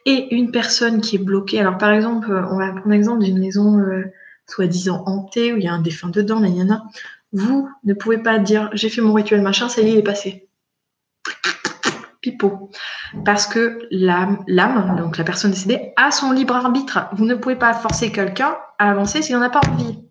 [0.06, 3.80] Et une personne qui est bloquée, alors par exemple, on va prendre l'exemple d'une maison
[3.80, 4.04] euh,
[4.48, 6.84] soi-disant hantée où il y a un défunt dedans, il y en a.
[7.34, 10.04] Vous ne pouvez pas dire j'ai fait mon rituel machin, ça y est, il est
[10.04, 10.48] passé.
[12.22, 12.70] Pipeau.
[13.24, 14.46] Parce que l'âme,
[14.98, 17.08] donc la personne décédée, a son libre arbitre.
[17.14, 20.05] Vous ne pouvez pas forcer quelqu'un à avancer s'il n'en a pas envie.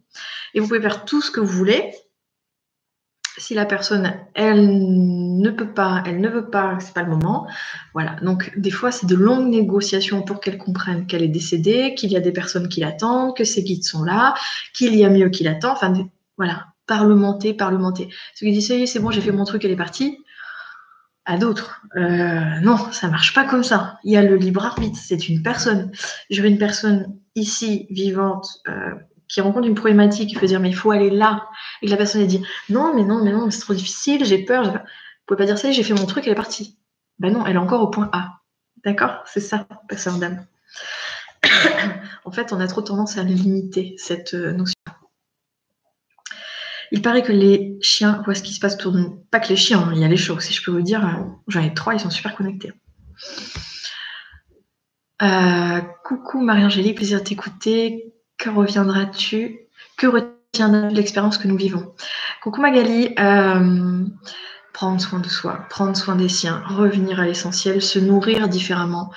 [0.55, 1.93] Et vous pouvez faire tout ce que vous voulez.
[3.37, 7.49] Si la personne, elle ne peut pas, elle ne veut pas, c'est pas le moment.
[7.93, 8.17] Voilà.
[8.23, 12.17] Donc, des fois, c'est de longues négociations pour qu'elle comprenne qu'elle est décédée, qu'il y
[12.17, 14.35] a des personnes qui l'attendent, que ses guides sont là,
[14.73, 15.73] qu'il y a mieux qui l'attend.
[15.73, 15.93] Enfin,
[16.37, 16.67] voilà.
[16.87, 18.09] Parlementer, parlementer.
[18.35, 20.19] Ce qui dit, ça y est, c'est bon, j'ai fait mon truc, elle est partie
[21.25, 21.83] à d'autres.
[21.97, 23.99] Euh, non, ça marche pas comme ça.
[24.05, 25.91] Il y a le libre arbitre, c'est une personne.
[26.31, 28.95] Je veux une personne ici vivante euh,
[29.29, 31.49] qui rencontre une problématique, il faut dire mais il faut aller là,
[31.83, 34.45] et que la personne elle dit non mais non mais non c'est trop difficile, j'ai
[34.45, 34.79] peur, vous
[35.27, 36.79] pouvez pas dire ça, j'ai fait mon truc, elle est partie.
[37.19, 38.41] Ben non, elle est encore au point A.
[38.85, 39.23] D'accord?
[39.27, 40.47] C'est ça, passeur d'âme.
[42.25, 44.75] en fait, on a trop tendance à limiter cette euh, notion.
[46.93, 49.25] Il paraît que les chiens voient ce qui se passe autour nous.
[49.31, 51.05] Pas que les chiens, hein, il y a les chats aussi, je peux vous dire.
[51.05, 52.73] Euh, j'en ai trois, ils sont super connectés.
[55.23, 58.14] Euh, coucou Marie-Angélique, plaisir de t'écouter.
[58.39, 59.61] Que reviendras-tu?
[59.97, 61.95] Que retiendras-tu de l'expérience que nous vivons?
[62.43, 64.05] Coucou Magali, euh,
[64.73, 69.13] prendre soin de soi, prendre soin des siens, revenir à l'essentiel, se nourrir différemment,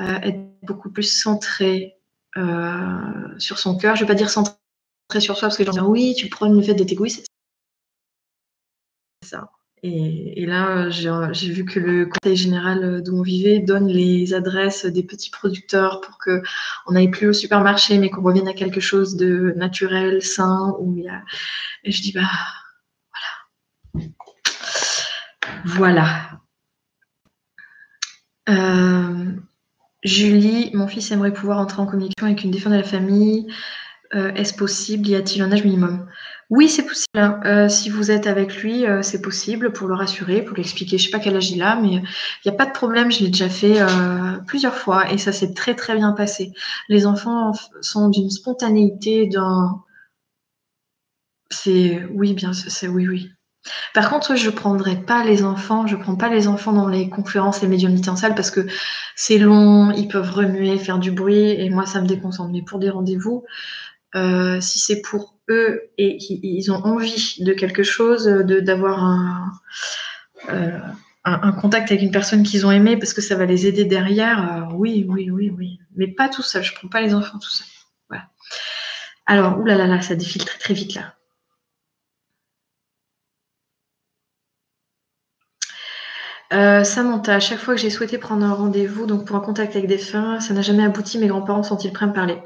[0.00, 1.96] euh, être beaucoup plus centré
[2.36, 3.96] euh, sur son cœur.
[3.96, 4.54] Je ne vais pas dire centré
[5.18, 7.26] sur soi parce que je vais dire oui, tu prends le fait d'être égoïste.
[9.82, 15.02] Et, là, j'ai vu que le Conseil général d'où on vivait donne les adresses des
[15.02, 16.42] petits producteurs pour que
[16.86, 20.74] on n'aille plus au supermarché, mais qu'on revienne à quelque chose de naturel, sain.
[20.80, 21.22] Où il a...
[21.84, 22.28] Et je dis, bah,
[23.94, 24.08] voilà.
[25.64, 26.40] Voilà.
[28.48, 29.32] Euh,
[30.04, 33.46] Julie, mon fils aimerait pouvoir entrer en connexion avec une défunte de la famille.
[34.14, 35.06] Euh, est-ce possible?
[35.06, 36.08] Y a-t-il un âge minimum?
[36.50, 37.18] Oui, c'est possible.
[37.18, 37.40] Hein.
[37.44, 40.96] Euh, si vous êtes avec lui, euh, c'est possible pour le rassurer, pour lui expliquer.
[40.96, 42.02] Je ne sais pas quel âge il a, mais il
[42.46, 43.10] n'y a pas de problème.
[43.12, 43.78] Je l'ai déjà fait
[44.46, 46.52] plusieurs fois et ça s'est très très bien passé.
[46.88, 47.52] Les enfants
[47.82, 49.82] sont d'une spontanéité, d'un.
[51.50, 53.30] C'est oui, bien, c'est oui, oui.
[53.94, 57.08] Par contre, je ne prendrai pas les enfants, je prends pas les enfants dans les
[57.10, 58.66] conférences, les médiumnités en salle parce que
[59.16, 62.50] c'est long, ils peuvent remuer, faire du bruit et moi ça me déconcentre.
[62.52, 63.44] Mais pour des rendez-vous,
[64.14, 69.52] euh, si c'est pour eux et qu'ils ont envie de quelque chose, d'avoir un,
[70.50, 70.78] euh,
[71.24, 74.70] un, contact avec une personne qu'ils ont aimée parce que ça va les aider derrière,
[74.70, 75.78] euh, oui, oui, oui, oui.
[75.96, 77.66] Mais pas tout seul, je prends pas les enfants tout seul.
[78.08, 78.24] Voilà.
[79.26, 81.14] Alors, oulala, ça défile très très vite là.
[86.52, 89.76] Euh, Samantha, à chaque fois que j'ai souhaité prendre un rendez-vous, donc pour un contact
[89.76, 91.18] avec des fins, ça n'a jamais abouti.
[91.18, 92.38] Mes grands-parents sont-ils prêts à me parler?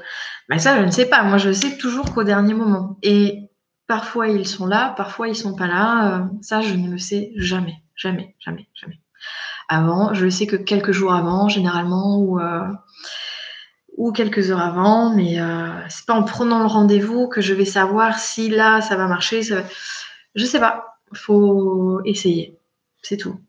[0.49, 1.23] Ben Ça, je ne sais pas.
[1.23, 2.97] Moi, je sais toujours qu'au dernier moment.
[3.01, 3.49] Et
[3.87, 6.17] parfois, ils sont là, parfois, ils sont pas là.
[6.17, 7.75] Euh, ça, je ne le sais jamais.
[7.95, 8.99] Jamais, jamais, jamais.
[9.69, 12.67] Avant, je le sais que quelques jours avant, généralement, ou, euh,
[14.13, 18.19] quelques heures avant, mais euh, c'est pas en prenant le rendez-vous que je vais savoir
[18.19, 19.43] si là, ça va marcher.
[20.35, 20.97] Je sais pas.
[21.13, 22.57] Faut essayer.
[23.01, 23.39] C'est tout.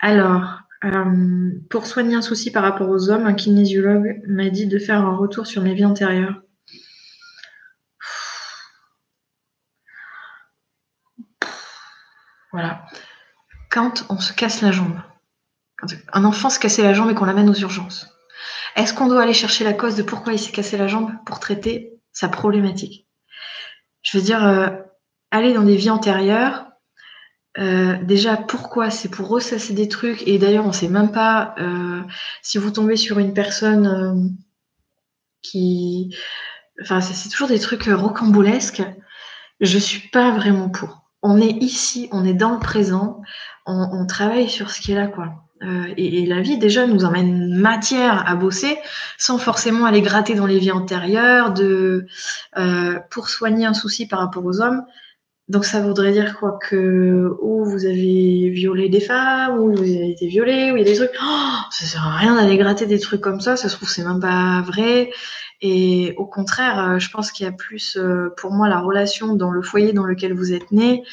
[0.00, 4.78] Alors, euh, pour soigner un souci par rapport aux hommes, un kinésiologue m'a dit de
[4.78, 6.42] faire un retour sur mes vies antérieures.
[12.52, 12.86] Voilà.
[13.70, 14.98] Quand on se casse la jambe,
[15.76, 18.08] quand un enfant se cassait la jambe et qu'on l'amène aux urgences,
[18.76, 21.40] est-ce qu'on doit aller chercher la cause de pourquoi il s'est cassé la jambe pour
[21.40, 23.06] traiter sa problématique?
[24.02, 24.68] Je veux dire, euh,
[25.30, 26.66] aller dans des vies antérieures,
[27.58, 30.26] euh, déjà, pourquoi C'est pour ressasser des trucs.
[30.26, 32.02] Et d'ailleurs, on sait même pas euh,
[32.42, 34.28] si vous tombez sur une personne euh,
[35.42, 36.14] qui.
[36.82, 38.82] Enfin, c'est toujours des trucs rocambolesques.
[39.60, 41.04] Je suis pas vraiment pour.
[41.22, 43.22] On est ici, on est dans le présent,
[43.64, 45.42] on, on travaille sur ce qui est là, quoi.
[45.96, 48.76] Et, et, la vie déjà nous emmène matière à bosser
[49.16, 52.06] sans forcément aller gratter dans les vies antérieures de
[53.10, 54.84] pour soigner un souci par rapport aux hommes
[55.48, 56.58] donc ça voudrait dire quoi?
[56.60, 60.82] Que ou vous avez violé des femmes, ou vous avez été violé, ou il y
[60.82, 61.12] a des trucs.
[61.22, 63.56] Oh, ça sert à rien d'aller gratter des trucs comme ça.
[63.56, 65.10] Ça se trouve c'est même pas vrai.
[65.62, 69.34] Et au contraire, euh, je pense qu'il y a plus euh, pour moi la relation
[69.36, 71.04] dans le foyer dans lequel vous êtes né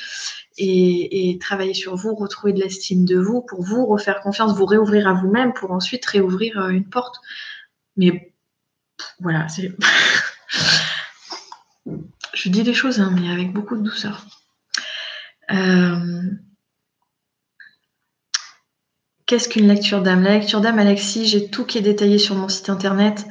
[0.58, 5.08] et, travailler sur vous, retrouver de l'estime de vous pour vous refaire confiance, vous réouvrir
[5.08, 7.16] à vous-même pour ensuite réouvrir euh, une porte.
[7.98, 8.34] Mais
[9.20, 9.72] voilà, c'est
[12.34, 14.26] Je dis les choses, hein, mais avec beaucoup de douceur.
[15.52, 16.32] Euh,
[19.26, 20.24] qu'est-ce qu'une lecture d'âme?
[20.24, 23.26] La lecture d'âme, Alexis, j'ai tout qui est détaillé sur mon site internet.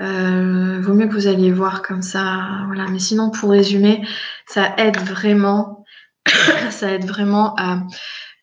[0.00, 2.64] Euh, vaut mieux que vous alliez voir comme ça.
[2.66, 2.86] Voilà.
[2.88, 4.02] Mais sinon, pour résumer,
[4.46, 5.84] ça aide vraiment.
[6.70, 7.82] ça aide vraiment à.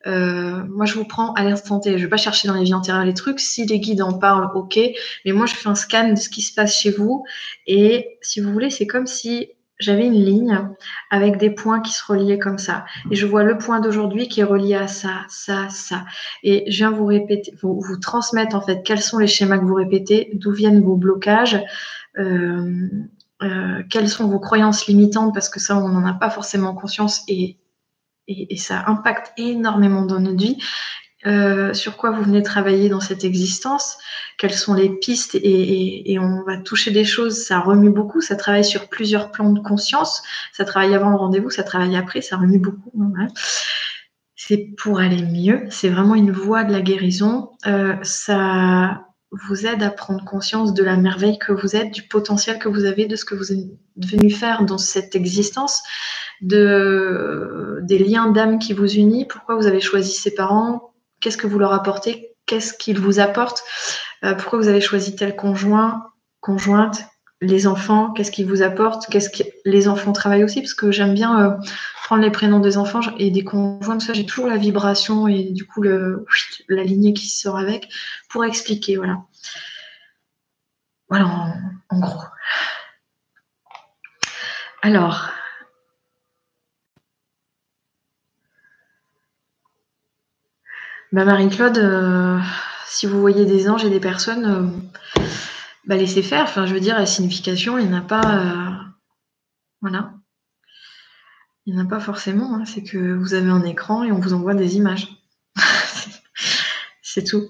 [0.06, 1.90] Euh, moi, je vous prends à l'instant T.
[1.90, 3.40] Je ne vais pas chercher dans les vies antérieures les trucs.
[3.40, 4.78] Si les guides en parlent, ok.
[5.24, 7.24] Mais moi, je fais un scan de ce qui se passe chez vous.
[7.66, 9.48] Et si vous voulez, c'est comme si
[9.78, 10.68] j'avais une ligne
[11.10, 12.84] avec des points qui se reliaient comme ça.
[13.10, 16.04] Et je vois le point d'aujourd'hui qui est relié à ça, ça, ça.
[16.42, 19.74] Et je viens vous répéter, vous, transmettre en fait quels sont les schémas que vous
[19.74, 21.62] répétez, d'où viennent vos blocages,
[22.18, 22.88] euh,
[23.42, 27.22] euh, quelles sont vos croyances limitantes, parce que ça, on n'en a pas forcément conscience
[27.28, 27.56] et,
[28.26, 30.58] et, ça impacte énormément dans notre vie.
[31.28, 33.98] Euh, sur quoi vous venez travailler dans cette existence,
[34.38, 38.64] quelles sont les pistes et, on va toucher des choses, ça remue beaucoup, ça travaille
[38.64, 40.22] sur plusieurs plans de conscience,
[40.52, 42.92] ça travaille avant le rendez-vous, ça travaille après, ça remue beaucoup.
[44.36, 49.82] C'est pour aller mieux, c'est vraiment une voie de la guérison, euh, ça vous aide
[49.82, 53.16] à prendre conscience de la merveille que vous êtes, du potentiel que vous avez, de
[53.16, 55.82] ce que vous êtes venu faire dans cette existence,
[56.40, 60.87] de, des liens d'âme qui vous unissent, pourquoi vous avez choisi ses parents,
[61.20, 63.62] Qu'est-ce que vous leur apportez Qu'est-ce qu'ils vous apportent
[64.24, 67.04] euh, Pourquoi vous avez choisi tel conjoint, conjointe
[67.40, 71.14] Les enfants, qu'est-ce qu'ils vous apportent Qu'est-ce que les enfants travaillent aussi Parce que j'aime
[71.14, 71.56] bien euh,
[72.04, 74.00] prendre les prénoms des enfants et des conjoints.
[74.00, 77.88] Ça, j'ai toujours la vibration et du coup la lignée qui sort avec
[78.30, 78.96] pour expliquer.
[78.96, 79.18] Voilà.
[81.08, 81.54] Voilà
[81.90, 82.22] en gros.
[84.82, 85.30] Alors,
[91.10, 92.38] Bah, Marie-Claude, euh,
[92.86, 95.22] si vous voyez des anges et des personnes, euh,
[95.86, 96.42] bah, laissez faire.
[96.42, 98.20] Enfin, je veux dire, la signification, il n'y en a pas.
[98.20, 98.70] Euh,
[99.80, 100.12] voilà.
[101.64, 102.56] Il n'y pas forcément.
[102.56, 102.64] Hein.
[102.66, 105.08] C'est que vous avez un écran et on vous envoie des images.
[107.02, 107.48] C'est tout.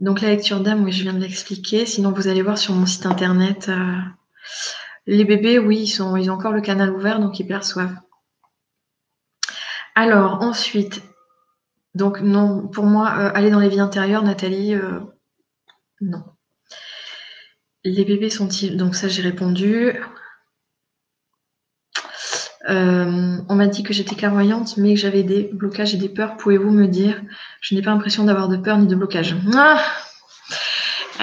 [0.00, 1.84] Donc la lecture d'âme, oui, je viens de l'expliquer.
[1.84, 3.70] Sinon, vous allez voir sur mon site internet.
[5.06, 7.96] les bébés, oui, sont, ils ont encore le canal ouvert, donc ils perçoivent.
[9.94, 11.02] Alors, ensuite,
[11.94, 15.00] donc non, pour moi, euh, aller dans les vies intérieures, Nathalie, euh,
[16.00, 16.24] non.
[17.84, 18.76] Les bébés sont-ils...
[18.76, 19.92] Donc ça, j'ai répondu.
[22.70, 26.36] Euh, on m'a dit que j'étais clairvoyante, mais que j'avais des blocages et des peurs.
[26.36, 27.20] Pouvez-vous me dire?
[27.60, 29.36] Je n'ai pas l'impression d'avoir de peur ni de blocage.
[29.54, 29.82] Ah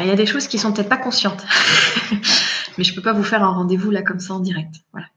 [0.01, 1.43] il y a des choses qui sont peut-être pas conscientes.
[2.77, 4.75] mais je peux pas vous faire un rendez-vous là comme ça en direct.
[4.91, 5.07] Voilà.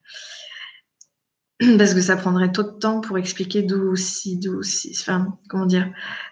[1.78, 4.62] Parce que ça prendrait trop de temps pour expliquer d'où si, d'où
[5.48, 5.68] comment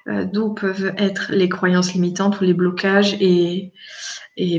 [0.08, 3.72] euh, d'où peuvent être les croyances limitantes ou les blocages et,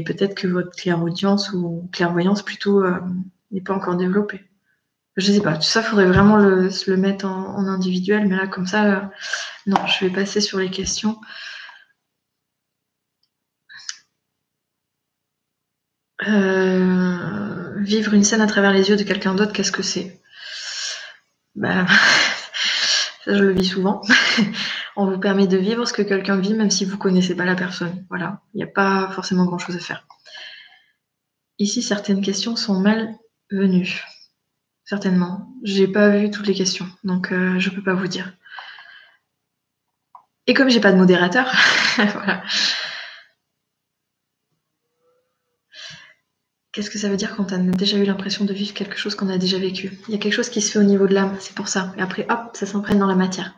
[0.06, 2.99] peut-être que votre clairaudience ou clairvoyance plutôt euh,
[3.52, 4.41] n'est pas encore développée.
[5.18, 8.68] Je sais pas, tout ça faudrait vraiment le, le mettre en, individuel, mais là comme
[8.68, 9.02] ça, euh,
[9.68, 11.19] non, je vais passer sur les questions.
[17.84, 20.20] vivre une scène à travers les yeux de quelqu'un d'autre, qu'est-ce que c'est?
[21.56, 24.02] Bah, ça, je le vis souvent.
[24.95, 27.56] On vous permet de vivre ce que quelqu'un vit, même si vous connaissez pas la
[27.56, 28.06] personne.
[28.10, 30.06] Voilà, il n'y a pas forcément grand-chose à faire.
[31.60, 33.15] Ici, certaines questions sont mal
[33.52, 34.03] venues.
[34.84, 35.48] Certainement.
[35.64, 38.34] J'ai pas vu toutes les questions, donc euh, je peux pas vous dire.
[40.48, 41.49] Et comme j'ai pas de modérateur,
[41.98, 42.44] voilà.
[46.72, 49.15] Qu'est-ce que ça veut dire quand on a déjà eu l'impression de vivre quelque chose
[49.15, 49.99] qu'on a déjà vécu?
[50.07, 51.93] Il y a quelque chose qui se fait au niveau de l'âme, c'est pour ça.
[51.98, 53.53] Et après, hop, ça s'imprègne dans la matière.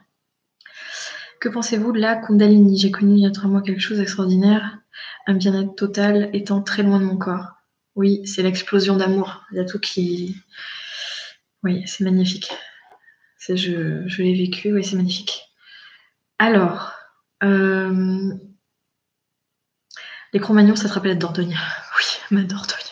[1.40, 2.80] Que pensez-vous de la Kundalini?
[2.80, 4.80] J'ai connu il y a trois mois quelque chose d'extraordinaire,
[5.28, 7.52] un bien-être total étant très loin de mon corps.
[7.96, 9.44] Oui, c'est l'explosion d'amour.
[9.52, 10.36] Il y a tout qui.
[11.62, 12.50] Oui, c'est magnifique.
[13.48, 15.44] Je, je l'ai vécu, oui, c'est magnifique.
[16.40, 16.94] Alors,
[17.44, 18.34] euh...
[20.32, 21.58] les Cro-Magnons, ça te rappelle Dordogne
[21.98, 22.83] Oui, ma Dordogne.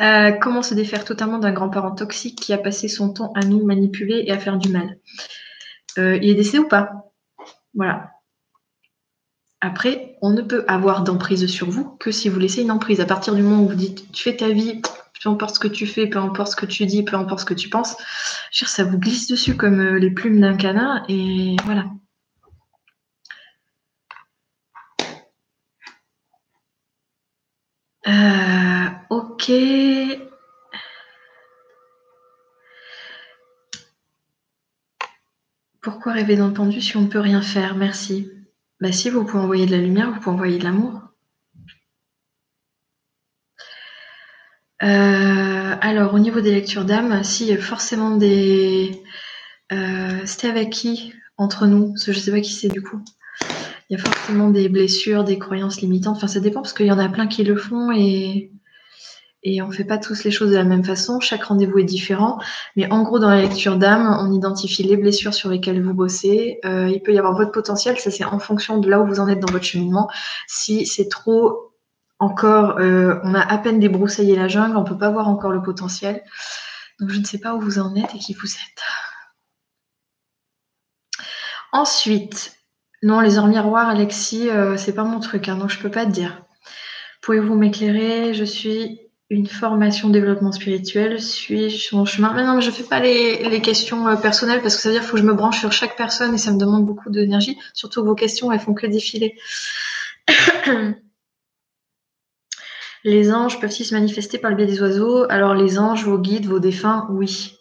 [0.00, 3.64] Euh, comment se défaire totalement d'un grand-parent toxique qui a passé son temps à nous
[3.64, 4.98] manipuler et à faire du mal
[5.98, 7.12] euh, Il est décédé ou pas?
[7.74, 8.10] Voilà.
[9.60, 13.00] Après, on ne peut avoir d'emprise sur vous que si vous laissez une emprise.
[13.00, 14.82] À partir du moment où vous dites tu fais ta vie,
[15.22, 17.44] peu importe ce que tu fais, peu importe ce que tu dis, peu importe ce
[17.46, 17.96] que tu penses,
[18.52, 21.86] ça vous glisse dessus comme euh, les plumes d'un canard et voilà.
[28.06, 28.75] Euh,
[29.16, 29.52] ok.
[35.80, 37.76] Pourquoi rêver pendu si on ne peut rien faire?
[37.76, 38.30] Merci.
[38.80, 41.00] Bah si, vous pouvez envoyer de la lumière, vous pouvez envoyer de l'amour.
[44.82, 49.02] Euh, alors, au niveau des lectures d'âme, si, forcément des...
[49.72, 51.14] Euh, C'était avec qui?
[51.38, 51.94] Entre nous?
[51.96, 53.02] Je ne sais pas qui c'est du coup
[53.88, 56.16] il y a forcément des blessures, des croyances limitantes.
[56.16, 58.50] Enfin, ça dépend parce qu'il y en a plein qui le font et,
[59.48, 61.20] et on ne fait pas tous les choses de la même façon.
[61.20, 62.40] Chaque rendez-vous est différent.
[62.74, 66.58] Mais en gros, dans la lecture d'âme, on identifie les blessures sur lesquelles vous bossez.
[66.64, 67.96] Euh, il peut y avoir votre potentiel.
[68.00, 70.10] Ça, c'est en fonction de là où vous en êtes dans votre cheminement.
[70.48, 71.72] Si c'est trop
[72.18, 75.52] encore, euh, on a à peine débroussaillé la jungle, on ne peut pas voir encore
[75.52, 76.24] le potentiel.
[76.98, 78.82] Donc, je ne sais pas où vous en êtes et qui vous êtes.
[81.70, 82.56] Ensuite,
[83.04, 86.04] non, les heures miroirs, Alexis, euh, c'est pas mon truc, hein, donc je peux pas
[86.04, 86.42] te dire.
[87.22, 88.34] Pouvez-vous m'éclairer?
[88.34, 91.20] Je suis une formation développement spirituel.
[91.20, 94.76] Suis-je sur mon chemin Mais non, mais je fais pas les, questions euh, personnelles parce
[94.76, 96.52] que ça veut dire qu'il faut que je me branche sur chaque personne et ça
[96.52, 97.58] me demande beaucoup d'énergie.
[97.74, 99.36] Surtout vos questions, elles font que défiler.
[103.04, 105.26] les anges peuvent-ils se manifester par le biais des oiseaux?
[105.28, 107.52] Alors les anges, vos guides, vos défunts, oui.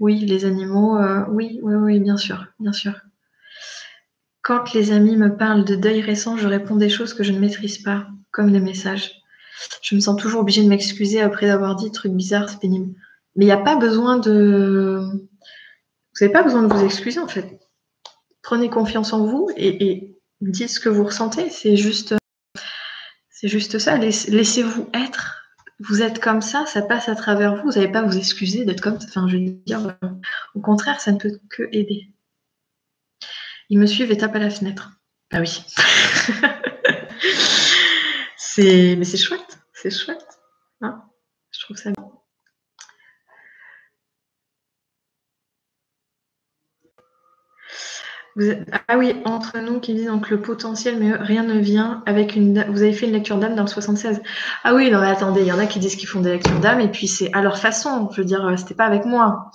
[0.00, 2.94] Oui, les animaux, euh, oui, oui, oui, bien sûr, bien sûr.
[4.42, 7.38] Quand les amis me parlent de deuil récent, je réponds des choses que je ne
[7.38, 9.23] maîtrise pas, comme des messages.
[9.82, 12.94] Je me sens toujours obligée de m'excuser après avoir dit trucs bizarres, c'est pénible.
[13.36, 15.00] Mais il n'y a pas besoin de.
[15.02, 17.60] Vous n'avez pas besoin de vous excuser en fait.
[18.42, 21.50] Prenez confiance en vous et, dites ce que vous ressentez.
[21.50, 22.14] C'est juste,
[23.30, 23.96] c'est juste ça.
[23.96, 25.40] Laissez-vous être.
[25.80, 27.62] Vous êtes comme ça, ça passe à travers vous.
[27.62, 29.06] Vous n'avez pas à vous excuser d'être comme ça.
[29.08, 29.96] Enfin, je veux dire,
[30.54, 32.10] au contraire, ça ne peut que aider.
[33.70, 34.92] Ils me suivent et tapent à la fenêtre.
[35.32, 35.64] Ah oui.
[38.54, 40.38] c'est, mais c'est chouette, c'est chouette.
[40.80, 41.02] Hein
[41.50, 42.04] Je trouve ça bien.
[48.88, 52.64] Ah oui, entre nous qui disent donc le potentiel, mais rien ne vient avec une.
[52.68, 54.22] Vous avez fait une lecture d'âme dans le 76.
[54.64, 56.58] Ah oui, non mais attendez, il y en a qui disent qu'ils font des lectures
[56.60, 58.08] d'âme et puis c'est à leur façon.
[58.12, 59.50] Je veux dire, c'était pas avec moi.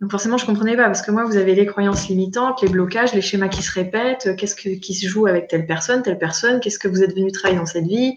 [0.00, 3.14] Donc forcément, je comprenais pas parce que moi, vous avez les croyances limitantes, les blocages,
[3.14, 6.78] les schémas qui se répètent, qu'est-ce qui se joue avec telle personne, telle personne, qu'est-ce
[6.78, 8.14] que vous êtes venu travailler dans cette vie,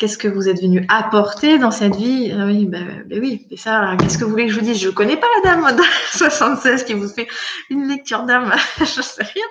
[0.00, 2.32] qu'est-ce que vous êtes venu apporter dans cette vie.
[2.36, 4.80] Ah oui, ben, oui, et ça, qu'est-ce que vous voulez que je vous dise?
[4.80, 5.82] Je connais pas la dame de
[6.16, 7.28] 76 qui vous fait
[7.68, 9.44] une lecture d'âme, je sais rien.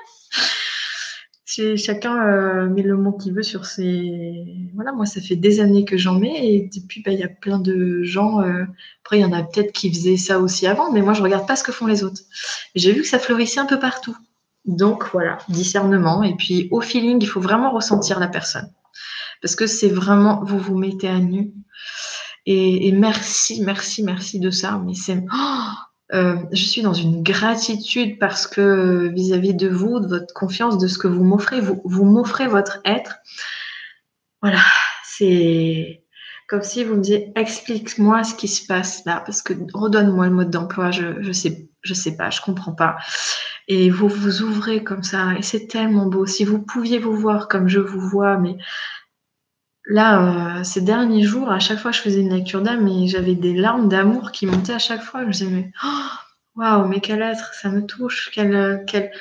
[1.49, 4.45] Chacun euh, met le mot qu'il veut sur ses.
[4.76, 7.30] Voilà, moi, ça fait des années que j'en mets et depuis, bah, il y a
[7.30, 8.41] plein de gens.
[8.41, 8.65] Euh,
[9.03, 11.47] Après, il y en a peut-être qui faisaient ça aussi avant, mais moi, je regarde
[11.47, 12.21] pas ce que font les autres.
[12.76, 14.15] J'ai vu que ça fleurissait un peu partout.
[14.65, 16.21] Donc, voilà, discernement.
[16.23, 18.71] Et puis, au feeling, il faut vraiment ressentir la personne.
[19.41, 21.51] Parce que c'est vraiment, vous vous mettez à nu.
[22.45, 24.81] Et, merci, merci, merci de ça.
[24.85, 25.23] Mais c'est.
[25.34, 30.77] Oh euh, je suis dans une gratitude parce que vis-à-vis de vous, de votre confiance,
[30.77, 33.18] de ce que vous m'offrez, vous, m'offrez votre être.
[34.41, 34.61] Voilà,
[35.03, 36.03] c'est
[36.48, 40.34] comme si vous me disiez explique-moi ce qui se passe là, parce que redonne-moi le
[40.34, 42.98] mode d'emploi, je, je sais, je sais pas, je comprends pas.
[43.68, 46.26] Et vous vous ouvrez comme ça, et c'est tellement beau.
[46.26, 48.57] Si vous pouviez vous voir comme je vous vois, mais
[49.90, 53.56] Là, euh, ces derniers jours, à chaque fois je faisais une lecture d'âme, j'avais des
[53.56, 55.22] larmes d'amour qui montaient à chaque fois.
[55.22, 56.10] Je me disais, mais oh,
[56.56, 58.30] waouh, mais quel être, ça me touche.
[58.32, 59.11] Quel, quel...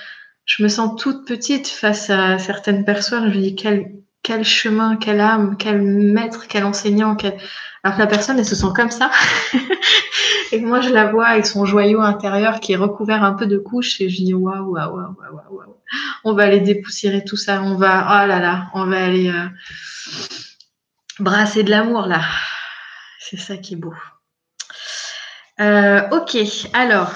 [0.44, 3.32] Je me sens toute petite face à certaines personnes.
[3.32, 3.92] Je me dis, quel,
[4.22, 7.16] quel chemin, quelle âme, quel maître, quel enseignant.
[7.16, 7.38] Quel...
[7.82, 9.10] Alors que la personne, elle se sent comme ça.
[10.52, 13.56] et moi, je la vois avec son joyau intérieur qui est recouvert un peu de
[13.56, 14.02] couches.
[14.02, 15.76] Et je dis, waouh, waouh, waouh, waouh, waouh.
[16.24, 17.62] On va aller dépoussiérer tout ça.
[17.62, 19.30] On va, oh là là, on va aller.
[19.30, 19.48] Euh,
[21.20, 22.22] brasser de l'amour là.
[23.18, 23.94] C'est ça qui est beau.
[25.60, 26.38] Euh, ok,
[26.72, 27.12] alors.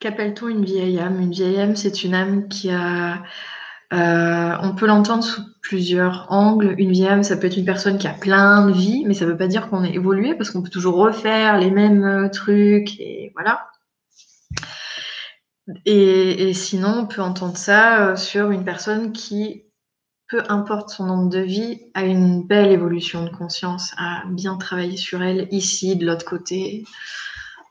[0.00, 1.20] Qu'appelle-t-on une vieille âme?
[1.20, 3.22] Une vieille âme, c'est une âme qui a.
[3.92, 6.74] Euh, on peut l'entendre sous plusieurs angles.
[6.78, 9.26] Une vieille âme, ça peut être une personne qui a plein de vies, mais ça
[9.26, 12.28] ne veut pas dire qu'on est évolué parce qu'on peut toujours refaire les mêmes euh,
[12.28, 13.68] trucs et voilà.
[15.84, 19.64] et sinon, on peut entendre ça sur une personne qui
[20.32, 24.96] peu importe son nombre de vie, a une belle évolution de conscience, a bien travaillé
[24.96, 26.86] sur elle ici, de l'autre côté.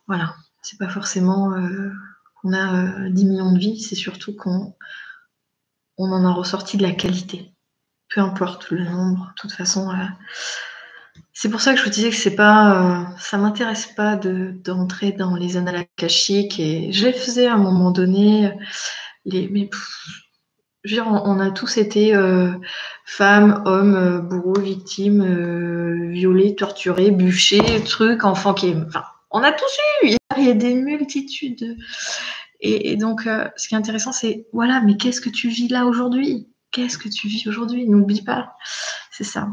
[0.05, 1.89] Voilà, c'est pas forcément euh,
[2.35, 4.75] qu'on a 10 euh, millions de vies, c'est surtout qu'on
[5.97, 7.51] on en a ressorti de la qualité.
[8.13, 9.89] Peu importe le nombre, de toute façon.
[9.89, 10.05] Euh,
[11.33, 15.35] c'est pour ça que je vous disais que c'est pas, ça m'intéresse pas d'entrer dans
[15.35, 18.53] les annales akashiques et je les faisais à un moment donné.
[19.25, 19.67] Les, mais
[20.85, 22.53] on, a tous été euh,
[23.05, 28.73] femmes, hommes, euh, bourreaux, victimes, euh, violés, torturés, bûchés, trucs, enfants qui.
[28.87, 30.15] Enfin, on a tous eu.
[30.37, 31.77] Il y a des multitudes.
[32.63, 36.47] Et, donc, ce qui est intéressant, c'est voilà, mais qu'est-ce que tu vis là aujourd'hui?
[36.69, 37.89] Qu'est-ce que tu vis aujourd'hui?
[37.89, 38.55] N'oublie pas.
[39.11, 39.49] C'est ça.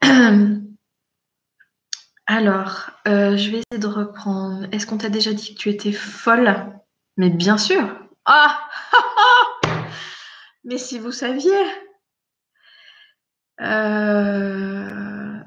[2.26, 4.68] Alors, je vais essayer de reprendre.
[4.70, 6.54] Est-ce qu'on t'a déjà dit que tu étais folle?
[7.16, 8.07] Mais bien sûr.
[8.30, 8.60] Ah
[10.64, 11.64] Mais si vous saviez,
[13.62, 15.38] euh,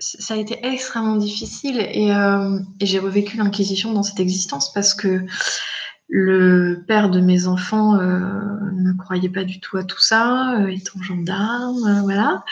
[0.00, 5.24] ça a été extrêmement difficile euh, et, j'ai revécu l'inquisition dans cette existence parce que
[6.08, 8.18] le père de mes enfants euh,
[8.72, 12.44] ne croyait pas du tout à tout ça, étant gendarme, voilà.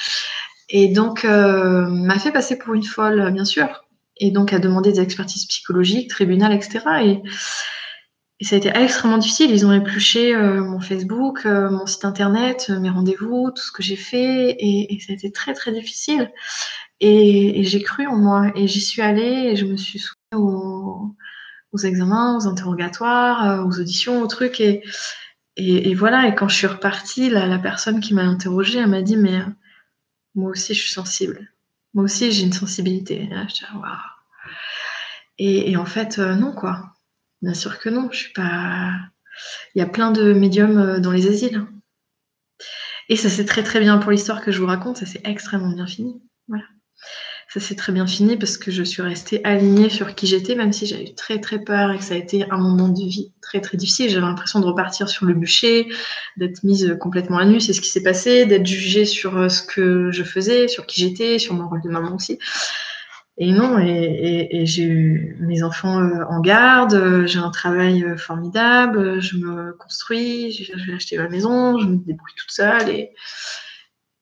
[0.68, 3.84] Et donc m'a fait passer pour une folle, bien sûr,
[4.18, 6.84] et donc a demandé des expertises psychologiques, tribunal, etc.
[7.02, 7.22] Et
[8.42, 9.52] et ça a été extrêmement difficile.
[9.52, 13.70] Ils ont épluché euh, mon Facebook, euh, mon site internet, euh, mes rendez-vous, tout ce
[13.70, 14.56] que j'ai fait.
[14.58, 16.28] Et, ça a été très, très difficile.
[16.98, 18.50] Et, j'ai cru en moi.
[18.56, 20.44] Et j'y suis allée et je me suis souvenue
[21.72, 24.60] aux, examens, aux interrogatoires, aux auditions, aux trucs.
[24.60, 26.26] Et, voilà.
[26.26, 29.38] Et quand je suis repartie, la, personne qui m'a interrogée, elle m'a dit Mais
[30.34, 31.52] moi aussi, je suis sensible.
[31.94, 33.30] Moi aussi, j'ai une sensibilité.
[35.38, 36.92] Et, et en fait, non, quoi.
[37.42, 38.92] Bien sûr que non, je suis pas.
[39.74, 41.66] Il y a plein de médiums euh, dans les asiles.
[43.08, 45.74] Et ça s'est très très bien pour l'histoire que je vous raconte, ça s'est extrêmement
[45.74, 46.22] bien fini.
[46.48, 46.64] Voilà.
[47.52, 50.72] Ça s'est très bien fini parce que je suis restée alignée sur qui j'étais, même
[50.72, 53.60] si j'avais très très peur et que ça a été un moment de vie très
[53.60, 54.08] très difficile.
[54.08, 55.92] J'avais l'impression de repartir sur le bûcher,
[56.38, 59.62] d'être mise complètement à nu, c'est ce qui s'est passé, d'être jugée sur euh, ce
[59.62, 62.38] que je faisais, sur qui j'étais, sur mon rôle de maman aussi.
[63.44, 68.16] Et non, et, j'ai eu mes enfants euh, en garde, euh, j'ai un travail euh,
[68.16, 72.88] formidable, je me construis, j'ai acheté ma maison, je me débrouille toute seule.
[72.88, 73.12] Et,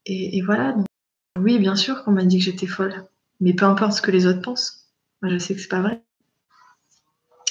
[0.07, 0.75] et, voilà.
[1.39, 3.11] oui, bien sûr qu'on m'a dit que j'étais folle.
[3.41, 4.91] Mais peu importe ce que les autres pensent.
[5.21, 6.03] Moi, je sais que c'est pas vrai.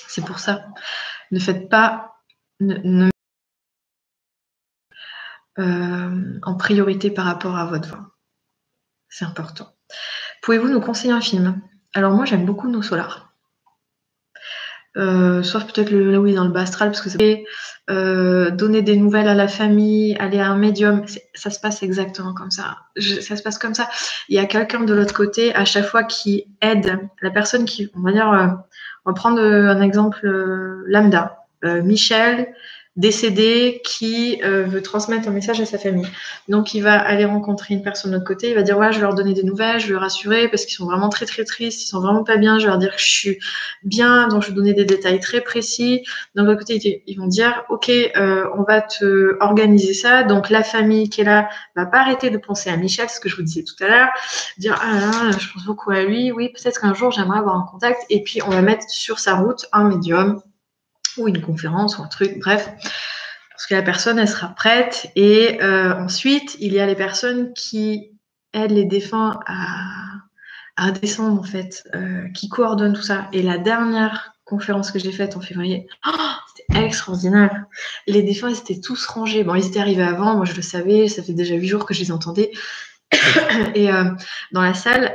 [0.07, 0.65] C'est pour ça.
[1.29, 2.15] Ne faites pas.
[5.55, 8.15] En priorité par rapport à votre voix.
[9.07, 9.75] C'est important.
[10.49, 11.61] Pouvez-vous nous conseiller un film?
[11.93, 13.31] Alors moi j'aime beaucoup Nos Solars.
[14.97, 17.45] Euh, sauf peut-être là il est dans le bas astral, parce que c'est
[17.91, 21.05] euh, donner des nouvelles à la famille, aller à un médium,
[21.35, 22.79] ça se passe exactement comme ça.
[22.97, 23.89] ça se passe comme ça.
[24.27, 27.91] Il y a quelqu'un de l'autre côté à chaque fois qui aide la personne qui,
[27.95, 28.47] on va dire, euh,
[29.05, 30.27] on va prendre un exemple
[30.87, 31.45] lambda.
[31.61, 32.55] Michel
[32.99, 36.07] décédé qui euh, veut transmettre un message à sa famille.
[36.49, 38.49] Donc, il va aller rencontrer une personne de l'autre côté.
[38.49, 40.65] Il va dire ouais, je vais leur donner des nouvelles, je vais les rassurer parce
[40.65, 42.59] qu'ils sont vraiment très très tristes, ils sont vraiment pas bien.
[42.59, 43.39] Je vais leur dire que je suis
[43.83, 46.03] bien, donc je vais donner des détails très précis.
[46.35, 50.23] Donc, de l'autre côté, ils vont dire ok, euh, on va te organiser ça.
[50.23, 53.29] Donc, la famille qui est là va pas arrêter de penser à Michel, ce que
[53.29, 54.09] je vous disais tout à l'heure,
[54.57, 56.33] dire ah là, je pense beaucoup à lui.
[56.33, 58.01] Oui, peut-être qu'un jour j'aimerais avoir un contact.
[58.09, 60.41] Et puis, on va mettre sur sa route un médium
[61.19, 62.69] ou une conférence ou un truc, bref.
[63.51, 65.11] Parce que la personne, elle sera prête.
[65.15, 68.11] Et euh, ensuite, il y a les personnes qui
[68.53, 73.27] aident les défunts à, descendre, en fait, euh, qui coordonnent tout ça.
[73.33, 76.11] Et la dernière conférence que j'ai faite en février, oh,
[76.47, 77.65] c'était extraordinaire.
[78.07, 79.43] Les défunts, ils étaient tous rangés.
[79.43, 81.93] Bon, ils étaient arrivés avant, moi je le savais, ça fait déjà huit jours que
[81.93, 82.51] je les entendais.
[83.75, 84.05] et euh,
[84.53, 85.13] dans la salle,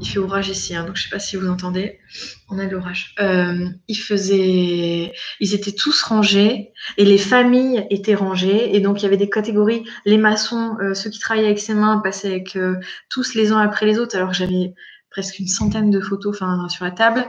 [0.00, 1.98] il fait orage ici, hein, donc je sais pas si vous entendez.
[2.48, 3.14] On a de l'orage.
[3.20, 9.02] Euh, il faisait, ils étaient tous rangés et les familles étaient rangées et donc il
[9.04, 9.84] y avait des catégories.
[10.06, 12.76] Les maçons, euh, ceux qui travaillaient avec ses mains passaient avec euh,
[13.10, 14.16] tous les uns après les autres.
[14.16, 14.74] Alors j'avais
[15.10, 17.26] presque une centaine de photos, enfin sur la table.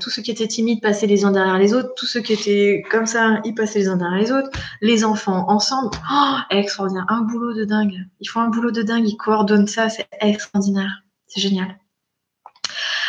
[0.00, 1.94] tous ceux qui étaient timides passaient les uns derrière les autres.
[1.96, 4.50] Tous ceux qui étaient comme ça, ils passaient les uns derrière les autres.
[4.80, 8.06] Les enfants ensemble, oh, extraordinaire, un boulot de dingue.
[8.20, 11.03] Ils font un boulot de dingue, ils coordonnent ça, c'est extraordinaire.
[11.34, 11.76] C'est génial.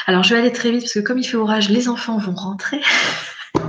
[0.07, 2.33] Alors, je vais aller très vite parce que comme il fait orage, les enfants vont
[2.33, 2.81] rentrer.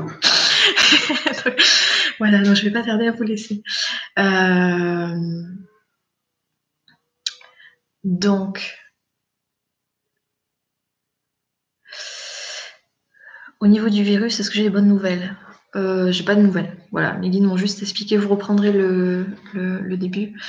[2.18, 3.62] voilà, donc je ne vais pas tarder à vous laisser.
[4.18, 5.14] Euh,
[8.02, 8.78] donc,
[13.60, 15.36] au niveau du virus, est-ce que j'ai des bonnes nouvelles?
[15.74, 16.78] Euh, J'ai pas de nouvelles.
[16.92, 19.26] Voilà, mes guides m'ont juste expliqué, vous reprendrez le,
[19.98, 20.40] début.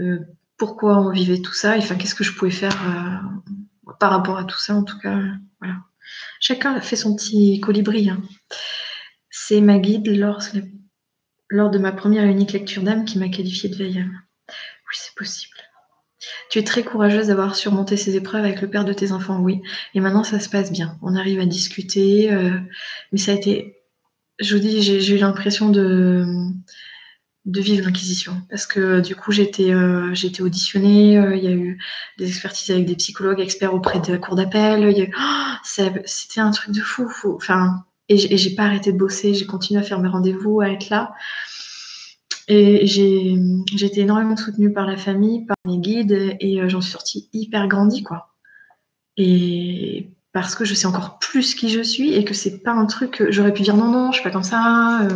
[0.00, 0.18] Euh,
[0.56, 4.44] pourquoi on vivait tout ça, enfin qu'est-ce que je pouvais faire euh, par rapport à
[4.44, 5.18] tout ça, en tout cas,
[5.60, 5.76] voilà.
[6.40, 8.10] Chacun fait son petit colibri.
[8.10, 8.22] Hein.
[9.30, 10.42] C'est ma guide lors,
[11.48, 14.04] lors de ma première et unique lecture d'âme qui m'a qualifiée de veilleuse.
[14.48, 15.56] Oui, c'est possible.
[16.50, 19.60] Tu es très courageuse d'avoir surmonté ces épreuves avec le père de tes enfants, oui.
[19.94, 20.98] Et maintenant, ça se passe bien.
[21.02, 22.58] On arrive à discuter, euh,
[23.12, 23.82] mais ça a été,
[24.38, 26.26] je vous dis, j'ai eu l'impression de
[27.44, 28.40] de vivre l'inquisition.
[28.48, 31.78] Parce que du coup j'étais euh, auditionnée euh, il y a eu
[32.18, 36.74] des expertises avec des psychologues experts auprès de la cour d'appel oh, c'était un truc
[36.74, 40.60] de fou, enfin et j'ai pas arrêté de bosser j'ai continué à faire mes rendez-vous
[40.60, 41.14] à être là.
[42.46, 43.38] Et j'ai
[43.72, 47.68] été énormément soutenue par la famille par mes guides et euh, j'en suis sortie hyper
[47.68, 48.34] grandie quoi.
[49.16, 52.86] Et parce que je sais encore plus qui je suis et que c'est pas un
[52.86, 55.06] truc j'aurais pu dire non non je suis pas comme ça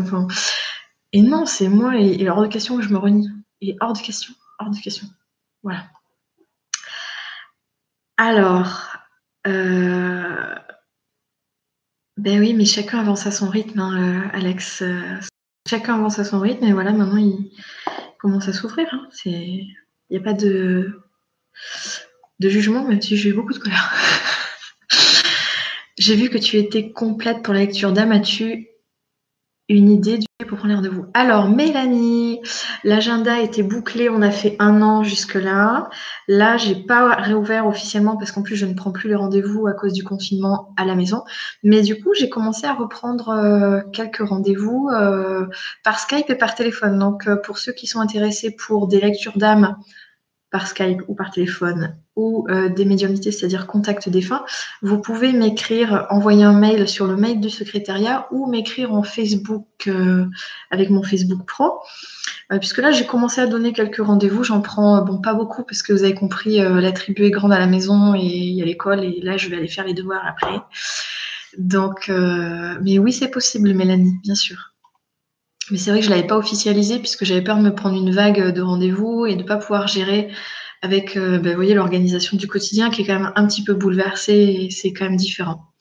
[1.12, 3.30] et non, c'est moi, et, hors de question que je me renie.
[3.60, 5.06] Et hors de question, hors de question.
[5.62, 5.86] Voilà.
[8.16, 8.96] Alors,
[9.46, 10.54] euh,
[12.16, 14.82] ben oui, mais chacun avance à son rythme, hein, euh, Alex.
[15.68, 17.52] chacun avance à son rythme, et voilà, maintenant il
[18.18, 18.88] commence à souffrir.
[18.92, 19.08] Hein.
[19.24, 19.66] Il
[20.10, 21.00] n'y a pas de,
[22.40, 23.94] de jugement, même si j'ai eu beaucoup de colère.
[25.98, 28.12] j'ai vu que tu étais complète pour la lecture d'âme.
[29.68, 31.06] Une idée du pour prendre de vous.
[31.14, 32.40] Alors, Mélanie,
[32.84, 35.90] l'agenda était bouclé, on a fait un an jusque-là.
[36.26, 39.72] Là, j'ai pas réouvert officiellement parce qu'en plus, je ne prends plus les rendez-vous à
[39.72, 41.24] cause du confinement à la maison.
[41.62, 45.46] Mais du coup, j'ai commencé à reprendre euh, quelques rendez-vous euh,
[45.84, 46.98] par Skype et par téléphone.
[46.98, 49.76] Donc, euh, pour ceux qui sont intéressés pour des lectures d'âme
[50.50, 54.44] par Skype ou par téléphone ou euh, des médiumnités, c'est-à-dire contact défunt,
[54.82, 59.66] vous pouvez m'écrire, envoyer un mail sur le mail du secrétariat ou m'écrire en Facebook
[59.86, 60.26] euh,
[60.70, 61.80] avec mon Facebook Pro.
[62.50, 64.42] Euh, puisque là, j'ai commencé à donner quelques rendez-vous.
[64.42, 67.58] J'en prends, bon, pas beaucoup parce que vous avez compris, la tribu est grande à
[67.58, 70.26] la maison et il y a l'école et là, je vais aller faire les devoirs
[70.26, 70.60] après.
[71.58, 74.72] Donc, mais oui, c'est possible, Mélanie, bien sûr.
[75.70, 77.96] Mais c'est vrai que je ne l'avais pas officialisé puisque j'avais peur de me prendre
[77.96, 80.30] une vague de rendez-vous et de ne pas pouvoir gérer
[80.82, 84.70] avec euh, ben, l'organisation du quotidien qui est quand même un petit peu bouleversée et
[84.70, 85.72] c'est quand même différent.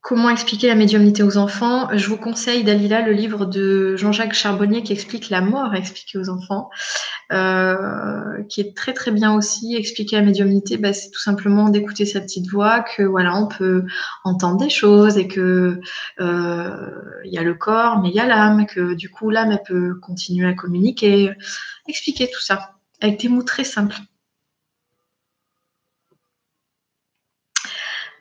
[0.00, 1.88] Comment expliquer la médiumnité aux enfants?
[1.94, 6.30] Je vous conseille, Dalila, le livre de Jean-Jacques Charbonnier qui explique la mort expliquer aux
[6.30, 6.70] enfants,
[7.32, 9.76] euh, qui est très très bien aussi.
[9.76, 13.84] Expliquer la médiumnité, bah, c'est tout simplement d'écouter sa petite voix, que voilà, on peut
[14.24, 15.80] entendre des choses et que
[16.20, 16.90] euh,
[17.24, 19.62] il y a le corps, mais il y a l'âme, que du coup l'âme elle
[19.66, 21.32] peut continuer à communiquer.
[21.86, 23.96] Expliquer tout ça avec des mots très simples.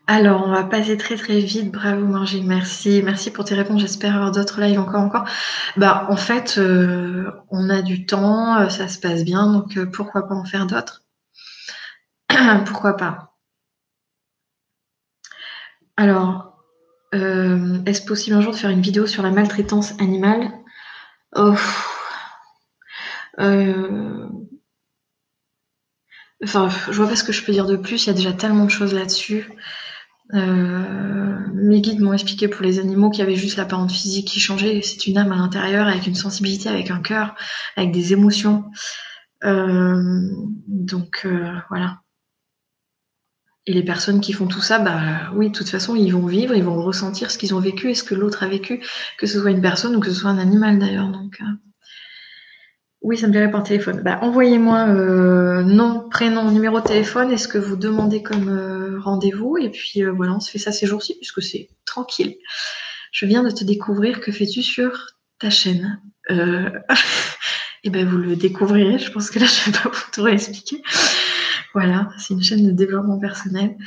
[0.09, 1.69] Alors, on va passer très très vite.
[1.71, 3.01] Bravo Margie, merci.
[3.03, 3.81] Merci pour tes réponses.
[3.81, 5.25] J'espère avoir d'autres lives encore encore.
[5.75, 9.85] Bah, en fait, euh, on a du temps, euh, ça se passe bien, donc euh,
[9.85, 11.03] pourquoi pas en faire d'autres?
[12.65, 13.33] Pourquoi pas?
[15.97, 16.53] Alors,
[17.13, 20.51] est-ce possible un jour de faire une vidéo sur la maltraitance animale?
[26.43, 28.05] Enfin, je vois pas ce que je peux dire de plus.
[28.05, 29.49] Il y a déjà tellement de choses là-dessus.
[30.33, 34.39] Euh, mes guides m'ont expliqué pour les animaux qu'il y avait juste l'apparence physique qui
[34.39, 34.81] changeait.
[34.81, 37.35] C'est une âme à l'intérieur avec une sensibilité, avec un cœur,
[37.75, 38.65] avec des émotions.
[39.41, 41.27] donc
[41.69, 41.99] voilà.
[43.67, 46.55] Et les personnes qui font tout ça, bah oui, de toute façon, ils vont vivre,
[46.55, 48.81] ils vont ressentir ce qu'ils ont vécu et ce que l'autre a vécu,
[49.17, 51.09] que ce soit une personne ou que ce soit un animal d'ailleurs.
[51.09, 51.45] Donc, euh,
[53.01, 54.01] oui, ça me plairait par téléphone.
[54.01, 58.99] Bah, envoyez-moi euh, nom, prénom, numéro de téléphone et ce que vous demandez comme euh,
[58.99, 59.57] rendez-vous.
[59.57, 62.37] Et puis voilà, on se fait ça ces jours-ci puisque c'est tranquille.
[63.11, 64.19] Je viens de te découvrir.
[64.19, 65.07] Que fais-tu sur
[65.39, 66.01] ta chaîne?
[66.29, 68.97] Et ben vous le découvrirez.
[68.97, 70.81] Je pense que là, je vais pas vous tout réexpliquer.
[71.73, 73.77] Voilà, c'est une chaîne de développement personnel.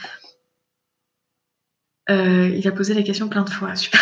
[2.08, 3.74] Euh, il a posé la question plein de fois.
[3.76, 4.00] Super.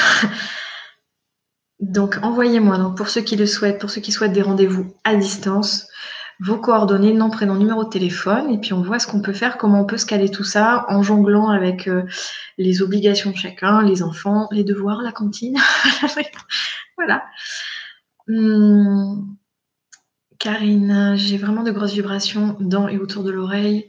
[1.81, 5.87] Donc, envoyez-moi, pour ceux qui le souhaitent, pour ceux qui souhaitent des rendez-vous à distance,
[6.41, 9.59] vos coordonnées, nom, prénom, numéro de téléphone, et puis on voit ce qu'on peut faire,
[9.59, 12.05] comment on peut se caler tout ça en jonglant avec euh,
[12.59, 15.57] les obligations de chacun, les enfants, les devoirs, la cantine.
[16.97, 17.25] voilà.
[18.29, 19.37] Hum,
[20.39, 23.89] Karine, j'ai vraiment de grosses vibrations dans et autour de l'oreille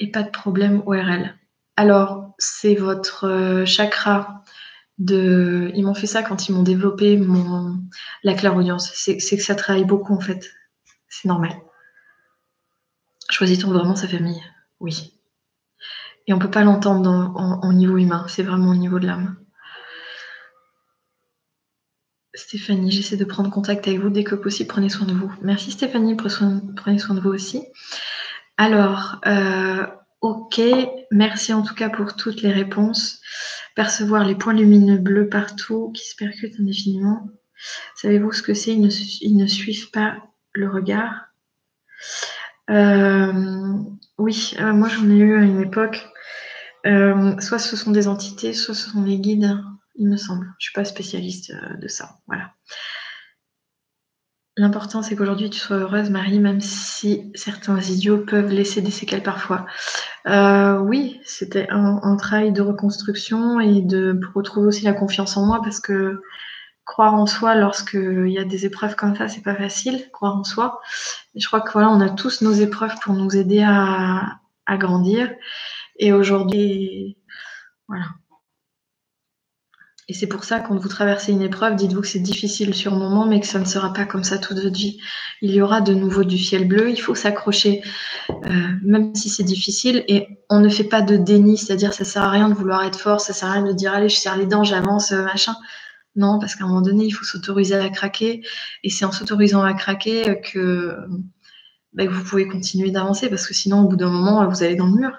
[0.00, 1.36] et pas de problème ORL.
[1.76, 4.42] Alors, c'est votre euh, chakra
[4.98, 7.78] Ils m'ont fait ça quand ils m'ont développé mon...
[8.22, 8.92] la clairaudience.
[8.94, 10.52] C'est que ça travaille beaucoup en fait.
[11.08, 11.52] C'est normal.
[13.30, 14.42] Choisit-on vraiment sa famille
[14.80, 15.12] Oui.
[16.26, 18.26] Et on peut pas l'entendre au niveau humain.
[18.28, 19.36] C'est vraiment au niveau de l'âme.
[22.34, 24.68] Stéphanie, j'essaie de prendre contact avec vous dès que possible.
[24.68, 25.32] Prenez soin de vous.
[25.42, 27.64] Merci Stéphanie, prenez soin de vous aussi.
[28.58, 29.86] Alors, euh,
[30.20, 30.60] ok,
[31.10, 33.20] merci en tout cas pour toutes les réponses.
[33.76, 37.28] Percevoir les points lumineux bleus partout qui se percutent indéfiniment.
[37.94, 38.72] Savez-vous ce que c'est?
[38.72, 40.16] Ils, ne, suivent pas
[40.52, 41.28] le regard.
[42.70, 43.74] Euh,
[44.18, 46.04] oui, euh, moi j'en ai eu à une époque.
[46.84, 49.56] soit ce sont des entités, soit ce sont des guides
[49.98, 50.44] il me semble.
[50.44, 52.18] Je ne suis pas spécialiste euh, de ça.
[52.26, 52.52] Voilà.
[54.58, 59.22] L'important, c'est qu'aujourd'hui, tu sois heureuse, Marie, même si certains idiots peuvent laisser des séquelles
[59.22, 59.66] parfois.
[60.26, 65.60] Euh, oui, c'était un, travail de reconstruction et de retrouver aussi la confiance en moi
[65.62, 66.20] parce que
[66.84, 70.44] croire en soi lorsqu'il y a des épreuves comme ça, c'est pas facile, croire en
[70.44, 70.80] soi.
[71.34, 74.76] Et je crois que voilà, on a tous nos épreuves pour nous aider à, à
[74.76, 75.32] grandir.
[75.98, 77.18] Et aujourd'hui,
[77.88, 78.06] voilà,
[80.08, 82.98] et c'est pour ça, quand vous traversez une épreuve, dites-vous que c'est difficile sur le
[82.98, 85.00] moment, mais que ça ne sera pas comme ça toute votre vie.
[85.42, 87.82] Il y aura de nouveau du ciel bleu, il faut s'accrocher,
[88.30, 90.04] euh, même si c'est difficile.
[90.06, 93.00] Et on ne fait pas de déni, c'est-à-dire ça sert à rien de vouloir être
[93.00, 95.56] fort, ça sert à rien de dire allez, je serre les dents, j'avance, euh, machin.
[96.14, 98.42] Non, parce qu'à un moment donné, il faut s'autoriser à craquer.
[98.84, 100.96] Et c'est en s'autorisant à craquer que,
[101.94, 104.76] bah, que vous pouvez continuer d'avancer, parce que sinon, au bout d'un moment, vous allez
[104.76, 105.12] dans le mur.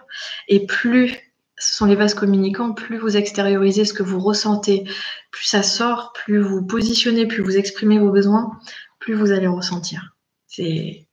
[0.47, 1.26] Et plus
[1.57, 4.84] ce sont les vases communicants, plus vous extériorisez ce que vous ressentez,
[5.31, 8.59] plus ça sort, plus vous positionnez, plus vous exprimez vos besoins,
[8.99, 10.15] plus vous allez ressentir.
[10.47, 11.07] C'est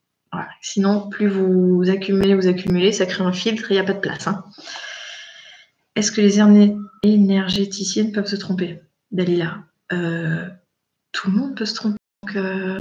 [0.61, 3.99] Sinon, plus vous accumulez, vous accumulez, ça crée un filtre il n'y a pas de
[3.99, 4.27] place.
[4.27, 4.43] Hein.
[5.95, 6.39] Est-ce que les
[7.03, 8.81] énergéticiennes peuvent se tromper?
[9.11, 9.59] Dalila,
[9.93, 10.47] euh,
[11.11, 11.97] tout le monde peut se tromper.
[12.23, 12.79] Donc, euh,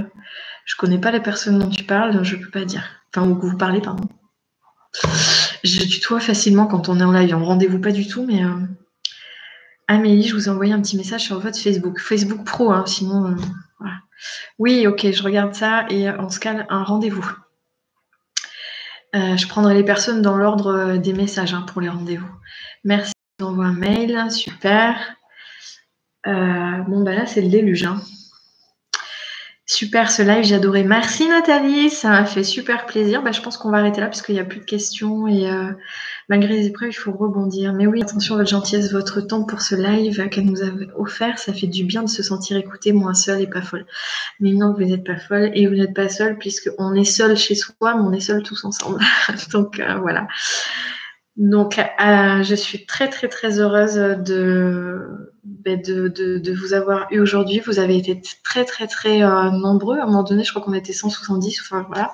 [0.65, 2.85] je connais pas les personnes dont tu parles, je ne peux pas dire.
[3.15, 4.09] Enfin, ou vous parlez, pardon.
[5.65, 7.35] Je tutoie facilement quand on est en live.
[7.35, 8.51] En rendez-vous pas du tout, mais euh,
[9.89, 12.01] Amélie, je vous ai envoyé un petit message sur votre Facebook.
[12.01, 13.27] Facebook Pro, hein, sinon.
[13.27, 13.35] Euh.
[14.59, 17.29] Oui, ok, je regarde ça et on se cale un rendez-vous.
[19.15, 22.31] Euh, je prendrai les personnes dans l'ordre des messages hein, pour les rendez-vous.
[22.85, 25.16] Merci, j'envoie un mail, super.
[26.25, 27.85] bon, bah là, c'est le déluge.
[27.85, 28.01] Hein.
[29.66, 30.85] Super ce live, j'ai adoré.
[30.85, 33.23] Merci Nathalie, ça m'a fait super plaisir.
[33.23, 35.51] Bah, je pense qu'on va arrêter là parce qu'il n'y a plus de questions et
[35.51, 35.73] euh,
[36.28, 37.73] malgré les épreuves, il faut rebondir.
[37.73, 40.66] Mais oui, attention, votre gentillesse, votre temps pour ce live qu'elle nous a
[40.99, 43.86] offert, ça fait du bien de se sentir écouté, moins seul et pas folle.
[44.39, 47.55] Mais non, vous n'êtes pas folle et vous n'êtes pas seul puisqu'on est seul chez
[47.55, 49.01] soi, mais on est seul tous ensemble.
[49.53, 50.27] Donc euh, voilà.
[51.36, 57.21] Donc, euh, je suis très, très, très heureuse de, ben, de, de, vous avoir eu
[57.21, 57.61] aujourd'hui.
[57.61, 59.99] Vous avez été très, très, très euh, nombreux.
[59.99, 61.61] À un moment donné, je crois qu'on était 170.
[61.62, 62.12] Enfin, voilà.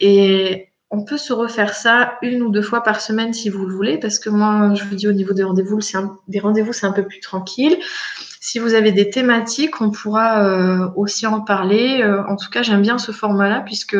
[0.00, 3.74] Et on peut se refaire ça une ou deux fois par semaine si vous le
[3.74, 5.98] voulez, parce que moi, je vous dis au niveau des rendez-vous, c'est
[6.28, 7.78] des rendez-vous, c'est un peu plus tranquille.
[8.40, 12.02] Si vous avez des thématiques, on pourra euh, aussi en parler.
[12.28, 13.96] en tout cas, j'aime bien ce format-là, puisque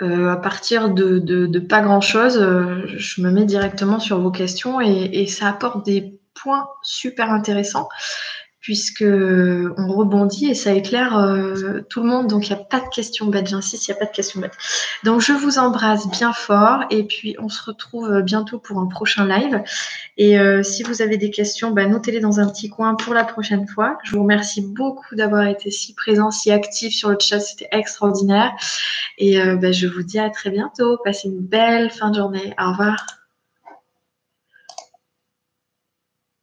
[0.00, 5.26] euh, à partir de, pas grand-chose, euh, je me mets directement sur vos questions et,
[5.26, 6.17] ça apporte des
[6.82, 7.88] super intéressants
[8.68, 12.26] puisque on rebondit et ça éclaire euh, tout le monde.
[12.26, 14.40] Donc il n'y a pas de questions bêtes, j'insiste, il n'y a pas de questions
[14.40, 14.56] bêtes.
[15.04, 19.26] Donc je vous embrasse bien fort et puis on se retrouve bientôt pour un prochain
[19.26, 19.62] live.
[20.18, 23.24] Et euh, si vous avez des questions, bah, notez-les dans un petit coin pour la
[23.24, 23.96] prochaine fois.
[24.02, 28.52] Je vous remercie beaucoup d'avoir été si présent, si actif sur le chat, c'était extraordinaire.
[29.16, 30.98] Et euh, bah, je vous dis à très bientôt.
[31.04, 32.54] Passez une belle fin de journée.
[32.60, 33.06] Au revoir.